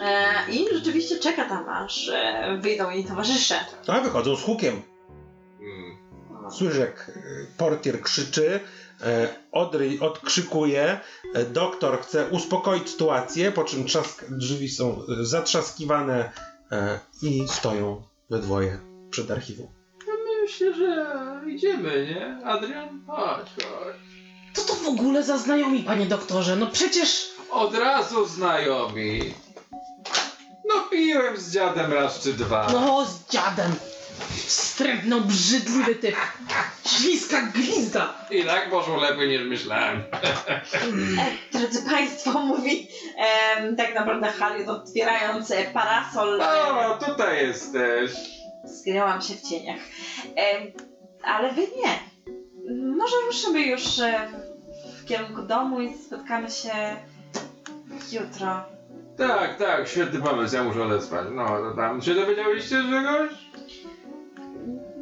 E, 0.00 0.52
I 0.52 0.66
rzeczywiście 0.74 1.18
czeka 1.18 1.44
tam, 1.48 1.68
aż 1.68 2.08
e, 2.08 2.58
wyjdą 2.60 2.90
jej 2.90 3.04
towarzysze. 3.04 3.54
A 3.86 4.00
wychodzą 4.00 4.36
z 4.36 4.42
hukiem. 4.42 4.82
Słyszysz 6.52 6.78
jak 6.78 7.10
e, 7.16 7.46
portier 7.56 8.02
krzyczy, 8.02 8.60
e, 9.02 9.28
Audrey 9.52 10.00
odkrzykuje, 10.00 11.00
e, 11.34 11.44
doktor 11.44 12.02
chce 12.02 12.26
uspokoić 12.28 12.90
sytuację, 12.90 13.52
po 13.52 13.64
czym 13.64 13.84
trzask, 13.84 14.24
drzwi 14.28 14.68
są 14.68 15.02
zatrzaskiwane 15.20 16.32
i 17.22 17.48
stoją 17.48 18.02
we 18.30 18.38
dwoje 18.38 18.78
przed 19.10 19.30
archiwum. 19.30 19.66
Myślę, 20.42 20.74
że 20.74 21.16
idziemy, 21.46 22.06
nie? 22.14 22.46
Adrian? 22.46 23.02
Chodź, 23.06 23.46
chodź. 23.54 23.96
Co 24.52 24.62
to 24.62 24.74
w 24.74 24.88
ogóle 24.88 25.22
za 25.22 25.38
znajomi, 25.38 25.82
panie 25.82 26.06
doktorze? 26.06 26.56
No 26.56 26.66
przecież... 26.66 27.30
Od 27.50 27.74
razu 27.74 28.26
znajomi. 28.26 29.34
No 30.68 30.74
piłem 30.90 31.36
z 31.36 31.52
dziadem 31.52 31.92
raz 31.92 32.20
czy 32.20 32.32
dwa. 32.32 32.66
No, 32.72 33.06
z 33.06 33.32
dziadem. 33.32 33.72
Wstrętny, 34.46 35.16
obrzydliwy 35.16 35.94
typ. 35.94 36.16
Śliska 36.86 37.42
glizda. 37.42 38.14
I 38.30 38.44
tak 38.44 38.70
poszło 38.70 38.96
lepiej 38.96 39.28
niż 39.28 39.42
myślałem. 39.48 40.02
E, 41.52 41.58
drodzy 41.58 41.90
Państwo, 41.90 42.40
mówi 42.40 42.88
em, 43.56 43.76
tak 43.76 43.94
naprawdę 43.94 44.26
Harriet 44.26 44.68
otwierając 44.68 45.50
e, 45.50 45.64
parasol. 45.64 46.40
O, 46.42 46.98
tutaj 47.06 47.46
jesteś. 47.46 48.10
Zginęłam 48.64 49.22
się 49.22 49.34
w 49.34 49.42
cieniach. 49.42 49.80
Em, 50.36 50.72
ale 51.22 51.52
wy 51.52 51.60
nie. 51.62 51.98
Może 52.96 53.16
ruszymy 53.26 53.62
już 53.62 53.98
e, 53.98 54.28
w 55.02 55.04
kierunku 55.08 55.42
domu 55.42 55.80
i 55.80 55.94
spotkamy 55.98 56.50
się 56.50 56.96
jutro. 58.12 58.64
Tak, 59.18 59.58
tak, 59.58 59.88
świetny 59.88 60.20
pomysł, 60.22 60.56
ja 60.56 60.64
muszę 60.64 60.82
odespać. 60.82 61.26
No, 61.32 61.46
to 61.46 61.76
tam 61.76 62.02
się 62.02 62.14
dowiedziałyście 62.14 62.76
czegoś? 62.90 63.30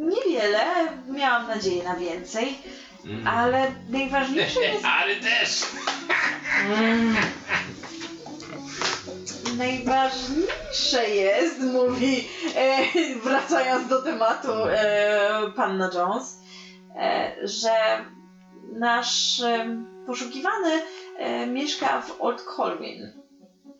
Niewiele, 0.08 0.64
miałam 1.08 1.48
nadzieję 1.48 1.84
na 1.84 1.96
więcej, 1.96 2.58
Mm. 3.04 3.26
ale 3.26 3.72
najważniejsze 3.88 4.60
jest. 4.60 4.84
Ale 4.84 5.16
też! 5.16 5.62
Mm. 6.66 7.16
Naj, 9.56 9.84
najważniejsze 9.84 11.08
jest, 11.10 11.60
mówi, 11.60 12.28
e, 12.56 12.78
wracając 13.24 13.88
do 13.88 14.02
tematu 14.02 14.52
e, 14.52 15.52
panna 15.56 15.90
Jones, 15.94 16.38
e, 16.96 17.32
że 17.42 18.04
nasz 18.72 19.40
e, 19.40 19.76
poszukiwany 20.06 20.82
e, 21.16 21.46
mieszka 21.46 22.02
w 22.02 22.20
Old 22.20 22.42
Colwyn. 22.42 23.12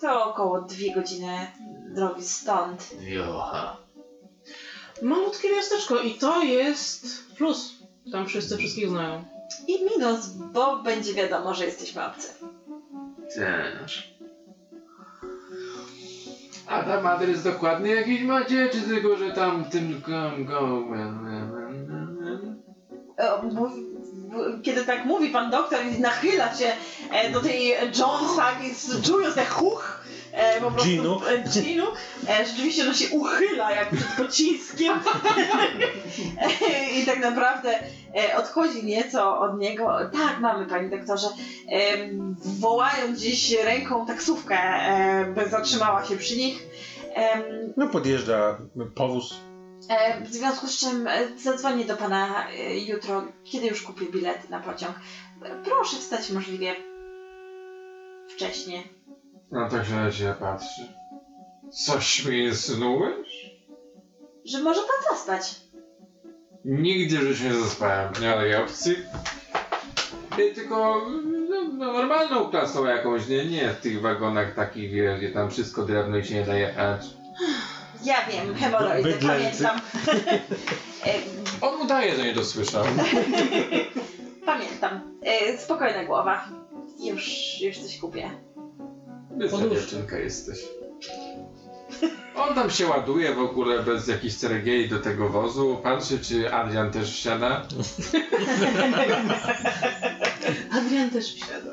To 0.01 0.25
około 0.25 0.61
dwie 0.63 0.95
godziny 0.95 1.47
drogi 1.95 2.25
stąd. 2.25 2.89
Jocha. 3.01 3.77
Malutkie 5.03 5.53
miasteczko 5.57 6.01
i 6.01 6.15
to 6.15 6.43
jest 6.43 7.27
plus. 7.37 7.73
Tam 8.13 8.27
wszyscy 8.27 8.57
wszystkich 8.57 8.89
znają. 8.89 9.25
I 9.69 9.79
minus, 9.85 10.27
bo 10.29 10.77
będzie 10.83 11.15
wiadomo, 11.15 11.55
że 11.55 11.65
jesteśmy 11.65 12.07
obcy. 12.07 12.29
Też. 13.35 14.15
A 16.67 16.83
tam 16.83 17.07
adres 17.07 17.43
dokładny 17.43 17.89
jakiś 17.89 18.23
macie, 18.23 18.69
czy 18.73 18.81
tylko, 18.83 19.17
że 19.17 19.31
tam 19.31 19.65
tym 19.65 20.03
go, 20.07 20.31
go, 20.45 20.85
E, 23.19 23.41
Kiedy 24.63 24.85
tak 24.85 25.05
mówi 25.05 25.29
pan 25.29 25.51
doktor 25.51 25.79
i 25.97 26.01
nachyla 26.01 26.55
się 26.55 26.73
e, 27.13 27.31
do 27.31 27.41
tej 27.41 27.73
i 28.65 28.71
s- 28.71 29.01
czując 29.03 29.37
jak 29.37 29.51
huch, 29.51 29.98
e, 30.33 30.61
po 30.61 30.71
prostu 30.71 30.89
Ginu. 30.91 31.21
e, 31.29 31.63
Ginu, 31.63 31.87
e, 32.29 32.47
rzeczywiście 32.47 32.85
no 32.85 32.95
się 32.95 33.09
uchyla 33.11 33.71
jak 33.71 33.91
przed 33.91 34.07
pociskiem 34.27 35.01
i 36.95 37.07
tak 37.07 37.19
naprawdę 37.21 37.79
e, 38.17 38.37
odchodzi 38.37 38.85
nieco 38.85 39.41
od 39.41 39.59
niego. 39.59 39.99
Tak, 40.13 40.41
mamy 40.41 40.67
panie 40.67 40.89
doktorze, 40.99 41.29
em, 41.69 42.37
wołają 42.39 43.13
gdzieś 43.13 43.53
ręką 43.53 44.07
taksówkę, 44.07 44.57
e, 44.59 45.25
by 45.35 45.49
zatrzymała 45.49 46.05
się 46.05 46.17
przy 46.17 46.37
nich. 46.37 46.63
No 47.77 47.89
podjeżdża 47.89 48.59
powóz. 48.95 49.35
E, 49.91 50.25
W 50.25 50.29
związku 50.33 50.67
z 50.67 50.79
czym 50.81 51.07
e, 51.07 51.39
zadzwonię 51.39 51.85
do 51.85 51.97
pana 51.97 52.49
e, 52.51 52.79
jutro, 52.79 53.25
kiedy 53.45 53.67
już 53.67 53.83
kupię 53.83 54.07
bilety 54.07 54.51
na 54.51 54.61
pociąg. 54.61 54.95
E, 55.45 55.63
Proszę 55.65 55.97
wstać 55.97 56.31
możliwie 56.31 56.75
wcześnie. 58.29 58.83
No 59.51 59.69
tak 59.69 59.87
się 59.87 59.95
na 59.95 60.11
ciebie 60.13 60.35
patrzy. 60.41 60.93
Coś 61.71 62.25
mi 62.25 62.39
insynuujesz? 62.45 63.51
Że 64.45 64.63
może 64.63 64.81
pan 64.81 65.17
zaspać. 65.17 65.61
Nigdy 66.65 67.17
już 67.17 67.41
nie 67.41 67.55
zaspałem, 67.55 68.13
nie 68.21 68.29
ma 68.29 68.63
opcji. 68.65 68.97
Nie, 70.39 70.55
tylko 70.55 71.07
no, 71.51 71.65
no, 71.73 71.93
normalną 71.93 72.51
klasą 72.51 72.87
jakąś, 72.87 73.29
nie, 73.29 73.45
nie 73.47 73.69
w 73.71 73.81
tych 73.81 74.01
wagonach 74.01 74.55
takich, 74.55 74.91
wiesz, 74.91 75.19
gdzie 75.19 75.31
tam 75.31 75.51
wszystko 75.51 75.83
drewno 75.83 76.17
i 76.17 76.25
się 76.25 76.35
nie 76.35 76.45
da 76.45 76.55
jechać. 76.55 77.07
Ja 78.05 78.17
wiem, 78.27 78.55
hemoroidy, 78.55 79.13
Bydlęcy. 79.13 79.65
pamiętam. 79.65 79.81
On 81.61 81.81
udaje, 81.81 82.17
że 82.17 82.25
nie 82.25 82.35
dosłyszał. 82.35 82.85
Pamiętam. 84.47 85.19
E, 85.23 85.59
Spokojna 85.59 86.05
głowa. 86.05 86.49
Już, 87.01 87.31
już 87.61 87.79
coś 87.79 87.99
kupię. 87.99 88.31
Dziewczynka 89.71 90.19
jesteś. 90.19 90.59
On 92.37 92.55
tam 92.55 92.71
się 92.71 92.87
ładuje 92.87 93.35
w 93.35 93.39
ogóle 93.39 93.83
bez 93.83 94.09
jakichś 94.09 94.35
ceregieli 94.35 94.89
do 94.89 94.99
tego 94.99 95.29
wozu. 95.29 95.81
Patrzy, 95.83 96.19
czy 96.19 96.55
Adrian 96.55 96.91
też 96.91 97.13
wsiada. 97.13 97.67
Adrian 100.79 101.11
też 101.11 101.35
wsiada. 101.35 101.71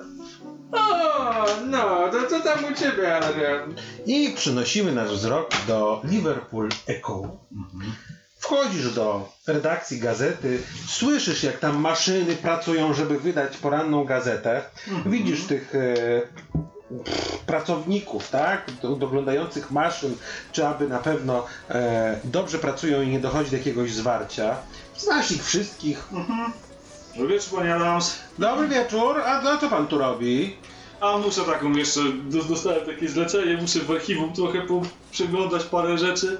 O, 0.72 1.45
no, 1.66 2.10
to 2.12 2.28
co 2.30 2.39
tam 2.39 2.66
u 2.66 2.76
ciebie, 2.76 3.18
Adrian? 3.18 3.74
I 4.06 4.34
przenosimy 4.36 4.91
nasz 4.91 5.12
wzrok 5.12 5.49
do 5.68 6.01
Liverpool 6.03 6.70
Echo. 6.88 7.38
Wchodzisz 8.39 8.93
do 8.93 9.30
redakcji 9.47 9.99
gazety, 9.99 10.60
słyszysz 10.88 11.43
jak 11.43 11.60
tam 11.60 11.80
maszyny 11.80 12.36
pracują, 12.36 12.93
żeby 12.93 13.20
wydać 13.20 13.58
poranną 13.58 14.03
gazetę. 14.03 14.62
Widzisz 15.06 15.43
tych 15.43 15.76
e, 15.76 16.22
pracowników, 17.45 18.29
tak? 18.29 18.71
Do, 18.81 18.95
doglądających 18.95 19.71
maszyn, 19.71 20.15
czy 20.51 20.67
aby 20.67 20.88
na 20.89 20.99
pewno 20.99 21.45
e, 21.69 22.19
dobrze 22.23 22.57
pracują 22.59 23.01
i 23.01 23.07
nie 23.07 23.19
dochodzi 23.19 23.51
do 23.51 23.57
jakiegoś 23.57 23.93
zwarcia. 23.93 24.55
Znasz 24.97 25.31
ich 25.31 25.43
wszystkich. 25.45 26.07
Dobry 27.17 27.33
wieczór, 27.33 27.59
panie 27.59 27.75
Adams. 27.75 28.15
Dobry 28.39 28.67
wieczór, 28.67 29.21
a 29.21 29.41
no, 29.41 29.57
co 29.57 29.69
pan 29.69 29.88
tu 29.88 29.97
robi? 29.97 30.55
A 31.01 31.17
muszę 31.17 31.41
taką 31.41 31.71
jeszcze, 31.73 31.99
do- 32.23 32.43
dostałem 32.43 32.86
takie 32.86 33.09
zlecenie, 33.09 33.57
muszę 33.61 33.79
w 33.79 33.91
archiwum 33.91 34.33
trochę 34.33 34.61
przeglądać 35.11 35.63
parę 35.63 35.97
rzeczy. 35.97 36.38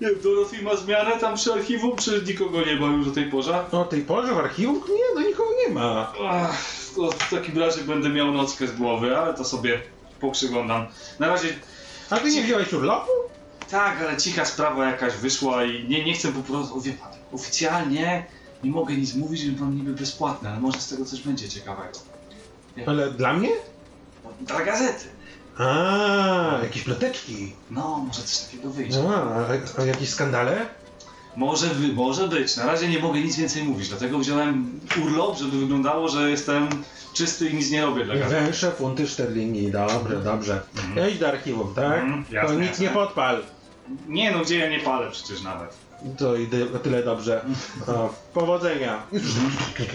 Nie 0.00 0.08
wiem, 0.08 0.16
Dorothy 0.22 0.62
ma 0.62 0.76
zmianę 0.76 1.10
tam 1.18 1.34
przy 1.36 1.52
archiwum, 1.52 1.96
czy 1.96 2.22
nikogo 2.26 2.60
nie 2.66 2.76
ma 2.76 2.86
już 2.86 3.06
do 3.06 3.12
tej 3.12 3.24
porze? 3.30 3.64
O 3.72 3.84
tej 3.84 4.00
porze 4.02 4.34
w 4.34 4.38
archiwum? 4.38 4.74
Nie, 4.88 5.14
no 5.14 5.28
nikogo 5.28 5.50
nie 5.68 5.74
ma. 5.74 6.12
Ach, 6.30 6.56
to 6.96 7.10
w 7.10 7.30
takim 7.30 7.58
razie 7.58 7.80
będę 7.82 8.08
miał 8.08 8.32
nockę 8.32 8.66
z 8.66 8.72
głowy, 8.72 9.18
ale 9.18 9.34
to 9.34 9.44
sobie 9.44 9.80
poprzyglądam. 10.20 10.86
Na 11.18 11.28
razie 11.28 11.48
A 12.10 12.16
ty 12.16 12.30
nie 12.30 12.42
wziąłeś 12.42 12.72
urlopu? 12.72 13.10
tak, 13.70 14.00
ale 14.02 14.16
cicha 14.16 14.44
sprawa 14.44 14.86
jakaś 14.86 15.14
wyszła 15.14 15.64
i 15.64 15.88
nie, 15.88 16.04
nie 16.04 16.14
chcę 16.14 16.32
po 16.32 16.40
prostu, 16.42 16.76
o, 16.78 16.80
wie 16.80 16.92
pan, 16.92 17.08
oficjalnie 17.32 18.26
nie 18.64 18.70
mogę 18.70 18.94
nic 18.94 19.14
mówić, 19.14 19.40
że 19.40 19.52
mam 19.60 19.76
niby 19.76 19.92
bezpłatne, 19.92 20.50
ale 20.50 20.60
może 20.60 20.80
z 20.80 20.88
tego 20.88 21.04
coś 21.04 21.20
będzie 21.20 21.48
ciekawego. 21.48 21.98
Ale 22.86 23.10
dla 23.10 23.32
mnie? 23.32 23.48
Dla 24.40 24.64
gazety. 24.64 25.04
A, 25.58 26.58
jakieś 26.62 26.82
ploteczki. 26.82 27.52
No, 27.70 27.98
może 28.06 28.22
coś 28.22 28.38
takiego 28.38 28.70
wyjdzie. 28.70 28.98
A, 29.08 29.22
a, 29.22 29.82
a 29.82 29.84
jakieś 29.84 30.08
skandale? 30.10 30.66
Może, 31.36 31.66
wy, 31.66 31.92
może 31.92 32.28
być. 32.28 32.56
Na 32.56 32.66
razie 32.66 32.88
nie 32.88 32.98
mogę 32.98 33.20
nic 33.20 33.36
więcej 33.36 33.64
mówić, 33.64 33.88
dlatego 33.88 34.18
wziąłem 34.18 34.80
urlop, 35.04 35.38
żeby 35.38 35.58
wyglądało, 35.58 36.08
że 36.08 36.30
jestem 36.30 36.68
czysty 37.12 37.48
i 37.48 37.54
nic 37.54 37.70
nie 37.70 37.82
robię 37.82 38.04
dla 38.04 38.14
gazety. 38.14 38.44
Węsze, 38.44 38.70
funty, 38.70 39.06
szterlingi. 39.06 39.70
Dobrze, 39.70 40.20
dobrze. 40.24 40.60
Mhm. 40.76 41.10
Idź 41.10 41.18
do 41.18 41.28
archiwum, 41.28 41.74
tak? 41.74 42.02
Mhm, 42.02 42.24
to 42.24 42.34
jasne, 42.34 42.56
nic 42.56 42.68
jasne. 42.70 42.84
nie 42.86 42.90
podpal. 42.90 43.42
Nie 44.08 44.30
no, 44.30 44.40
gdzie 44.40 44.58
ja 44.58 44.68
nie 44.68 44.80
palę 44.80 45.10
przecież 45.10 45.42
nawet. 45.42 45.76
To 46.18 46.36
idę 46.36 46.66
tyle 46.66 47.02
dobrze. 47.02 47.44
O, 47.86 48.14
powodzenia. 48.34 49.02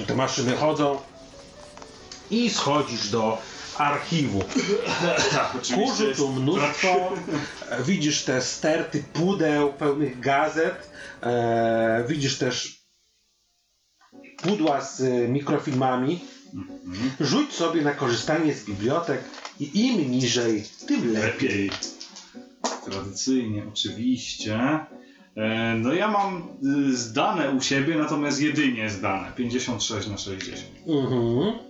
Te 0.07 0.15
maszyny 0.15 0.55
chodzą. 0.55 0.97
I 2.31 2.49
schodzisz 2.49 3.09
do 3.09 3.37
archiwum. 3.81 4.43
Tak, 5.31 5.55
oczywiście. 5.55 5.75
Kurzu 6.05 6.15
tu 6.15 6.29
mnóstwo. 6.29 7.13
Widzisz 7.85 8.23
te 8.23 8.41
sterty 8.41 9.03
pudeł 9.13 9.73
pełnych 9.73 10.19
gazet. 10.19 10.89
E, 11.23 12.03
widzisz 12.07 12.37
też 12.37 12.79
pudła 14.37 14.81
z 14.81 15.01
e, 15.01 15.27
mikrofilmami. 15.27 16.19
Mhm. 16.53 17.11
Rzuć 17.19 17.53
sobie 17.53 17.81
na 17.81 17.91
korzystanie 17.93 18.53
z 18.53 18.65
bibliotek 18.65 19.21
i 19.59 19.87
im 19.87 20.11
niżej, 20.11 20.63
tym 20.87 21.13
lepiej. 21.13 21.49
Lepiej. 21.49 21.71
Tradycyjnie, 22.85 23.63
oczywiście. 23.73 24.59
E, 25.37 25.75
No 25.77 25.93
ja 25.93 26.07
mam 26.07 26.47
y, 26.89 26.97
zdane 26.97 27.51
u 27.51 27.61
siebie, 27.61 27.95
natomiast 27.95 28.41
jedynie 28.41 28.89
zdane. 28.89 29.31
56 29.35 30.07
na 30.07 30.17
60. 30.17 30.61
Mhm. 30.87 31.68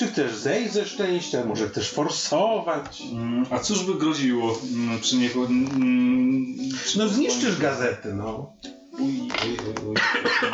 Czy 0.00 0.06
chcesz 0.06 0.34
zejść 0.34 0.72
ze 0.72 0.86
szczęścia? 0.86 1.44
Może 1.44 1.68
chcesz 1.68 1.90
forsować? 1.90 3.02
Mm, 3.12 3.46
A 3.50 3.58
cóż 3.58 3.84
by 3.84 3.94
groziło 3.94 4.58
mm, 4.74 5.00
przy 5.00 5.16
niego? 5.16 5.46
mm, 5.46 6.46
przy- 6.84 6.98
No 6.98 7.08
zniszczysz 7.08 7.58
gazety, 7.58 8.14
no. 8.14 8.52
Uj, 8.98 9.10
uj, 9.20 9.28
uj, 9.86 9.88
uj. 9.90 9.96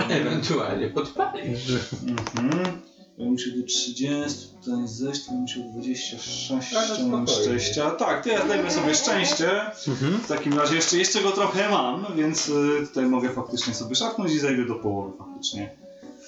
Ewentualnie 0.08 0.88
podpalić. 0.88 1.58
Że- 1.60 1.78
Mhm. 2.08 2.80
Ja 3.18 3.24
muszę 3.30 3.50
do 3.50 3.66
30, 3.66 4.48
tutaj 4.64 4.88
zejść, 4.88 5.26
to 5.26 5.32
muszę 5.32 5.60
do 5.60 5.68
26 5.72 6.50
Ale 6.76 7.08
mam 7.08 7.26
szczęścia. 7.28 7.90
Tak, 7.90 8.24
to 8.24 8.30
ja 8.30 8.44
zdejmę 8.44 8.70
sobie 8.70 8.94
szczęście. 8.94 9.50
Mhm. 9.88 10.12
W 10.22 10.26
takim 10.28 10.58
razie 10.58 10.74
jeszcze, 10.76 10.96
jeszcze 10.96 11.22
go 11.22 11.32
trochę 11.32 11.68
mam, 11.70 12.06
więc 12.16 12.48
y, 12.48 12.86
tutaj 12.88 13.06
mogę 13.06 13.30
faktycznie 13.30 13.74
sobie 13.74 13.94
szarpnąć 13.94 14.32
i 14.32 14.38
zejdę 14.38 14.64
do 14.66 14.74
połowy 14.74 15.18
faktycznie. 15.18 15.70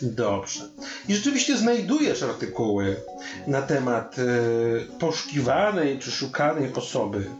Dobrze. 0.02 0.68
I 1.08 1.14
rzeczywiście 1.14 1.56
znajdujesz 1.56 2.22
artykuły 2.22 2.96
na 3.46 3.62
temat 3.62 4.16
e, 4.18 4.98
poszukiwanej 4.98 5.98
czy 5.98 6.10
szukanej 6.10 6.72
osoby. 6.72 7.30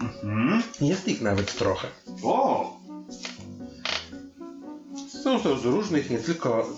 Mhm. 0.00 0.62
jest 0.80 1.08
ich 1.08 1.22
nawet 1.22 1.54
trochę. 1.54 1.88
O! 2.22 2.78
Są 5.22 5.40
to 5.40 5.58
z 5.58 5.64
różnych, 5.64 6.10
nie 6.10 6.18
tylko 6.18 6.68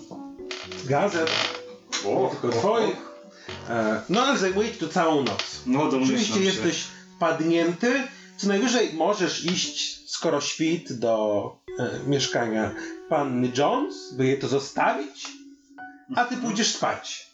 gazet, 0.84 1.30
nie 2.04 2.10
O! 2.10 2.28
tylko 2.28 2.48
twoich. 2.48 2.96
E, 3.68 4.00
no 4.08 4.22
ale 4.22 4.38
zajmuje 4.38 4.72
ci 4.72 4.78
to 4.78 4.88
całą 4.88 5.22
noc. 5.24 5.62
No 5.66 5.82
Oczywiście 5.82 6.40
jesteś 6.40 6.84
padnięty. 7.18 8.02
Co 8.36 8.48
najwyżej 8.48 8.92
możesz 8.92 9.44
iść, 9.44 10.10
skoro 10.10 10.40
świt, 10.40 10.92
do 10.92 11.59
mieszkania 12.06 12.70
panny 13.08 13.52
Jones, 13.56 14.14
by 14.16 14.26
je 14.26 14.36
to 14.36 14.48
zostawić, 14.48 15.28
a 16.16 16.24
ty 16.24 16.36
pójdziesz 16.36 16.74
spać. 16.74 17.30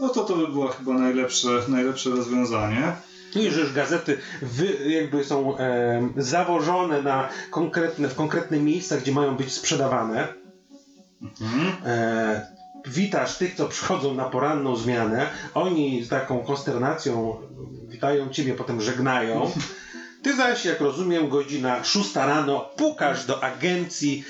no 0.00 0.08
to 0.08 0.24
to 0.24 0.36
by 0.36 0.48
było 0.48 0.68
chyba 0.68 0.94
najlepsze, 0.94 1.48
najlepsze 1.68 2.10
rozwiązanie. 2.10 2.92
No 3.34 3.42
i 3.42 3.50
że 3.50 3.60
już 3.60 3.72
gazety 3.72 4.18
wy, 4.42 4.90
jakby 4.90 5.24
są 5.24 5.56
em, 5.56 6.12
zawożone 6.16 7.02
na 7.02 7.28
konkretne, 7.50 8.08
w 8.08 8.14
konkretne 8.14 8.60
miejsca, 8.60 8.96
gdzie 8.96 9.12
mają 9.12 9.36
być 9.36 9.52
sprzedawane. 9.52 10.28
Mhm. 11.22 11.72
E, 11.86 12.58
witasz 12.86 13.38
tych, 13.38 13.54
co 13.54 13.68
przychodzą 13.68 14.14
na 14.14 14.24
poranną 14.24 14.76
zmianę. 14.76 15.26
Oni 15.54 16.04
z 16.04 16.08
taką 16.08 16.38
konsternacją 16.40 17.36
witają 17.88 18.28
ciebie, 18.28 18.54
potem 18.54 18.80
żegnają. 18.80 19.50
Ty 20.22 20.36
zaś, 20.36 20.64
jak 20.64 20.80
rozumiem, 20.80 21.28
godzina 21.28 21.84
6 21.84 22.14
rano 22.14 22.70
pukasz 22.76 23.26
do 23.26 23.42
agencji 23.42 24.24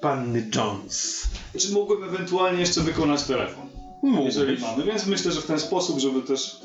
panny 0.00 0.50
Jones. 0.54 1.22
Czy 1.58 1.72
mógłbym 1.72 2.04
ewentualnie 2.04 2.60
jeszcze 2.60 2.80
wykonać 2.80 3.22
telefon? 3.22 3.68
jeżeli 4.02 4.52
Mógłbyś. 4.52 4.60
mamy, 4.60 4.84
więc 4.84 5.06
myślę, 5.06 5.32
że 5.32 5.40
w 5.40 5.46
ten 5.46 5.60
sposób, 5.60 5.98
żeby 5.98 6.22
też 6.22 6.56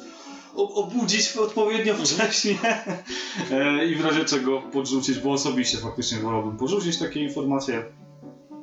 obudzić 0.56 1.38
odpowiednio 1.38 1.96
wcześnie 1.96 2.60
e, 3.52 3.86
i 3.86 3.96
w 3.96 4.06
razie 4.06 4.26
czego 4.26 4.62
podrzucić, 4.62 5.20
bo 5.20 5.32
osobiście 5.32 5.78
faktycznie 5.78 6.18
wolałbym 6.18 6.58
porzucić 6.58 6.98
takie 6.98 7.24
informacje, 7.24 7.84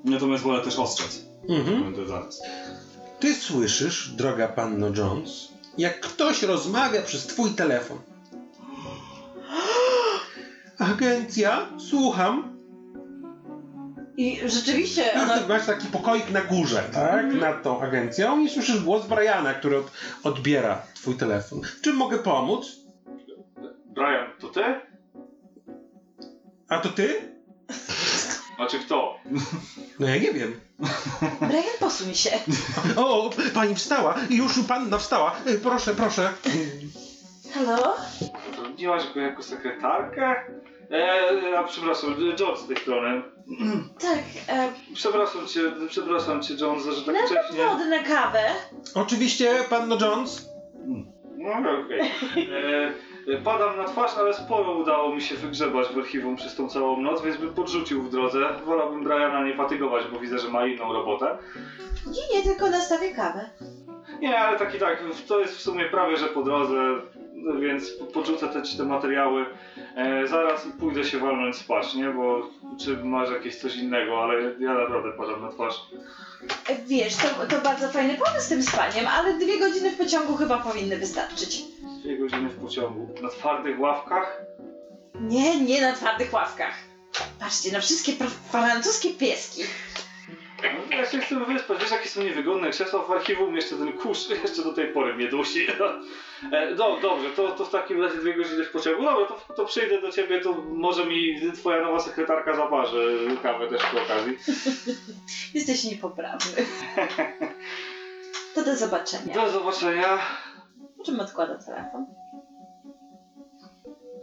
natomiast 0.05 0.43
wolę 0.43 0.64
też 0.64 0.78
ostrzec. 0.78 1.22
Mhm. 1.49 1.82
Będę 1.82 2.07
zaraz. 2.07 2.41
Ty 3.20 3.34
słyszysz, 3.34 4.09
droga 4.09 4.49
panno 4.49 4.87
Jones, 4.97 5.49
jak 5.78 6.01
ktoś 6.01 6.43
rozmawia 6.43 7.03
przez 7.03 7.26
twój 7.26 7.51
telefon. 7.51 7.99
Agencja, 10.79 11.66
słucham. 11.91 12.57
I 14.16 14.41
rzeczywiście 14.47 15.12
ona 15.22 15.39
ty 15.39 15.49
masz 15.49 15.66
taki 15.66 15.87
pokoik 15.87 16.31
na 16.31 16.41
górze, 16.41 16.83
tak? 16.93 17.35
Nad 17.35 17.62
tą 17.62 17.81
agencją 17.81 18.41
i 18.41 18.49
słyszysz 18.51 18.85
głos 18.85 19.07
Briana, 19.07 19.55
który 19.55 19.79
od, 19.79 19.91
odbiera 20.22 20.83
twój 20.95 21.14
telefon. 21.14 21.61
Czym 21.83 21.97
mogę 21.97 22.18
pomóc? 22.18 22.66
Brian, 23.85 24.27
to 24.41 24.49
ty? 24.49 24.61
A 26.68 26.79
to 26.79 26.89
ty? 26.89 27.37
Znaczy 28.57 28.79
kto? 28.79 29.16
No 30.01 30.09
ja 30.09 30.16
nie 30.16 30.33
wiem. 30.33 30.61
Brian, 31.41 31.77
posuń 31.81 32.14
się. 32.14 32.31
O, 32.97 33.31
pani 33.55 33.74
wstała. 33.74 34.14
Już 34.31 34.59
panna 34.68 34.99
wstała. 34.99 35.37
Proszę, 35.62 35.95
proszę. 35.95 36.33
Halo? 37.55 37.95
Zatrudniłaś 38.77 39.14
go 39.14 39.20
jako 39.20 39.43
sekretarkę? 39.43 40.35
E, 40.91 41.59
a 41.59 41.64
przepraszam, 41.64 42.14
George 42.37 42.59
z 42.59 42.66
tej 42.66 42.77
strony. 42.77 43.22
Tak, 44.01 44.18
e, 44.49 44.72
Przepraszam 44.95 45.47
cię, 45.47 45.61
przepraszam 45.89 46.43
cię, 46.43 46.55
John, 46.61 46.81
że 46.81 47.03
tak 47.03 47.14
na 47.14 47.27
wcześnie... 47.27 47.66
wody 47.66 47.87
na 47.89 48.03
kawę. 48.03 48.41
Oczywiście, 48.95 49.55
panno 49.70 49.99
Jones. 50.01 50.49
No 51.39 51.53
okej. 51.81 52.01
E, 53.29 53.35
e, 53.35 53.41
Padam 53.45 53.77
na 53.77 53.85
twarz, 53.85 54.16
ale 54.18 54.35
sporo 54.35 54.72
udało 54.72 55.14
mi 55.14 55.22
się 55.22 55.35
wygrzebać 55.35 55.89
w 55.89 55.99
archiwum 55.99 56.37
przez 56.37 56.55
tą 56.55 56.68
całą 56.68 57.01
noc, 57.01 57.22
więc 57.22 57.37
bym 57.37 57.55
podrzucił 57.55 58.03
w 58.03 58.11
drodze. 58.11 58.39
Wolałbym 58.64 59.05
Briana 59.05 59.45
nie 59.45 59.57
fatygować, 59.57 60.05
bo 60.12 60.20
widzę, 60.20 60.39
że 60.39 60.49
ma 60.49 60.66
inną 60.66 60.93
robotę. 60.93 61.39
Nie, 62.07 62.37
nie, 62.39 62.45
tylko 62.45 62.70
nastawię 62.70 63.14
kawę. 63.14 63.51
Nie, 64.20 64.38
ale 64.38 64.58
tak 64.58 64.74
i 64.74 64.78
tak, 64.78 65.02
to 65.28 65.40
jest 65.40 65.56
w 65.56 65.60
sumie 65.60 65.84
prawie, 65.88 66.16
że 66.16 66.26
po 66.26 66.42
drodze, 66.42 66.74
więc 67.60 67.90
po- 67.90 68.04
podrzucę 68.04 68.48
te, 68.48 68.62
te 68.78 68.84
materiały 68.84 69.46
e, 69.96 70.26
zaraz 70.26 70.66
i 70.66 70.70
pójdę 70.70 71.04
się 71.04 71.18
walnąć 71.18 71.56
spać, 71.56 71.94
nie? 71.94 72.08
Bo 72.10 72.48
czy 72.80 72.96
masz 72.96 73.30
jakieś 73.30 73.56
coś 73.56 73.76
innego, 73.76 74.22
ale 74.22 74.34
ja 74.58 74.74
naprawdę 74.74 75.12
padam 75.12 75.42
na 75.42 75.48
twarz. 75.50 75.74
E, 76.68 76.74
Wiesz, 76.86 77.16
to, 77.16 77.46
to 77.56 77.60
bardzo 77.62 77.88
fajny 77.88 78.14
pomysł 78.14 78.40
z 78.46 78.48
tym 78.48 78.62
spaniem, 78.62 79.06
ale 79.06 79.34
dwie 79.38 79.58
godziny 79.58 79.90
w 79.90 79.96
pociągu 79.98 80.36
chyba 80.36 80.58
powinny 80.58 80.96
wystarczyć. 80.96 81.62
Dwie 82.02 82.18
godziny 82.18 82.48
w 82.48 82.60
pociągu. 82.60 83.14
Na 83.22 83.28
twardych 83.28 83.80
ławkach? 83.80 84.40
Nie, 85.20 85.60
nie 85.60 85.80
na 85.80 85.92
twardych 85.92 86.32
ławkach. 86.32 86.74
Patrzcie, 87.40 87.72
na 87.72 87.80
wszystkie 87.80 88.12
francuskie 88.50 89.10
pieski. 89.10 89.62
No, 90.74 90.96
ja 90.96 91.06
się 91.06 91.18
chcę 91.18 91.44
wyspać. 91.44 91.80
Wiesz, 91.80 91.90
jakie 91.90 92.08
są 92.08 92.22
niewygodne 92.22 92.70
krzesła 92.70 93.02
w 93.02 93.10
archiwum? 93.10 93.56
Jeszcze 93.56 93.76
ten 93.76 93.92
kurz 93.92 94.28
jeszcze 94.44 94.62
do 94.62 94.72
tej 94.72 94.88
pory 94.88 95.14
mnie 95.14 95.28
dusi. 95.28 95.66
E, 96.52 96.74
do, 96.74 96.98
dobrze, 97.02 97.30
to, 97.30 97.48
to 97.48 97.64
w 97.64 97.70
takim 97.70 98.02
razie 98.02 98.18
dwie 98.18 98.34
godziny 98.34 98.64
w 98.64 98.70
pociągu. 98.70 99.02
Dobra, 99.02 99.26
to, 99.26 99.54
to 99.54 99.64
przyjdę 99.64 100.00
do 100.00 100.12
ciebie, 100.12 100.40
to 100.40 100.52
może 100.52 101.06
mi 101.06 101.52
twoja 101.54 101.82
nowa 101.82 102.00
sekretarka 102.00 102.56
zaparzy 102.56 103.28
kawę 103.42 103.68
też 103.68 103.82
przy 103.82 104.02
okazji. 104.02 104.38
Jesteś 105.54 105.84
niepoprawny. 105.84 106.66
To 108.54 108.64
do 108.64 108.76
zobaczenia. 108.76 109.34
Do 109.34 109.50
zobaczenia. 109.50 110.18
Czym 111.06 111.20
odkłada 111.20 111.58
telefon? 111.58 112.06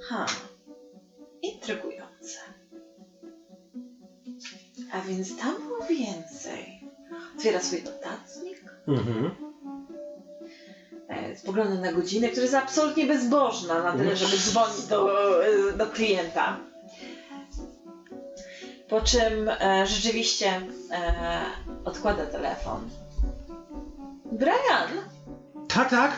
Ha. 0.10 0.26
Intrygujące. 1.42 2.40
A 4.94 5.02
więc 5.02 5.38
tam 5.38 5.56
było 5.68 5.86
więcej. 5.90 6.84
Otwiera 7.36 7.60
swój 7.60 7.84
notatnik. 7.84 8.64
Mhm. 8.88 9.32
E, 11.10 11.36
Spogląda 11.38 11.76
na 11.76 11.94
godzinę, 11.94 12.28
która 12.30 12.42
jest 12.44 12.56
absolutnie 12.56 13.06
bezbożna 13.06 13.84
na 13.84 13.92
tyle, 13.98 14.16
żeby 14.16 14.38
dzwonić 14.38 14.86
do, 14.86 15.10
e, 15.46 15.74
do 15.74 15.88
klienta. 15.88 16.58
Po 18.90 19.02
czym 19.02 19.50
e, 19.50 19.88
rzeczywiście 19.88 20.62
e, 20.92 21.42
odkłada 21.86 22.26
telefon. 22.26 22.90
Brian, 24.32 24.90
Tak, 25.68 25.90
tak. 25.90 26.12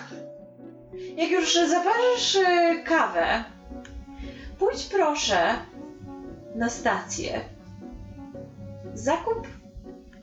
jak 1.18 1.30
już 1.32 1.54
zaparzysz 1.54 2.36
e, 2.36 2.76
kawę, 2.84 3.44
pójdź 4.60 4.84
proszę 4.84 5.56
na 6.56 6.70
stację. 6.70 7.55
Zakup 8.96 9.48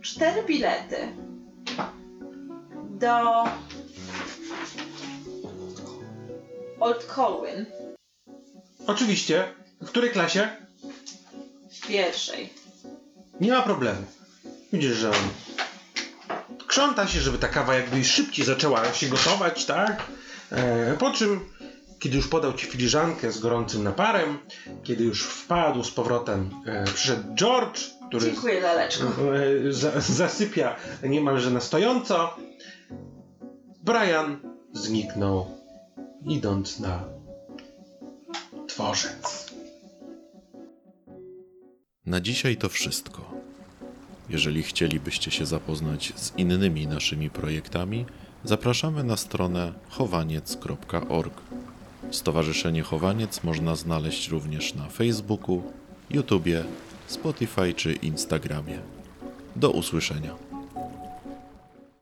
cztery 0.00 0.42
bilety 0.42 0.96
do 2.90 3.44
Old 6.80 7.04
Colwyn 7.04 7.66
Oczywiście. 8.86 9.44
W 9.82 9.88
której 9.88 10.10
klasie? 10.10 10.48
w 11.82 11.86
pierwszej. 11.86 12.52
Nie 13.40 13.52
ma 13.52 13.62
problemu. 13.62 14.02
Widzisz, 14.72 14.96
że 14.96 15.10
on 15.10 15.28
krząta 16.66 17.06
się, 17.06 17.20
żeby 17.20 17.38
ta 17.38 17.48
kawa 17.48 17.74
jakby 17.74 18.04
szybciej 18.04 18.44
zaczęła 18.44 18.92
się 18.92 19.08
gotować, 19.08 19.64
tak? 19.64 20.02
E, 20.50 20.96
po 20.98 21.10
czym, 21.10 21.40
kiedy 21.98 22.16
już 22.16 22.28
podał 22.28 22.52
ci 22.52 22.66
filiżankę 22.66 23.32
z 23.32 23.38
gorącym 23.38 23.84
naparem, 23.84 24.38
kiedy 24.84 25.04
już 25.04 25.22
wpadł 25.22 25.84
z 25.84 25.90
powrotem, 25.90 26.50
e, 26.66 26.84
przyszedł 26.84 27.34
George, 27.34 27.80
który 28.12 28.32
Dziękuję, 28.32 28.60
laleczko. 28.60 29.04
za, 29.70 30.00
zasypia 30.00 30.76
niemalże 31.02 31.50
na 31.50 31.60
stojąco. 31.60 32.36
Brian 33.82 34.40
zniknął, 34.72 35.46
idąc 36.26 36.80
na 36.80 37.04
dworzec. 38.68 39.52
Na 42.06 42.20
dzisiaj 42.20 42.56
to 42.56 42.68
wszystko. 42.68 43.30
Jeżeli 44.28 44.62
chcielibyście 44.62 45.30
się 45.30 45.46
zapoznać 45.46 46.12
z 46.16 46.32
innymi 46.36 46.86
naszymi 46.86 47.30
projektami, 47.30 48.06
zapraszamy 48.44 49.04
na 49.04 49.16
stronę 49.16 49.72
chowaniec.org. 49.88 51.40
Stowarzyszenie 52.10 52.82
Chowaniec 52.82 53.44
można 53.44 53.76
znaleźć 53.76 54.28
również 54.28 54.74
na 54.74 54.88
Facebooku, 54.88 55.62
YouTubie, 56.10 56.64
Spotify 57.12 57.74
czy 57.74 57.92
Instagramie. 57.92 58.78
Do 59.56 59.70
usłyszenia. 59.70 60.51